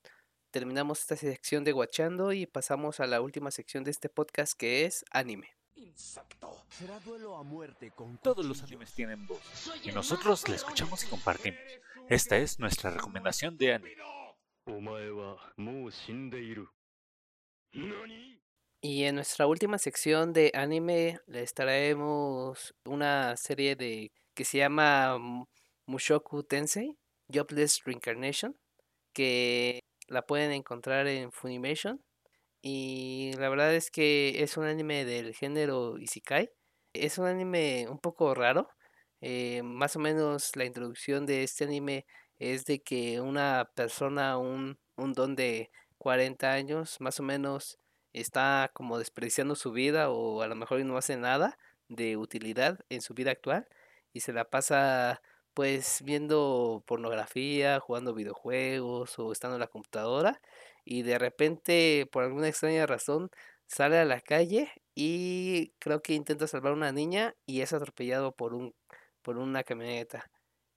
[0.51, 4.85] terminamos esta sección de Guachando y pasamos a la última sección de este podcast que
[4.85, 5.49] es anime.
[6.69, 11.07] Será duelo a muerte con Todos los animes tienen voz y nosotros la escuchamos y
[11.07, 11.59] compartimos.
[12.09, 13.95] Esta es nuestra recomendación de anime.
[18.81, 25.17] Y en nuestra última sección de anime les traemos una serie de que se llama
[25.87, 26.97] Mushoku Tensei
[27.31, 28.55] Jobless Reincarnation
[29.13, 32.03] que la pueden encontrar en Funimation.
[32.65, 36.49] Y la verdad es que es un anime del género Isekai.
[36.93, 38.69] Es un anime un poco raro.
[39.21, 42.05] eh, más o menos la introducción de este anime
[42.39, 47.79] es de que una persona, un, un don de 40 años, más o menos,
[48.13, 51.57] está como desperdiciando su vida o a lo mejor no hace nada
[51.89, 53.67] de utilidad en su vida actual
[54.13, 55.21] y se la pasa
[55.53, 60.41] pues viendo pornografía, jugando videojuegos o estando en la computadora
[60.85, 63.29] y de repente por alguna extraña razón
[63.67, 68.33] sale a la calle y creo que intenta salvar a una niña y es atropellado
[68.33, 68.73] por un
[69.21, 70.29] por una camioneta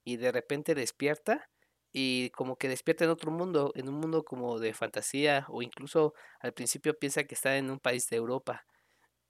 [0.04, 1.50] y de repente despierta
[1.92, 6.14] y como que despierta en otro mundo, en un mundo como de fantasía o incluso
[6.40, 8.66] al principio piensa que está en un país de Europa.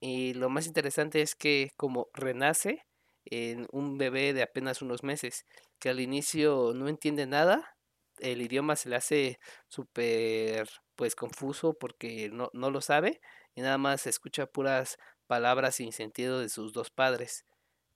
[0.01, 2.85] Y lo más interesante es que como renace
[3.25, 5.47] en un bebé de apenas unos meses,
[5.79, 7.76] que al inicio no entiende nada,
[8.21, 9.39] el idioma se le hace
[9.69, 13.21] súper pues confuso porque no, no lo sabe
[13.55, 17.45] y nada más escucha puras palabras sin sentido de sus dos padres.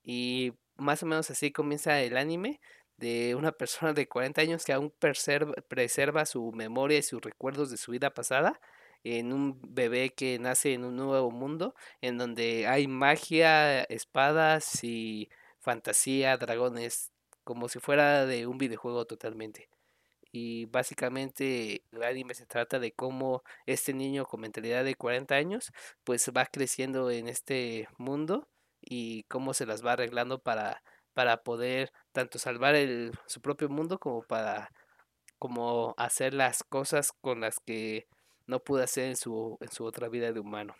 [0.02, 2.60] Y más o menos así comienza el anime
[2.96, 7.70] de una persona de 40 años que aún preserva, preserva su memoria y sus recuerdos
[7.70, 8.60] de su vida pasada
[9.04, 15.30] en un bebé que nace en un nuevo mundo en donde hay magia, espadas y
[15.58, 17.10] fantasía, dragones,
[17.44, 19.68] como si fuera de un videojuego totalmente.
[20.32, 25.72] Y básicamente el anime se trata de cómo este niño con mentalidad de 40 años
[26.04, 28.48] pues va creciendo en este mundo
[28.80, 30.82] y cómo se las va arreglando para,
[31.14, 34.70] para poder tanto salvar el, su propio mundo como para
[35.38, 38.06] como hacer las cosas con las que
[38.46, 40.76] no pudo hacer en su, en su otra vida de humano.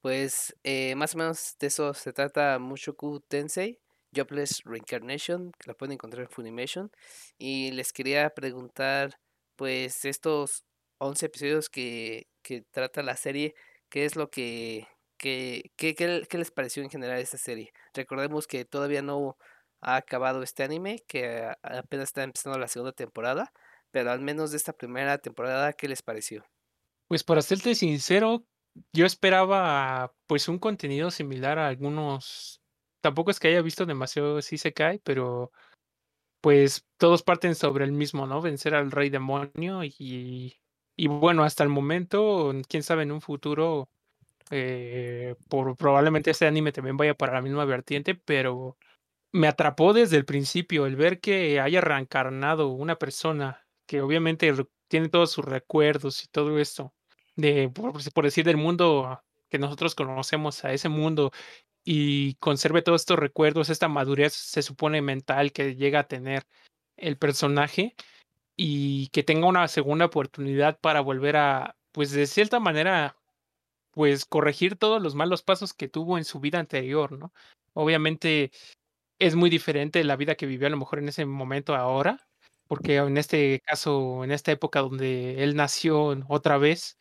[0.00, 3.78] Pues eh, más o menos de eso se trata Mushoku Tensei,
[4.14, 6.90] Jobless Reincarnation, que la pueden encontrar en Funimation.
[7.38, 9.20] Y les quería preguntar,
[9.56, 10.64] pues estos
[10.98, 13.54] 11 episodios que, que trata la serie,
[13.88, 14.86] ¿qué es lo que,
[15.18, 17.72] que, que- qué les pareció en general esta serie?
[17.94, 19.36] Recordemos que todavía no
[19.80, 23.52] ha acabado este anime, que apenas está empezando la segunda temporada,
[23.90, 26.44] pero al menos de esta primera temporada, ¿qué les pareció?
[27.08, 28.46] Pues para serte sincero,
[28.92, 32.59] yo esperaba pues un contenido similar a algunos.
[33.00, 35.52] Tampoco es que haya visto demasiado si se cae, pero
[36.40, 38.40] pues todos parten sobre el mismo, ¿no?
[38.40, 40.56] Vencer al rey demonio y,
[40.96, 43.90] y bueno, hasta el momento, quién sabe en un futuro
[44.50, 48.76] eh, por probablemente este anime también vaya para la misma vertiente, pero
[49.32, 54.52] me atrapó desde el principio el ver que haya reencarnado una persona que obviamente
[54.88, 56.94] tiene todos sus recuerdos y todo esto,
[57.36, 61.32] de, por decir, del mundo que nosotros conocemos, a ese mundo,
[61.84, 66.44] y conserve todos estos recuerdos, esta madurez se supone mental que llega a tener
[66.96, 67.94] el personaje
[68.56, 73.16] y que tenga una segunda oportunidad para volver a, pues de cierta manera,
[73.92, 77.32] pues corregir todos los malos pasos que tuvo en su vida anterior, ¿no?
[77.74, 78.52] Obviamente
[79.20, 82.28] es muy diferente la vida que vivió a lo mejor en ese momento ahora,
[82.68, 86.99] porque en este caso, en esta época donde él nació otra vez,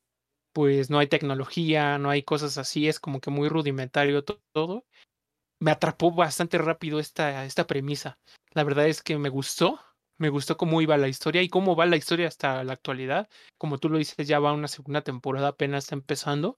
[0.53, 4.85] pues no hay tecnología, no hay cosas así, es como que muy rudimentario to- todo.
[5.59, 8.19] Me atrapó bastante rápido esta, esta premisa.
[8.53, 9.79] La verdad es que me gustó,
[10.17, 13.29] me gustó cómo iba la historia y cómo va la historia hasta la actualidad.
[13.57, 16.57] Como tú lo dices, ya va una segunda temporada, apenas está empezando.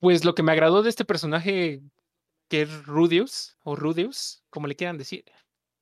[0.00, 1.82] Pues lo que me agradó de este personaje
[2.48, 5.24] que es Rudius, o Rudius, como le quieran decir,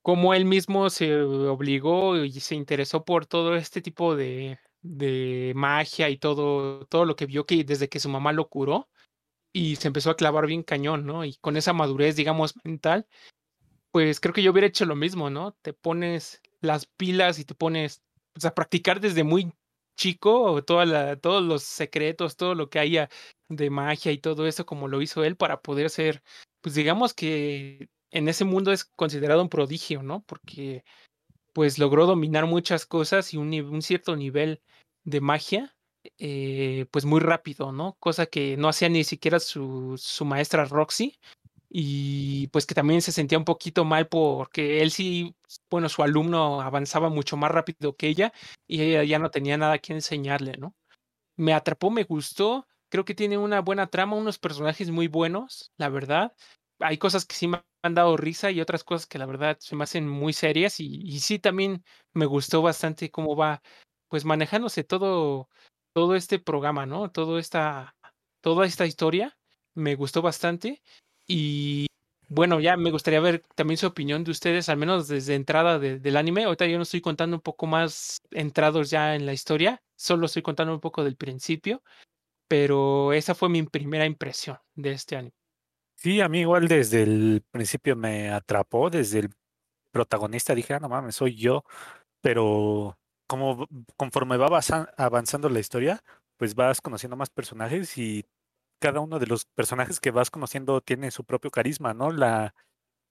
[0.02, 6.08] cómo él mismo se obligó y se interesó por todo este tipo de, de magia
[6.08, 8.88] y todo, todo lo que vio que desde que su mamá lo curó
[9.52, 11.24] y se empezó a clavar bien cañón, ¿no?
[11.24, 13.06] Y con esa madurez, digamos, mental,
[13.90, 15.52] pues creo que yo hubiera hecho lo mismo, ¿no?
[15.62, 18.02] Te pones las pilas y te pones
[18.32, 19.52] pues, a practicar desde muy
[19.96, 23.08] chico toda la, todos los secretos, todo lo que haya
[23.48, 26.22] de magia y todo eso, como lo hizo él, para poder ser,
[26.60, 30.22] pues digamos que en ese mundo es considerado un prodigio, ¿no?
[30.22, 30.84] Porque
[31.52, 34.60] pues logró dominar muchas cosas y un, cierto nivel
[35.04, 35.74] de magia,
[36.18, 37.96] eh, pues muy rápido, ¿no?
[38.00, 41.18] Cosa que no hacía ni siquiera su, su maestra Roxy
[41.70, 45.34] y pues que también se sentía un poquito mal porque él sí,
[45.70, 48.32] bueno, su alumno avanzaba mucho más rápido que ella
[48.66, 50.74] y ella ya no tenía nada que enseñarle, ¿no?
[51.36, 55.88] Me atrapó, me gustó, creo que tiene una buena trama, unos personajes muy buenos, la
[55.88, 56.32] verdad.
[56.80, 59.76] Hay cosas que sí me han dado risa y otras cosas que la verdad se
[59.76, 63.62] me hacen muy serias y, sí también me gustó bastante cómo va
[64.08, 65.48] pues manejándose todo,
[65.94, 67.10] todo este programa, ¿no?
[67.10, 67.96] Todo esta,
[68.40, 69.36] toda esta historia
[69.74, 70.82] me gustó bastante
[71.26, 71.86] y
[72.30, 75.98] bueno, ya me gustaría ver también su opinión de ustedes, al menos desde entrada de-
[75.98, 76.44] del anime.
[76.44, 80.42] Ahorita yo no estoy contando un poco más entrados ya en la historia, solo estoy
[80.42, 81.82] contando un poco del principio,
[82.48, 85.34] pero esa fue mi primera impresión de este anime.
[86.00, 89.30] Sí, a mí igual desde el principio me atrapó, desde el
[89.92, 91.64] protagonista dije, ah, no mames, soy yo,
[92.22, 92.98] pero
[93.28, 93.66] como
[93.96, 96.02] conforme va avanza- avanzando la historia,
[96.38, 98.26] pues vas conociendo más personajes y
[98.80, 102.12] cada uno de los personajes que vas conociendo tiene su propio carisma, ¿no?
[102.12, 102.54] La,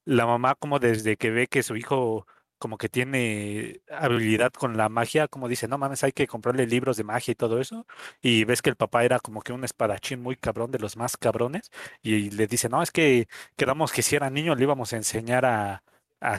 [0.05, 2.27] la mamá como desde que ve que su hijo
[2.57, 6.97] como que tiene habilidad con la magia, como dice, no mames, hay que comprarle libros
[6.97, 7.85] de magia y todo eso,
[8.21, 11.17] y ves que el papá era como que un espadachín muy cabrón, de los más
[11.17, 11.71] cabrones,
[12.01, 15.45] y le dice, no, es que quedamos que si era niño le íbamos a enseñar
[15.45, 15.83] a,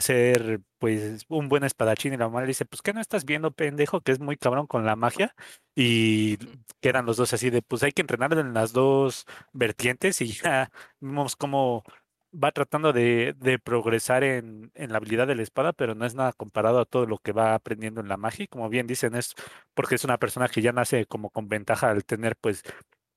[0.01, 3.51] ser pues un buen espadachín, y la mamá le dice, pues ¿qué no estás viendo,
[3.51, 5.35] pendejo, que es muy cabrón con la magia?
[5.75, 6.37] Y
[6.81, 10.71] quedan los dos así de, pues hay que entrenar en las dos vertientes, y ya
[10.99, 11.83] vemos cómo
[12.31, 16.15] va tratando de, de progresar en, en la habilidad de la espada, pero no es
[16.15, 18.47] nada comparado a todo lo que va aprendiendo en la magia.
[18.47, 19.33] Como bien dicen, es
[19.73, 22.63] porque es una persona que ya nace como con ventaja al tener pues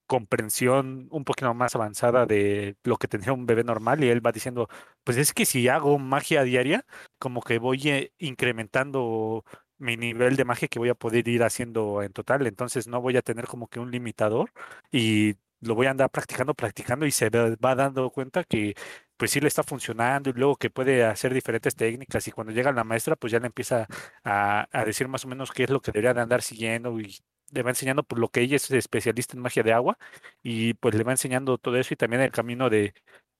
[0.07, 4.33] comprensión un poquito más avanzada de lo que tendría un bebé normal y él va
[4.33, 4.69] diciendo,
[5.05, 6.85] pues es que si hago magia diaria,
[7.19, 9.45] como que voy eh, incrementando
[9.79, 13.17] mi nivel de magia que voy a poder ir haciendo en total, entonces no voy
[13.17, 14.53] a tener como que un limitador
[14.91, 18.75] y lo voy a andar practicando, practicando y se va dando cuenta que
[19.17, 22.73] pues sí le está funcionando y luego que puede hacer diferentes técnicas y cuando llega
[22.73, 23.87] la maestra pues ya le empieza
[24.25, 27.17] a, a decir más o menos qué es lo que debería de andar siguiendo y
[27.51, 29.99] le va enseñando por lo que ella es especialista en magia de agua
[30.43, 32.95] y pues le va enseñando todo eso y también el camino de,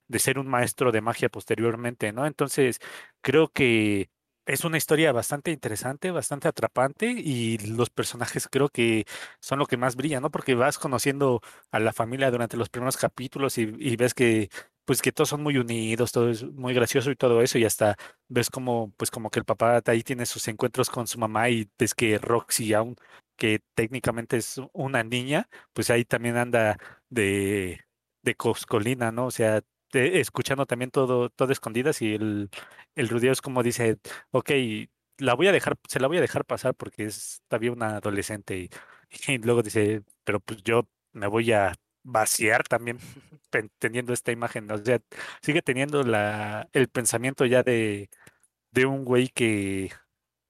[0.09, 2.27] de ser un maestro de magia posteriormente, ¿no?
[2.27, 2.79] Entonces
[3.21, 4.11] creo que
[4.47, 9.05] es una historia bastante interesante, bastante atrapante y los personajes creo que
[9.41, 10.31] son lo que más brilla, ¿no?
[10.31, 11.41] Porque vas conociendo
[11.71, 14.51] a la familia durante los primeros capítulos y, ves que
[14.85, 17.97] pues que todos son muy unidos, todo es muy gracioso y todo eso y hasta
[18.29, 21.71] ves como pues como que el papá ahí tiene sus encuentros con su mamá y
[21.79, 22.97] ves que Roxy aún
[23.37, 26.79] que técnicamente es una niña, pues ahí también anda
[27.11, 27.81] de
[28.23, 29.27] de coscolina, ¿no?
[29.27, 29.63] O sea,
[29.93, 32.51] te- escuchando también todo todo escondidas y el
[32.97, 33.99] el Rudio es como dice,
[34.33, 34.51] ok,
[35.19, 38.71] la voy a dejar, se la voy a dejar pasar porque es todavía una adolescente
[39.29, 42.99] y, luego dice, pero pues yo me voy a vaciar también
[43.79, 45.01] teniendo esta imagen, o sea,
[45.43, 48.11] sigue teniendo la, el pensamiento ya de,
[48.73, 49.93] de un güey que,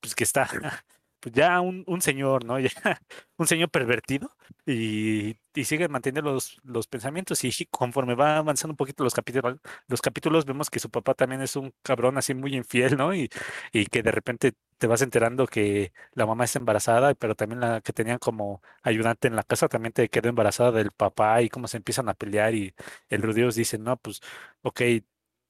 [0.01, 0.49] pues que está
[1.23, 2.59] pues ya un, un señor, ¿no?
[2.61, 3.01] Ya
[3.39, 4.31] un señor pervertido
[4.67, 9.59] y, y sigue manteniendo los, los pensamientos y conforme va avanzando un poquito los capítulos,
[9.89, 13.15] los capítulos vemos que su papá también es un cabrón así muy infiel, ¿no?
[13.15, 13.31] Y,
[13.73, 17.81] y que de repente te vas enterando que la mamá está embarazada, pero también la
[17.81, 21.69] que tenían como ayudante en la casa también te quedó embarazada del papá y cómo
[21.69, 22.75] se empiezan a pelear y
[23.09, 24.21] el Rudios dice, no, pues,
[24.63, 24.81] ok,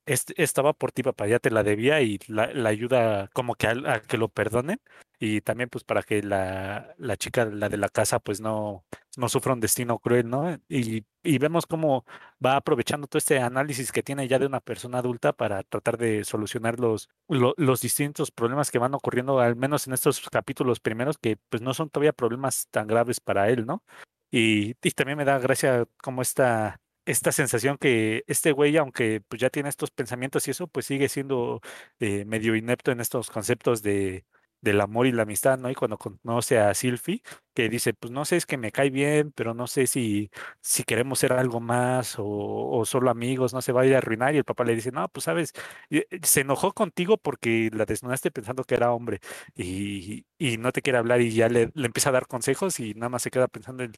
[0.06, 4.16] estaba por ti, papá, ya te la debía y la, ayuda como que a que
[4.18, 4.80] lo perdonen
[5.24, 8.84] y también pues para que la, la chica, la de la casa, pues no,
[9.16, 10.58] no sufra un destino cruel, ¿no?
[10.68, 12.04] Y, y vemos cómo
[12.44, 16.24] va aprovechando todo este análisis que tiene ya de una persona adulta para tratar de
[16.24, 21.18] solucionar los, lo- los distintos problemas que van ocurriendo, al menos en estos capítulos primeros,
[21.18, 23.84] que pues no son todavía problemas tan graves para él, ¿no?
[24.30, 29.40] Y, y también me da gracia como esta, esta sensación que este güey, aunque pues
[29.40, 31.60] ya tiene estos pensamientos y eso, pues sigue siendo
[32.00, 34.24] eh, medio inepto en estos conceptos de,
[34.62, 35.70] del amor y la amistad, ¿no?
[35.70, 37.22] Y cuando conoce a Sylvie,
[37.54, 40.30] que dice, pues no sé, es que me cae bien, pero no sé si,
[40.60, 44.34] si queremos ser algo más o, solo amigos, no se va a ir a arruinar.
[44.34, 45.52] Y el papá le dice, no, pues sabes,
[45.90, 49.20] eh, se enojó contigo porque la desnudaste pensando que era hombre
[49.54, 52.94] y, y no te quiere hablar y ya le, le empieza a dar consejos y
[52.94, 53.92] nada más se queda pensando en,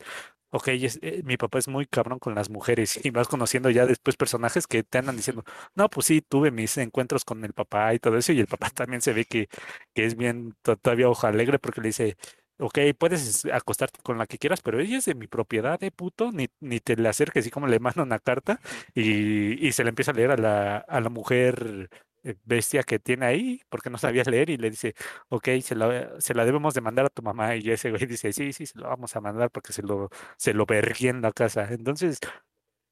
[0.51, 4.17] ok, eh, mi papá es muy cabrón con las mujeres y vas conociendo ya después
[4.17, 5.45] personajes que te andan diciendo,
[5.75, 8.71] no, pues sí, tuve mis encuentros con el papá y todo eso y el papá
[8.75, 9.49] también se ve que,
[9.95, 12.17] que es bien to- todavía ojo alegre porque le dice,
[12.59, 16.33] ok, puedes acostarte con la que quieras, pero ella es de mi propiedad, eh, puto,
[16.33, 18.61] ni, ni te le acerques y como le manda una carta
[18.95, 21.89] y, y se le empieza a leer a la, a la mujer
[22.23, 24.95] eh, bestia que tiene ahí porque no sabía leer y le dice,
[25.29, 28.33] ok, se la, se la debemos de mandar a tu mamá y ese güey dice,
[28.33, 30.09] sí, sí, se lo vamos a mandar porque se lo,
[30.39, 31.69] se lo en la casa.
[31.71, 32.19] Entonces,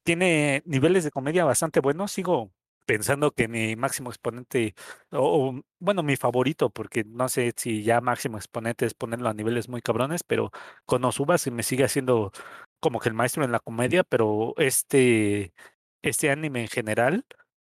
[0.03, 2.11] tiene niveles de comedia bastante buenos.
[2.11, 2.51] Sigo
[2.85, 4.75] pensando que mi máximo exponente,
[5.11, 9.69] o, bueno, mi favorito, porque no sé si ya máximo exponente es ponerlo a niveles
[9.69, 10.51] muy cabrones, pero
[10.85, 12.31] con Osuba me sigue haciendo
[12.79, 15.53] como que el maestro en la comedia, pero este,
[16.01, 17.25] este anime en general,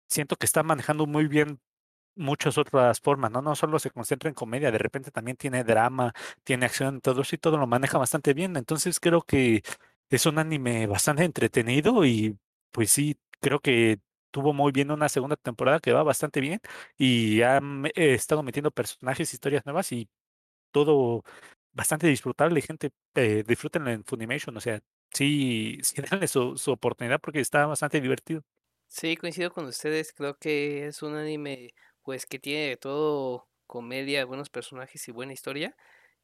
[0.09, 1.61] siento que está manejando muy bien
[2.15, 3.43] muchas otras formas, ¿no?
[3.43, 6.13] No solo se concentra en comedia, de repente también tiene drama,
[6.45, 8.57] tiene acción, todo eso y todo lo maneja bastante bien.
[8.57, 9.63] Entonces creo que
[10.11, 12.39] es un anime bastante entretenido y
[12.71, 14.01] pues sí, creo que
[14.33, 16.61] tuvo muy bien una segunda temporada que va bastante bien
[16.99, 20.09] y han eh, estado metiendo personajes, historias nuevas y
[20.73, 21.23] todo
[21.73, 24.81] bastante disfrutable, gente, eh, disfrútenlo en Funimation, o sea,
[25.13, 28.43] sí, sí denle su, su oportunidad porque está bastante divertido.
[28.89, 31.71] Sí, coincido con ustedes, creo que es un anime
[32.03, 35.75] pues que tiene todo comedia, buenos personajes y buena historia,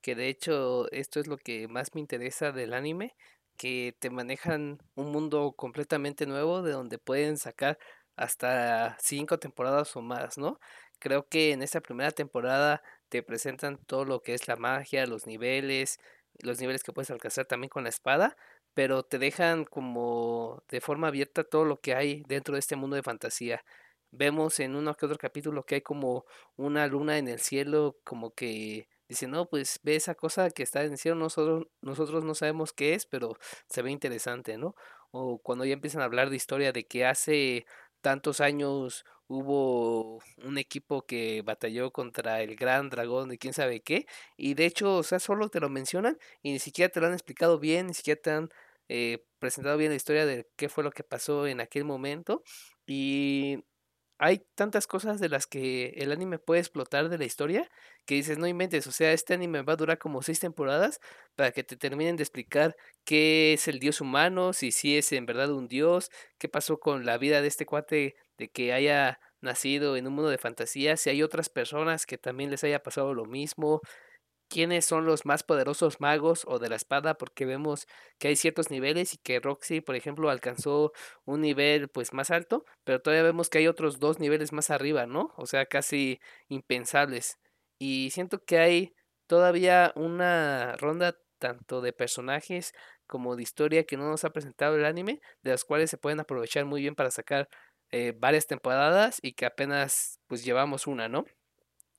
[0.02, 3.16] que de hecho esto es lo que más me interesa del anime,
[3.56, 7.78] que te manejan un mundo completamente nuevo de donde pueden sacar
[8.19, 10.61] hasta cinco temporadas o más, ¿no?
[10.99, 15.27] Creo que en esta primera temporada te presentan todo lo que es la magia, los
[15.27, 15.99] niveles,
[16.40, 18.36] los niveles que puedes alcanzar también con la espada
[18.78, 22.95] pero te dejan como de forma abierta todo lo que hay dentro de este mundo
[22.95, 23.65] de fantasía.
[24.12, 26.24] Vemos en uno que otro capítulo que hay como
[26.55, 30.85] una luna en el cielo, como que dice, no, pues ve esa cosa que está
[30.85, 33.36] en el cielo, nosotros, nosotros no sabemos qué es, pero
[33.69, 34.77] se ve interesante, ¿no?
[35.11, 37.66] O cuando ya empiezan a hablar de historia de que hace
[38.00, 44.06] tantos años hubo un equipo que batalló contra el gran dragón de quién sabe qué,
[44.36, 47.12] y de hecho, o sea, solo te lo mencionan y ni siquiera te lo han
[47.14, 48.48] explicado bien, ni siquiera te han
[48.88, 52.42] eh, presentado bien la historia de qué fue lo que pasó en aquel momento.
[52.86, 53.64] Y
[54.19, 57.70] hay tantas cosas de las que el anime puede explotar de la historia
[58.05, 61.01] que dices, no inventes, o sea, este anime va a durar como seis temporadas
[61.36, 65.27] para que te terminen de explicar qué es el dios humano, si sí es en
[65.27, 69.97] verdad un dios, qué pasó con la vida de este cuate de que haya nacido
[69.97, 73.24] en un mundo de fantasía, si hay otras personas que también les haya pasado lo
[73.24, 73.81] mismo,
[74.48, 77.86] quiénes son los más poderosos magos o de la espada, porque vemos
[78.18, 80.92] que hay ciertos niveles y que Roxy, por ejemplo, alcanzó
[81.24, 85.06] un nivel pues más alto, pero todavía vemos que hay otros dos niveles más arriba,
[85.06, 85.32] ¿no?
[85.36, 87.38] O sea, casi impensables.
[87.78, 88.94] Y siento que hay
[89.26, 92.72] todavía una ronda tanto de personajes
[93.06, 96.20] como de historia que no nos ha presentado el anime, de las cuales se pueden
[96.20, 97.48] aprovechar muy bien para sacar
[97.90, 101.24] eh, varias temporadas y que apenas pues llevamos una, ¿no?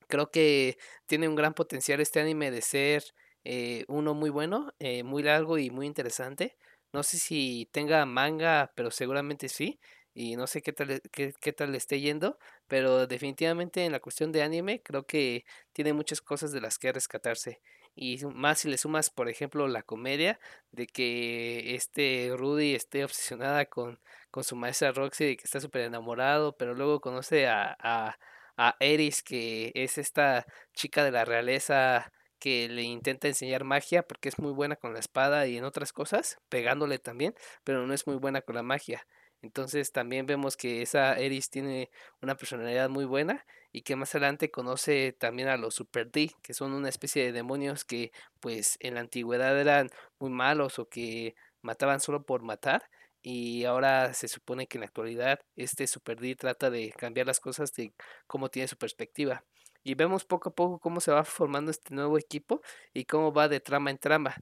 [0.09, 0.77] Creo que
[1.07, 3.03] tiene un gran potencial este anime de ser
[3.45, 6.57] eh, uno muy bueno, eh, muy largo y muy interesante.
[6.93, 9.79] No sé si tenga manga, pero seguramente sí.
[10.13, 13.91] Y no sé qué tal, le- qué, qué tal le esté yendo, pero definitivamente en
[13.93, 17.61] la cuestión de anime creo que tiene muchas cosas de las que rescatarse.
[17.95, 20.39] Y más si le sumas, por ejemplo, la comedia
[20.71, 23.99] de que este Rudy esté obsesionada con,
[24.31, 28.17] con su maestra Roxy, de que está súper enamorado, pero luego conoce a, a
[28.59, 34.27] a Eris, que es esta chica de la realeza que le intenta enseñar magia porque
[34.29, 37.33] es muy buena con la espada y en otras cosas, pegándole también,
[37.63, 39.07] pero no es muy buena con la magia.
[39.41, 41.89] Entonces también vemos que esa Eris tiene
[42.21, 46.53] una personalidad muy buena y que más adelante conoce también a los Super D, que
[46.53, 48.11] son una especie de demonios que
[48.41, 52.83] pues en la antigüedad eran muy malos o que mataban solo por matar
[53.21, 57.39] y ahora se supone que en la actualidad este Super D trata de cambiar las
[57.39, 57.93] cosas de
[58.27, 59.43] cómo tiene su perspectiva.
[59.83, 62.61] Y vemos poco a poco cómo se va formando este nuevo equipo
[62.93, 64.35] y cómo va de trama en trama.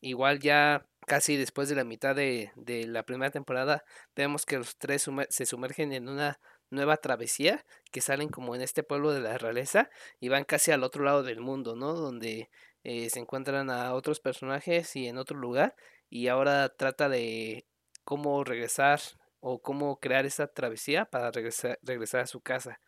[0.00, 3.84] Igual ya casi después de la mitad de, de la primera temporada,
[4.16, 6.40] vemos que los tres se sumergen en una
[6.70, 9.90] nueva travesía, que salen como en este pueblo de la realeza
[10.20, 11.94] y van casi al otro lado del mundo, ¿no?
[11.94, 12.48] Donde
[12.84, 15.74] eh, se encuentran a otros personajes y en otro lugar
[16.08, 17.66] y ahora trata de
[18.10, 19.00] cómo regresar
[19.38, 22.80] o cómo crear esa travesía para regresar, regresar a su casa.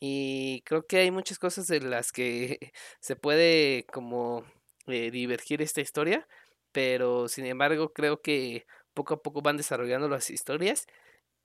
[0.00, 2.58] Y creo que hay muchas cosas en las que
[3.00, 4.46] se puede como
[4.86, 6.26] eh, divergir esta historia,
[6.72, 10.86] pero sin embargo creo que poco a poco van desarrollando las historias,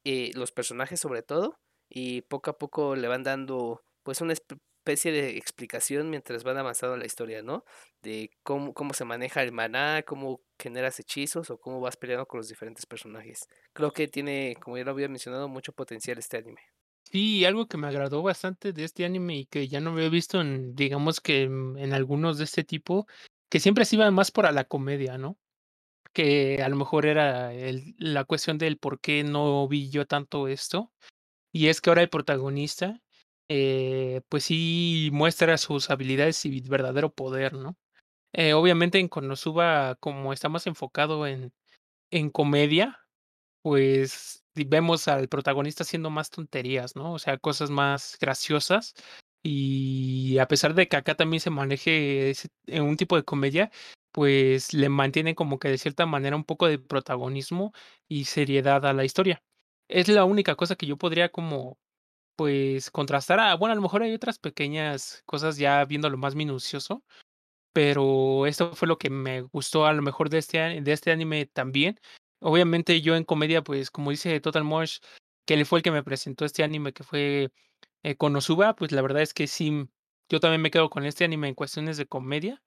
[0.05, 1.59] eh, los personajes sobre todo,
[1.89, 4.35] y poco a poco le van dando pues una
[4.87, 7.65] especie de explicación mientras van avanzando la historia, ¿no?
[8.01, 12.37] De cómo, cómo se maneja el maná, cómo generas hechizos o cómo vas peleando con
[12.37, 13.47] los diferentes personajes.
[13.73, 16.61] Creo que tiene, como ya lo había mencionado, mucho potencial este anime.
[17.03, 20.39] Sí, algo que me agradó bastante de este anime y que ya no había visto
[20.39, 23.07] en, digamos que en algunos de este tipo,
[23.49, 25.37] que siempre se iban más para la comedia, ¿no?
[26.13, 27.51] Que a lo mejor era
[27.97, 30.91] la cuestión del por qué no vi yo tanto esto.
[31.51, 33.01] Y es que ahora el protagonista,
[33.49, 37.77] eh, pues sí muestra sus habilidades y verdadero poder, ¿no?
[38.33, 41.53] Eh, obviamente en Konosuba, como está más enfocado en,
[42.11, 42.99] en comedia,
[43.61, 47.13] pues vemos al protagonista haciendo más tonterías, ¿no?
[47.13, 48.95] O sea, cosas más graciosas.
[49.43, 52.33] Y a pesar de que acá también se maneje
[52.67, 53.71] en un tipo de comedia,
[54.11, 57.73] pues le mantiene como que de cierta manera un poco de protagonismo
[58.07, 59.43] y seriedad a la historia.
[59.87, 61.77] Es la única cosa que yo podría como,
[62.37, 63.39] pues, contrastar.
[63.41, 67.03] A, bueno, a lo mejor hay otras pequeñas cosas ya viéndolo más minucioso,
[67.73, 71.47] pero esto fue lo que me gustó a lo mejor de este, de este anime
[71.47, 71.99] también.
[72.41, 74.99] Obviamente yo en comedia, pues como dice Total Mosh,
[75.45, 77.51] que él fue el que me presentó este anime que fue
[78.03, 79.87] eh, Konosuba, pues la verdad es que sí,
[80.29, 82.61] yo también me quedo con este anime en cuestiones de comedia,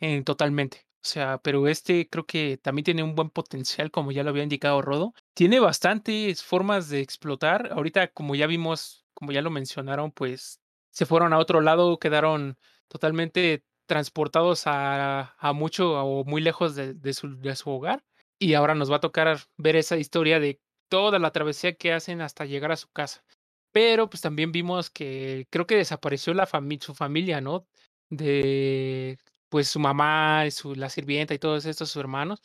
[0.00, 0.86] eh, totalmente.
[1.02, 4.42] O sea, pero este creo que también tiene un buen potencial, como ya lo había
[4.42, 5.14] indicado Rodo.
[5.34, 7.70] Tiene bastantes formas de explotar.
[7.72, 10.60] Ahorita, como ya vimos, como ya lo mencionaron, pues
[10.90, 12.58] se fueron a otro lado, quedaron
[12.88, 18.04] totalmente transportados a, a mucho o muy lejos de, de, su, de su hogar.
[18.38, 22.20] Y ahora nos va a tocar ver esa historia de toda la travesía que hacen
[22.20, 23.24] hasta llegar a su casa.
[23.72, 27.66] Pero pues también vimos que creo que desapareció la familia, su familia, ¿no?
[28.10, 29.18] De
[29.48, 32.40] pues su mamá, su, la sirvienta y todos estos sus hermanos.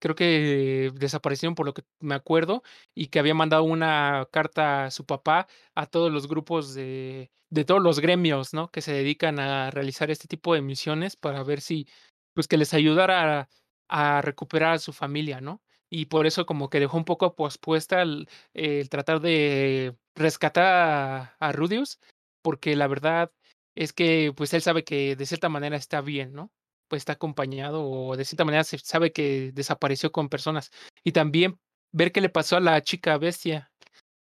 [0.00, 2.62] Creo que desaparecieron por lo que me acuerdo
[2.94, 7.64] y que había mandado una carta a su papá a todos los grupos de, de
[7.64, 8.70] todos los gremios, ¿no?
[8.70, 11.86] Que se dedican a realizar este tipo de misiones para ver si,
[12.34, 13.48] pues que les ayudara
[13.88, 15.62] a, a recuperar a su familia, ¿no?
[15.90, 21.36] Y por eso como que dejó un poco pospuesta el, el tratar de rescatar a,
[21.40, 21.98] a Rudius,
[22.42, 23.32] porque la verdad
[23.74, 26.52] es que pues él sabe que de cierta manera está bien, ¿no?
[26.90, 30.72] Pues está acompañado o de cierta manera se sabe que desapareció con personas.
[31.04, 31.60] Y también
[31.92, 33.72] ver qué le pasó a la chica bestia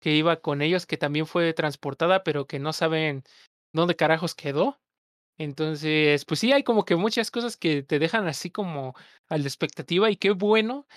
[0.01, 3.23] que iba con ellos, que también fue transportada, pero que no saben
[3.73, 4.79] dónde carajos quedó.
[5.37, 8.95] Entonces, pues sí, hay como que muchas cosas que te dejan así como
[9.29, 10.87] a la expectativa y qué bueno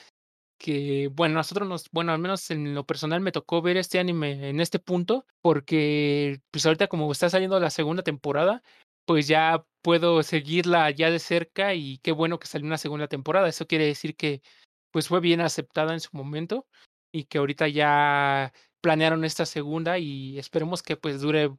[0.59, 4.51] que, bueno, nosotros nos, bueno, al menos en lo personal me tocó ver este anime
[4.51, 8.62] en este punto, porque pues ahorita como está saliendo la segunda temporada,
[9.07, 13.48] pues ya puedo seguirla ya de cerca y qué bueno que salió una segunda temporada.
[13.48, 14.43] Eso quiere decir que
[14.90, 16.66] pues fue bien aceptada en su momento
[17.10, 18.52] y que ahorita ya
[18.82, 21.56] planearon esta segunda y esperemos que pues dure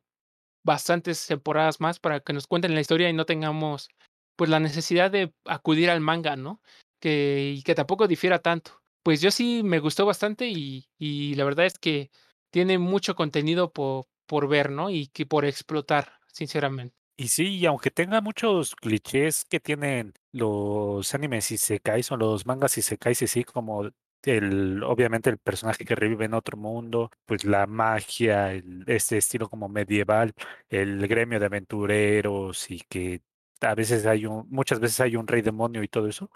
[0.63, 3.89] bastantes temporadas más para que nos cuenten la historia y no tengamos
[4.35, 6.61] pues la necesidad de acudir al manga, ¿no?
[7.01, 11.45] Que, y que tampoco difiera tanto pues yo sí me gustó bastante y, y la
[11.45, 12.11] verdad es que
[12.51, 14.91] tiene mucho contenido por, por ver, ¿no?
[14.91, 16.98] Y que por explotar, sinceramente.
[17.21, 22.17] Y sí, y aunque tenga muchos clichés que tienen los animes y se caes o
[22.17, 23.89] los mangas y se caes así como
[24.23, 29.49] el obviamente el personaje que revive en otro mundo, pues la magia, el, este estilo
[29.49, 30.33] como medieval,
[30.69, 33.21] el gremio de aventureros y que
[33.59, 36.29] a veces hay un, muchas veces hay un rey demonio y todo eso,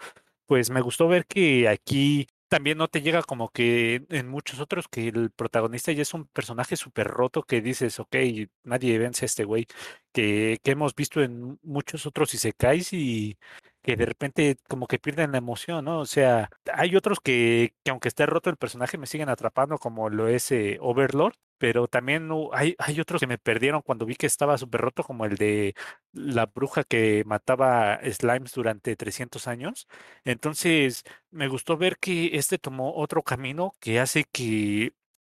[0.46, 4.88] pues me gustó ver que aquí también no te llega como que en muchos otros
[4.88, 8.16] que el protagonista ya es un personaje súper roto que dices, ok,
[8.64, 9.66] nadie vence a este güey,
[10.12, 13.38] que, que hemos visto en muchos otros isekais y
[13.84, 16.00] que de repente como que pierden la emoción, ¿no?
[16.00, 20.10] O sea, hay otros que, que aunque esté roto el personaje me siguen atrapando como
[20.10, 24.26] lo es eh, Overlord, pero también hay, hay otros que me perdieron cuando vi que
[24.26, 25.74] estaba súper roto, como el de
[26.12, 29.86] la bruja que mataba slimes durante 300 años.
[30.24, 34.92] Entonces, me gustó ver que este tomó otro camino que hace que,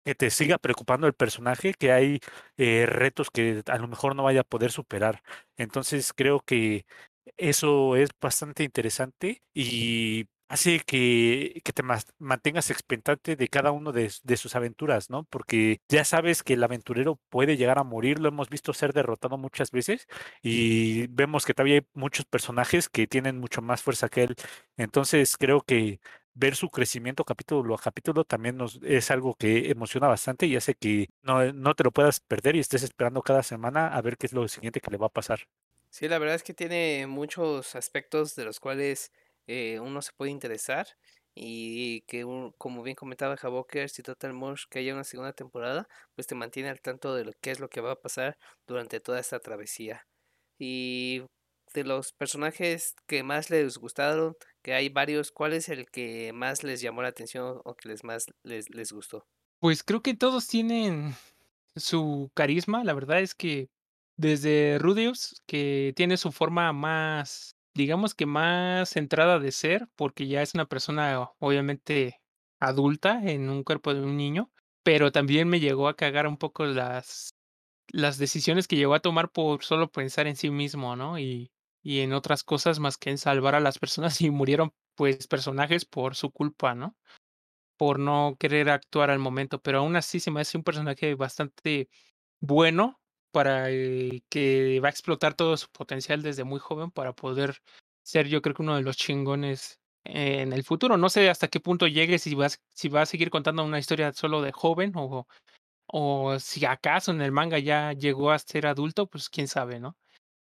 [0.05, 2.21] que te siga preocupando el personaje, que hay
[2.57, 5.23] eh, retos que a lo mejor no vaya a poder superar.
[5.57, 6.87] Entonces, creo que
[7.37, 11.83] eso es bastante interesante y hace que, que te
[12.19, 15.25] mantengas expectante de cada uno de sus aventuras, ¿no?
[15.25, 19.39] Porque ya sabes que el aventurero puede llegar a morir, lo hemos visto ser derrotado
[19.39, 20.07] muchas veces
[20.43, 24.37] y vemos que todavía hay muchos personajes que tienen mucho más fuerza que él.
[24.77, 26.01] Entonces creo que
[26.35, 30.75] ver su crecimiento capítulo a capítulo también nos, es algo que emociona bastante y hace
[30.75, 34.27] que no, no te lo puedas perder y estés esperando cada semana a ver qué
[34.27, 35.41] es lo siguiente que le va a pasar.
[35.91, 39.13] Sí, la verdad es que tiene muchos aspectos de los cuales
[39.47, 40.87] eh, uno se puede interesar
[41.35, 42.25] y que,
[42.59, 46.69] como bien comentaba Havokers y Total Mush, que haya una segunda temporada, pues te mantiene
[46.71, 50.07] al tanto de lo que es lo que va a pasar durante toda esta travesía.
[50.59, 51.23] Y
[51.75, 56.65] de los personajes que más les gustaron, que hay varios, ¿cuál es el que más
[56.65, 59.27] les llamó la atención o que les más les, les gustó?
[59.61, 61.15] Pues creo que todos tienen
[61.77, 62.85] su carisma.
[62.85, 63.69] La verdad es que
[64.17, 70.43] desde Rudeus, que tiene su forma más, digamos que más centrada de ser, porque ya
[70.43, 72.21] es una persona obviamente
[72.61, 74.51] adulta en un cuerpo de un niño,
[74.83, 77.31] pero también me llegó a cagar un poco las,
[77.89, 81.19] las decisiones que llegó a tomar por solo pensar en sí mismo, ¿no?
[81.19, 81.53] Y,
[81.83, 85.85] y en otras cosas más que en salvar a las personas y murieron pues personajes
[85.87, 86.97] por su culpa, ¿no?
[87.77, 91.89] por no querer actuar al momento, pero aún así se me hace un personaje bastante
[92.41, 93.01] bueno
[93.37, 93.67] para
[94.31, 97.59] que va a explotar todo su potencial desde muy joven para poder
[98.03, 100.97] ser yo creo que uno de los chingones en el futuro.
[100.97, 104.11] No sé hasta qué punto llegue, si vas, si va a seguir contando una historia
[104.15, 105.27] solo de joven o,
[105.87, 109.99] o si acaso en el manga ya llegó a ser adulto, pues quién sabe, ¿no?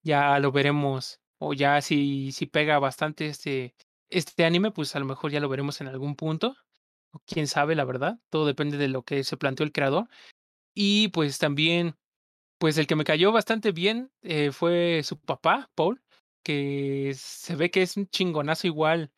[0.03, 1.21] Ya lo veremos.
[1.39, 3.77] O ya si, si pega bastante este,
[4.09, 6.57] este anime, pues a lo mejor ya lo veremos en algún punto.
[7.25, 8.19] Quién sabe, la verdad.
[8.31, 10.09] Todo depende de lo que se planteó el creador.
[10.75, 11.97] Y pues también,
[12.61, 16.03] pues el que me cayó bastante bien eh, fue su papá, Paul,
[16.45, 19.11] que se ve que es un chingonazo igual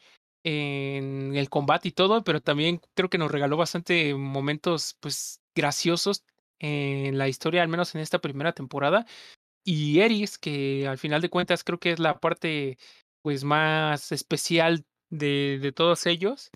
[0.44, 6.22] en el combate y todo, pero también creo que nos regaló bastante momentos pues graciosos
[6.60, 9.06] en la historia, al menos en esta primera temporada.
[9.64, 12.78] Y Eris, que al final de cuentas creo que es la parte
[13.22, 16.52] pues más especial de, de todos ellos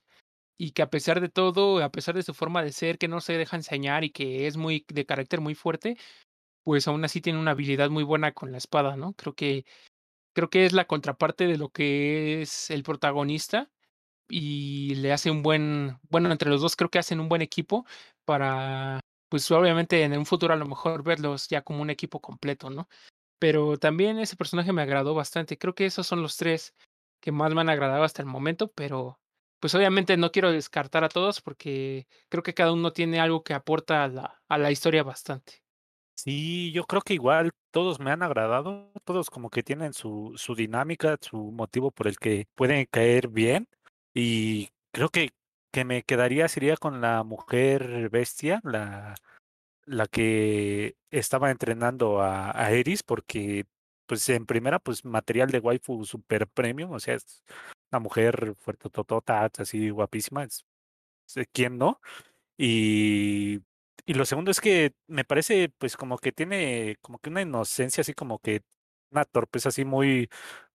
[0.56, 3.20] y que a pesar de todo, a pesar de su forma de ser, que no
[3.20, 5.96] se deja enseñar y que es muy de carácter muy fuerte,
[6.66, 9.14] pues aún así tiene una habilidad muy buena con la espada, ¿no?
[9.14, 9.64] Creo que
[10.34, 13.70] creo que es la contraparte de lo que es el protagonista
[14.28, 17.86] y le hace un buen, bueno, entre los dos creo que hacen un buen equipo
[18.26, 22.70] para pues obviamente en un futuro a lo mejor verlos ya como un equipo completo,
[22.70, 22.88] ¿no?
[23.40, 25.58] Pero también ese personaje me agradó bastante.
[25.58, 26.74] Creo que esos son los tres
[27.20, 29.20] que más me han agradado hasta el momento, pero
[29.60, 33.54] pues obviamente no quiero descartar a todos porque creo que cada uno tiene algo que
[33.54, 35.65] aporta a la, a la historia bastante.
[36.18, 40.54] Sí, yo creo que igual todos me han agradado, todos como que tienen su, su
[40.54, 43.68] dinámica, su motivo por el que pueden caer bien
[44.14, 45.30] y creo que,
[45.72, 49.14] que me quedaría sería con la mujer bestia, la,
[49.86, 53.66] la que estaba entrenando a, a Eris porque
[54.06, 57.44] pues en primera pues material de waifu super premium, o sea, es
[57.92, 60.64] una mujer fuerte totota, así guapísima, es,
[61.36, 62.00] es- ¿quién no?
[62.58, 63.60] Y,
[64.06, 68.02] y lo segundo es que me parece, pues, como que tiene como que una inocencia,
[68.02, 68.62] así como que
[69.10, 70.28] una torpeza así muy,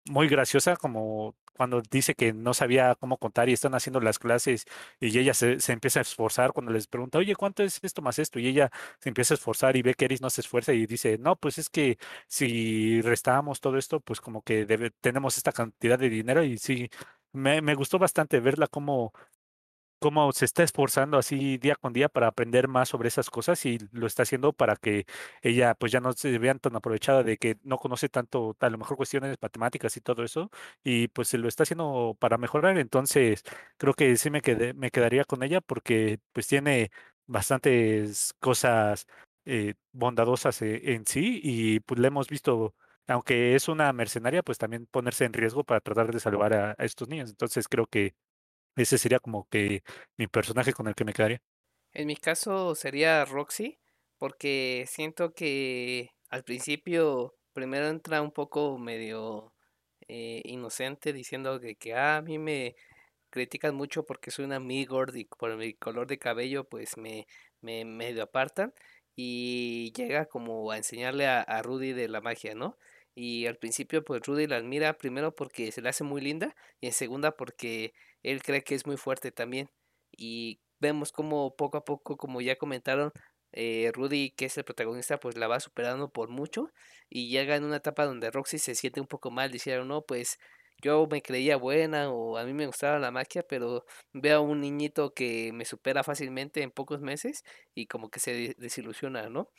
[0.10, 4.66] muy graciosa, como cuando dice que no sabía cómo contar y están haciendo las clases
[4.99, 8.18] y ella se, se empieza a esforzar cuando les pregunta, oye, ¿cuánto es esto más
[8.20, 8.40] esto?
[8.40, 11.18] Y ella se empieza a esforzar y ve que Eris no se esfuerza y dice,
[11.20, 11.98] no, pues es que
[12.28, 16.90] si restamos todo esto, pues como que debe, tenemos esta cantidad de dinero y sí,
[17.34, 19.14] me, me gustó bastante verla como
[20.02, 23.78] cómo se está esforzando así día con día para aprender más sobre esas cosas y
[23.91, 25.06] lo está haciendo para que
[25.44, 28.78] ella pues ya no se vean tan aprovechada de que no conoce tanto, a lo
[28.80, 30.49] mejor cuestiones matemáticas y todo eso,
[30.84, 32.78] y pues se lo está haciendo para mejorar.
[32.80, 33.44] Entonces,
[33.78, 36.91] creo que sí me quedé, me quedaría con ella porque pues tiene
[37.28, 39.06] bastantes cosas
[39.45, 42.76] eh, bondadosas eh, en sí y pues le hemos visto.
[43.07, 46.86] Aunque es una mercenaria, pues también ponerse en riesgo para tratar de salvar a, a
[46.86, 47.30] estos niños.
[47.30, 48.14] Entonces creo que
[48.76, 49.84] Ese sería como que
[50.18, 51.39] mi personaje con el que me quedaría.
[51.93, 53.80] En mi caso sería Roxy,
[54.18, 59.53] porque siento que al principio primero entra un poco medio
[60.07, 62.76] eh, inocente diciendo que, que "Ah, a mí me
[63.30, 67.27] critican mucho porque soy una Migord y por mi color de cabello pues me,
[67.61, 68.73] me medio apartan
[69.15, 72.77] y llega como a enseñarle a, a Rudy de la magia, ¿no?
[73.15, 76.88] Y al principio pues Rudy la admira primero porque se le hace muy linda y
[76.88, 77.93] en segunda porque
[78.23, 79.69] él cree que es muy fuerte también.
[80.11, 83.11] Y vemos como poco a poco, como ya comentaron,
[83.53, 86.72] eh, Rudy, que es el protagonista, pues la va superando por mucho
[87.10, 90.39] y llega en una etapa donde Roxy se siente un poco mal, diciendo, no, pues
[90.81, 94.61] yo me creía buena o a mí me gustaba la magia, pero veo a un
[94.61, 97.43] niñito que me supera fácilmente en pocos meses
[97.76, 99.49] y como que se de- desilusiona, ¿no?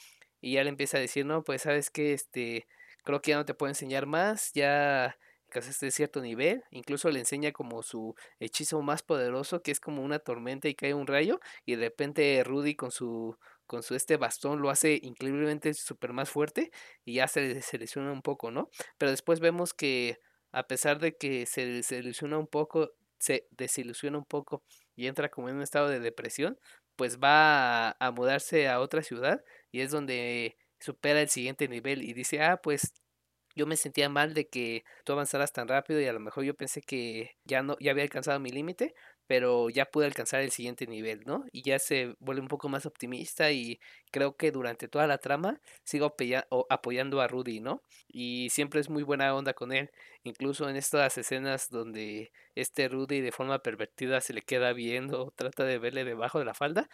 [0.41, 2.67] Y ya le empieza a decir, no, pues sabes que este,
[3.05, 5.17] creo que ya no te puedo enseñar más, ya
[5.53, 10.19] alcanzaste cierto nivel, incluso le enseña como su hechizo más poderoso, que es como una
[10.19, 14.61] tormenta y cae un rayo, y de repente Rudy con su con su este bastón
[14.61, 16.71] lo hace increíblemente súper más fuerte
[17.07, 18.69] y ya se, se lesiona un poco, ¿no?
[18.99, 20.19] Pero después vemos que
[20.51, 24.63] a pesar de que se desilusiona un poco, se desilusiona un poco
[24.95, 26.59] y entra como en un estado de depresión,
[26.97, 32.03] pues va a, a mudarse a otra ciudad y es donde supera el siguiente nivel
[32.03, 32.93] y dice, ah, pues
[33.55, 36.55] yo me sentía mal de que tú avanzaras tan rápido y a lo mejor yo
[36.55, 38.95] pensé que ya no, ya había alcanzado mi límite,
[39.27, 41.45] pero ya pude alcanzar el siguiente nivel, ¿no?
[41.53, 43.81] Y ya se vuelve un poco más optimista y
[44.11, 46.15] creo que durante toda la trama sigo
[46.69, 47.83] apoyando a Rudy, ¿no?
[48.09, 49.91] Y siempre es muy buena onda con él,
[50.23, 55.65] incluso en estas escenas donde este Rudy de forma pervertida se le queda viendo, trata
[55.65, 56.89] de verle debajo de la falda.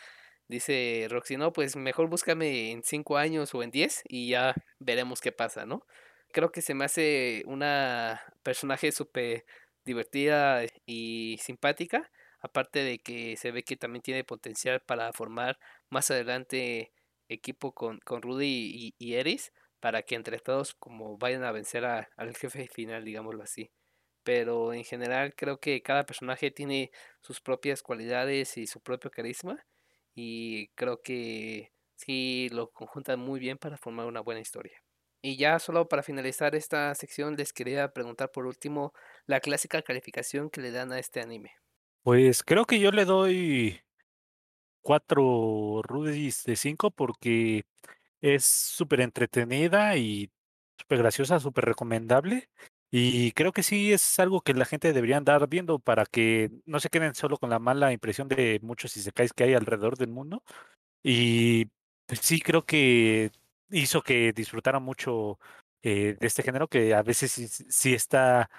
[0.48, 5.20] Dice Roxy, no, pues mejor búscame en cinco años o en diez y ya veremos
[5.20, 5.85] qué pasa, ¿no?
[6.39, 9.44] Creo que se me hace una personaje súper
[9.85, 15.59] divertida y simpática, aparte de que se ve que también tiene potencial para formar
[15.90, 16.93] más adelante
[17.28, 22.09] equipo con, con Rudy y, Eris, para que entre todos como vayan a vencer a-
[22.16, 23.73] al jefe final, digámoslo así.
[24.24, 29.66] Pero en general creo que cada personaje tiene sus propias cualidades y su propio carisma,
[30.15, 34.81] y creo que sí lo conjuntan muy bien para formar una buena historia.
[35.22, 38.92] Y ya solo para finalizar esta sección les quería preguntar por último
[39.26, 41.52] la clásica calificación que le dan a este anime.
[42.02, 43.80] Pues creo que yo le doy
[44.82, 47.64] cuatro Rudis de cinco porque
[48.20, 50.30] es súper entretenida y
[50.78, 52.48] súper graciosa, súper recomendable.
[52.90, 56.80] Y creo que sí es algo que la gente debería andar viendo para que no
[56.80, 60.42] se queden solo con la mala impresión de muchos isekais que hay alrededor del mundo.
[61.02, 61.66] Y
[62.06, 63.30] pues sí, creo que
[63.70, 65.38] hizo que disfrutara mucho
[65.82, 67.32] eh, de este género que a veces
[67.68, 68.50] sí, está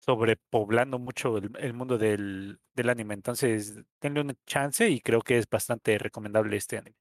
[0.00, 3.14] sobrepoblando mucho el, mundo del, del anime.
[3.14, 6.96] Entonces, denle una chance y creo que es bastante recomendable este anime.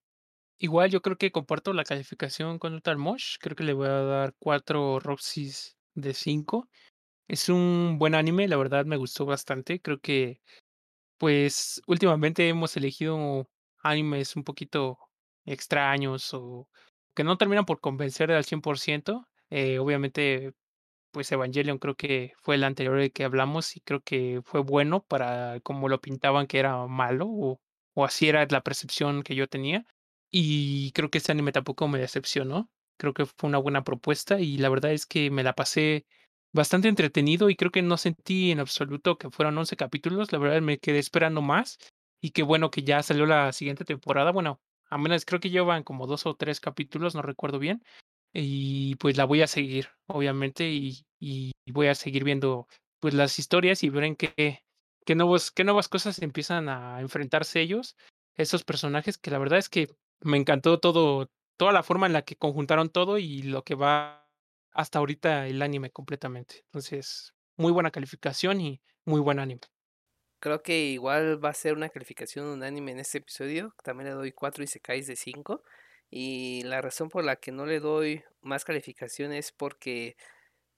[0.60, 3.36] Igual yo creo que comparto la calificación con Total Mosh.
[3.40, 6.70] Creo que le voy a dar 4 Roxys de 5.
[7.28, 9.82] Es un buen anime, la verdad me gustó bastante.
[9.82, 10.40] Creo que,
[11.18, 13.50] pues, últimamente hemos elegido
[13.80, 15.00] animes un poquito
[15.46, 16.70] extraños o
[17.16, 19.28] que no terminan por convencer al 100%.
[19.50, 20.54] Eh, obviamente,
[21.12, 25.04] pues Evangelion creo que fue el anterior del que hablamos y creo que fue bueno
[25.04, 27.62] para como lo pintaban que era malo o,
[27.96, 29.86] o así era la percepción que yo tenía.
[30.32, 32.70] Y creo que este anime tampoco me decepcionó.
[32.98, 36.06] Creo que fue una buena propuesta y la verdad es que me la pasé
[36.54, 40.32] bastante entretenido y creo que no sentí en absoluto que fueron 11 capítulos.
[40.32, 41.78] La verdad me quedé esperando más
[42.22, 44.32] y qué bueno que ya salió la siguiente temporada.
[44.32, 44.62] Bueno,
[44.94, 47.84] a menos creo que llevan como dos o tres capítulos, no recuerdo bien.
[48.32, 51.06] Y pues la voy a seguir, obviamente, y,
[51.72, 52.68] voy a seguir viendo
[53.00, 54.64] pues las historias y ver en qué,
[55.06, 57.96] qué nuevos, qué nuevas cosas empiezan a enfrentarse ellos,
[58.36, 59.90] esos personajes, que la verdad es que
[60.22, 64.28] me encantó todo, toda la forma en la que conjuntaron todo y lo que va
[64.72, 66.64] hasta ahorita el anime completamente.
[66.66, 69.62] Entonces, muy buena calificación y muy buen anime.
[70.44, 73.74] Creo que igual va a ser una calificación unánime en este episodio.
[73.84, 75.64] También le doy 4 Isekais de 5.
[76.10, 80.18] Y la razón por la que no le doy más calificación es porque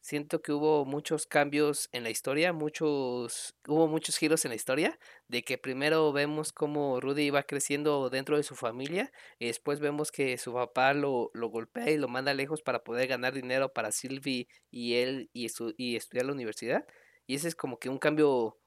[0.02, 5.00] siento que hubo muchos cambios en la historia, muchos, hubo muchos giros en la historia,
[5.30, 10.12] de que primero vemos cómo Rudy va creciendo dentro de su familia y después vemos
[10.12, 13.92] que su papá lo, lo golpea y lo manda lejos para poder ganar dinero para
[13.92, 16.86] Sylvie y él y, estu- y estudiar la universidad.
[17.28, 18.58] Y ese es como que un cambio,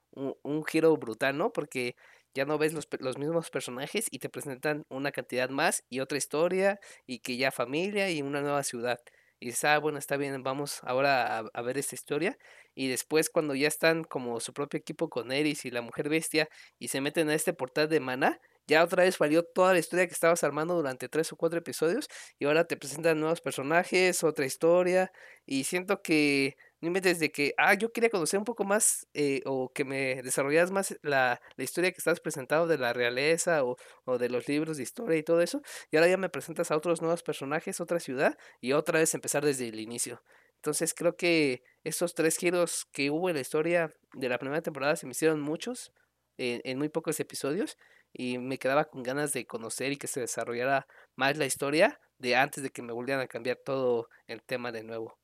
[0.43, 1.53] un, giro brutal, ¿no?
[1.53, 1.97] Porque
[2.35, 6.19] ya no ves los, los mismos personajes y te presentan una cantidad más y otra
[6.19, 9.01] historia y que ya familia y una nueva ciudad.
[9.41, 12.39] y dices, ah, bueno, está bien, vamos ahora a, a ver esta historia.
[12.75, 16.49] Y después cuando ya están como su propio equipo con Eris y la mujer bestia
[16.79, 20.07] y se meten a este portal de mana, ya otra vez valió toda la historia
[20.07, 22.09] que estabas armando durante tres o cuatro episodios
[22.39, 25.11] y ahora te presentan nuevos personajes, otra historia
[25.47, 29.73] y siento que no inventes que, ah, yo quería conocer un poco más eh, o
[29.73, 34.19] que me desarrollaras más la, la historia que estás presentando de la realeza o, o
[34.19, 35.61] de los libros de historia y todo eso
[35.91, 39.45] y ahora ya me presentas a otros nuevos personajes, otra ciudad y otra vez empezar
[39.45, 40.23] desde el inicio.
[40.57, 44.97] Entonces creo que esos tres giros que hubo en la historia de la primera temporada
[44.97, 45.93] se me hicieron muchos
[46.37, 47.77] en muy pocos episodios
[48.13, 50.87] y me quedaba con ganas de conocer y que se desarrollara
[51.17, 54.85] más la historia de antes de que me volvieran a cambiar todo el tema de
[54.85, 55.19] nuevo.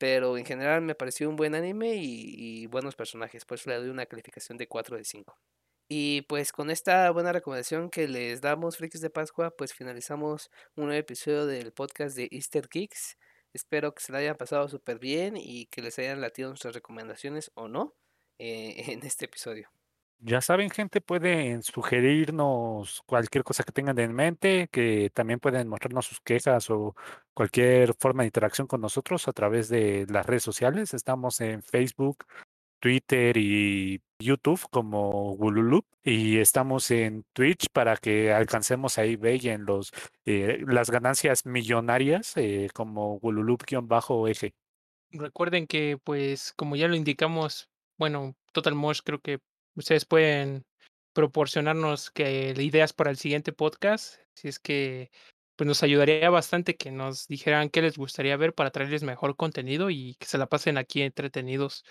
[0.00, 3.90] Pero en general me pareció un buen anime y, buenos personajes, por eso le doy
[3.90, 5.38] una calificación de 4 de 5.
[5.90, 10.86] Y pues con esta buena recomendación que les damos, Frikis de Pascua, pues finalizamos un
[10.86, 13.18] nuevo episodio del podcast de Easter Geeks.
[13.52, 17.50] Espero que se la hayan pasado súper bien y que les hayan latido nuestras recomendaciones
[17.54, 17.94] o no
[18.38, 19.68] eh, en este episodio.
[20.22, 26.04] Ya saben, gente, pueden sugerirnos cualquier cosa que tengan en mente, que también pueden mostrarnos
[26.04, 26.94] sus quejas o
[27.32, 30.92] cualquier forma de interacción con nosotros a través de las redes sociales.
[30.92, 32.26] Estamos en Facebook,
[32.80, 39.90] Twitter y YouTube como Gululup y estamos en Twitch para que alcancemos ahí vean los
[40.26, 44.52] eh, las ganancias millonarias eh, como Gululup-eje.
[45.12, 49.40] Recuerden que, pues, como ya lo indicamos, bueno, Total Mosh creo que
[49.76, 50.64] ustedes pueden
[51.12, 55.10] proporcionarnos que ideas para el siguiente podcast, si es que
[55.56, 59.90] pues nos ayudaría bastante que nos dijeran qué les gustaría ver para traerles mejor contenido
[59.90, 61.84] y que se la pasen aquí entretenidos,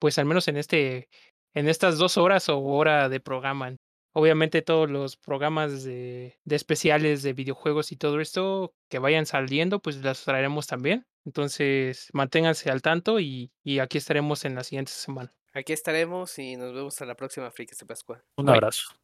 [0.00, 1.08] pues al menos en este,
[1.54, 3.76] en estas dos horas o hora de programa.
[4.12, 9.80] Obviamente todos los programas de, de especiales de videojuegos y todo esto que vayan saliendo,
[9.80, 11.06] pues las traeremos también.
[11.24, 15.32] Entonces manténganse al tanto y, y aquí estaremos en la siguiente semana.
[15.54, 17.86] Aquí estaremos y nos vemos a la próxima Frikis de
[18.36, 18.94] Un abrazo.